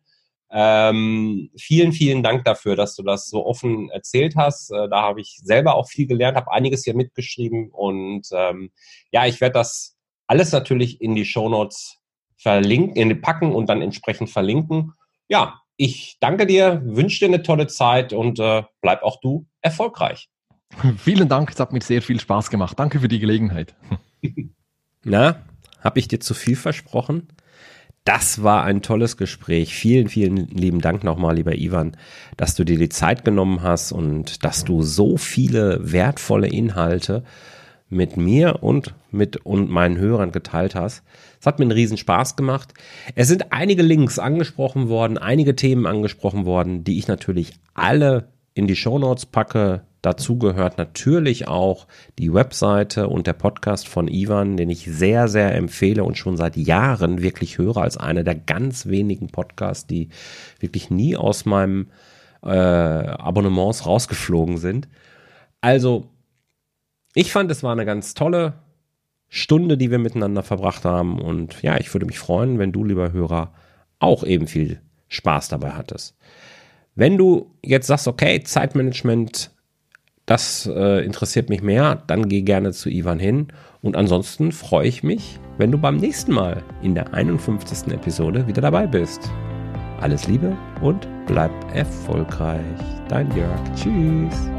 Ähm, 0.51 1.49
vielen, 1.57 1.91
vielen 1.91 2.23
Dank 2.23 2.45
dafür, 2.45 2.75
dass 2.75 2.95
du 2.95 3.03
das 3.03 3.27
so 3.27 3.45
offen 3.45 3.89
erzählt 3.89 4.35
hast. 4.37 4.71
Äh, 4.71 4.87
da 4.87 5.01
habe 5.01 5.19
ich 5.19 5.39
selber 5.43 5.75
auch 5.75 5.89
viel 5.89 6.07
gelernt, 6.07 6.37
habe 6.37 6.51
einiges 6.51 6.83
hier 6.83 6.95
mitgeschrieben 6.95 7.71
und 7.71 8.27
ähm, 8.31 8.71
ja, 9.11 9.25
ich 9.25 9.41
werde 9.41 9.53
das 9.53 9.97
alles 10.27 10.51
natürlich 10.51 11.01
in 11.01 11.15
die 11.15 11.25
Show 11.25 11.49
Notes 11.49 11.97
verlinken, 12.37 13.21
packen 13.21 13.53
und 13.53 13.67
dann 13.67 13.81
entsprechend 13.81 14.29
verlinken. 14.29 14.93
Ja, 15.27 15.61
ich 15.77 16.17
danke 16.19 16.45
dir, 16.45 16.81
wünsche 16.85 17.19
dir 17.19 17.33
eine 17.33 17.43
tolle 17.43 17.67
Zeit 17.67 18.13
und 18.13 18.39
äh, 18.39 18.63
bleib 18.81 19.03
auch 19.03 19.19
du 19.19 19.45
erfolgreich. 19.61 20.29
Vielen 20.97 21.27
Dank, 21.27 21.51
es 21.51 21.59
hat 21.59 21.73
mir 21.73 21.81
sehr 21.81 22.01
viel 22.01 22.19
Spaß 22.19 22.49
gemacht. 22.49 22.79
Danke 22.79 22.99
für 22.99 23.07
die 23.07 23.19
Gelegenheit. 23.19 23.75
Na, 25.03 25.43
habe 25.81 25.99
ich 25.99 26.07
dir 26.07 26.19
zu 26.19 26.33
viel 26.33 26.55
versprochen? 26.55 27.27
Das 28.05 28.43
war 28.43 28.63
ein 28.63 28.83
tolles 28.83 29.17
Gespräch. 29.17 29.73
Vielen, 29.73 30.09
vielen 30.09 30.37
lieben 30.47 30.79
Dank 30.79 31.03
nochmal, 31.03 31.35
lieber 31.35 31.55
Ivan, 31.55 31.97
dass 32.37 32.53
du 32.53 32.63
dir 32.63 32.77
die 32.77 32.89
Zeit 32.89 33.25
genommen 33.25 33.63
hast 33.63 33.91
und 33.91 34.45
dass 34.45 34.63
du 34.63 34.83
so 34.83 35.17
viele 35.17 35.91
wertvolle 35.91 36.47
Inhalte 36.47 37.23
mit 37.95 38.17
mir 38.17 38.61
und 38.61 38.93
mit 39.11 39.37
und 39.37 39.69
meinen 39.69 39.97
Hörern 39.97 40.31
geteilt 40.31 40.75
hast. 40.75 41.03
Es 41.39 41.45
hat 41.45 41.59
mir 41.59 41.63
einen 41.63 41.71
riesen 41.71 41.97
Spaß 41.97 42.35
gemacht. 42.35 42.73
Es 43.15 43.27
sind 43.27 43.51
einige 43.51 43.81
Links 43.81 44.19
angesprochen 44.19 44.89
worden, 44.89 45.17
einige 45.17 45.55
Themen 45.55 45.85
angesprochen 45.85 46.45
worden, 46.45 46.83
die 46.83 46.99
ich 46.99 47.07
natürlich 47.07 47.53
alle 47.73 48.29
in 48.53 48.67
die 48.67 48.75
Show 48.75 48.99
Notes 48.99 49.25
packe. 49.25 49.81
Dazu 50.01 50.37
gehört 50.37 50.77
natürlich 50.77 51.47
auch 51.47 51.87
die 52.19 52.31
Webseite 52.31 53.07
und 53.07 53.25
der 53.25 53.33
Podcast 53.33 53.87
von 53.87 54.07
Ivan, 54.07 54.55
den 54.55 54.69
ich 54.69 54.85
sehr, 54.85 55.27
sehr 55.27 55.55
empfehle 55.55 56.03
und 56.03 56.17
schon 56.17 56.37
seit 56.37 56.55
Jahren 56.55 57.23
wirklich 57.23 57.57
höre 57.57 57.77
als 57.77 57.97
einer 57.97 58.23
der 58.23 58.35
ganz 58.35 58.85
wenigen 58.85 59.29
Podcasts, 59.29 59.87
die 59.87 60.09
wirklich 60.59 60.91
nie 60.91 61.15
aus 61.15 61.45
meinem 61.45 61.87
äh, 62.43 62.49
Abonnements 62.49 63.87
rausgeflogen 63.87 64.57
sind. 64.57 64.87
Also 65.59 66.11
ich 67.15 67.31
fand, 67.31 67.49
es 67.49 67.63
war 67.63 67.71
eine 67.71 67.85
ganz 67.85 68.13
tolle 68.13 68.53
Stunde, 69.29 69.77
die 69.77 69.89
wir 69.89 69.99
miteinander 69.99 70.43
verbracht 70.43 70.85
haben. 70.85 71.19
Und 71.19 71.61
ja, 71.63 71.77
ich 71.77 71.91
würde 71.93 72.05
mich 72.05 72.19
freuen, 72.19 72.59
wenn 72.59 72.71
du, 72.71 72.83
lieber 72.83 73.11
Hörer, 73.11 73.53
auch 73.99 74.23
eben 74.23 74.47
viel 74.47 74.81
Spaß 75.07 75.47
dabei 75.47 75.71
hattest. 75.71 76.15
Wenn 76.93 77.17
du 77.17 77.51
jetzt 77.63 77.87
sagst, 77.87 78.07
okay, 78.07 78.41
Zeitmanagement, 78.43 79.51
das 80.25 80.69
äh, 80.73 81.03
interessiert 81.05 81.49
mich 81.49 81.61
mehr, 81.61 82.03
dann 82.07 82.29
geh 82.29 82.41
gerne 82.41 82.71
zu 82.71 82.89
Ivan 82.89 83.19
hin. 83.19 83.47
Und 83.81 83.95
ansonsten 83.95 84.51
freue 84.51 84.87
ich 84.87 85.03
mich, 85.03 85.39
wenn 85.57 85.71
du 85.71 85.77
beim 85.77 85.97
nächsten 85.97 86.33
Mal 86.33 86.63
in 86.81 86.95
der 86.95 87.13
51. 87.13 87.93
Episode 87.93 88.47
wieder 88.47 88.61
dabei 88.61 88.87
bist. 88.87 89.31
Alles 90.01 90.27
Liebe 90.27 90.55
und 90.81 91.07
bleib 91.27 91.51
erfolgreich. 91.73 92.59
Dein 93.07 93.33
Jörg. 93.35 93.61
Tschüss. 93.75 94.49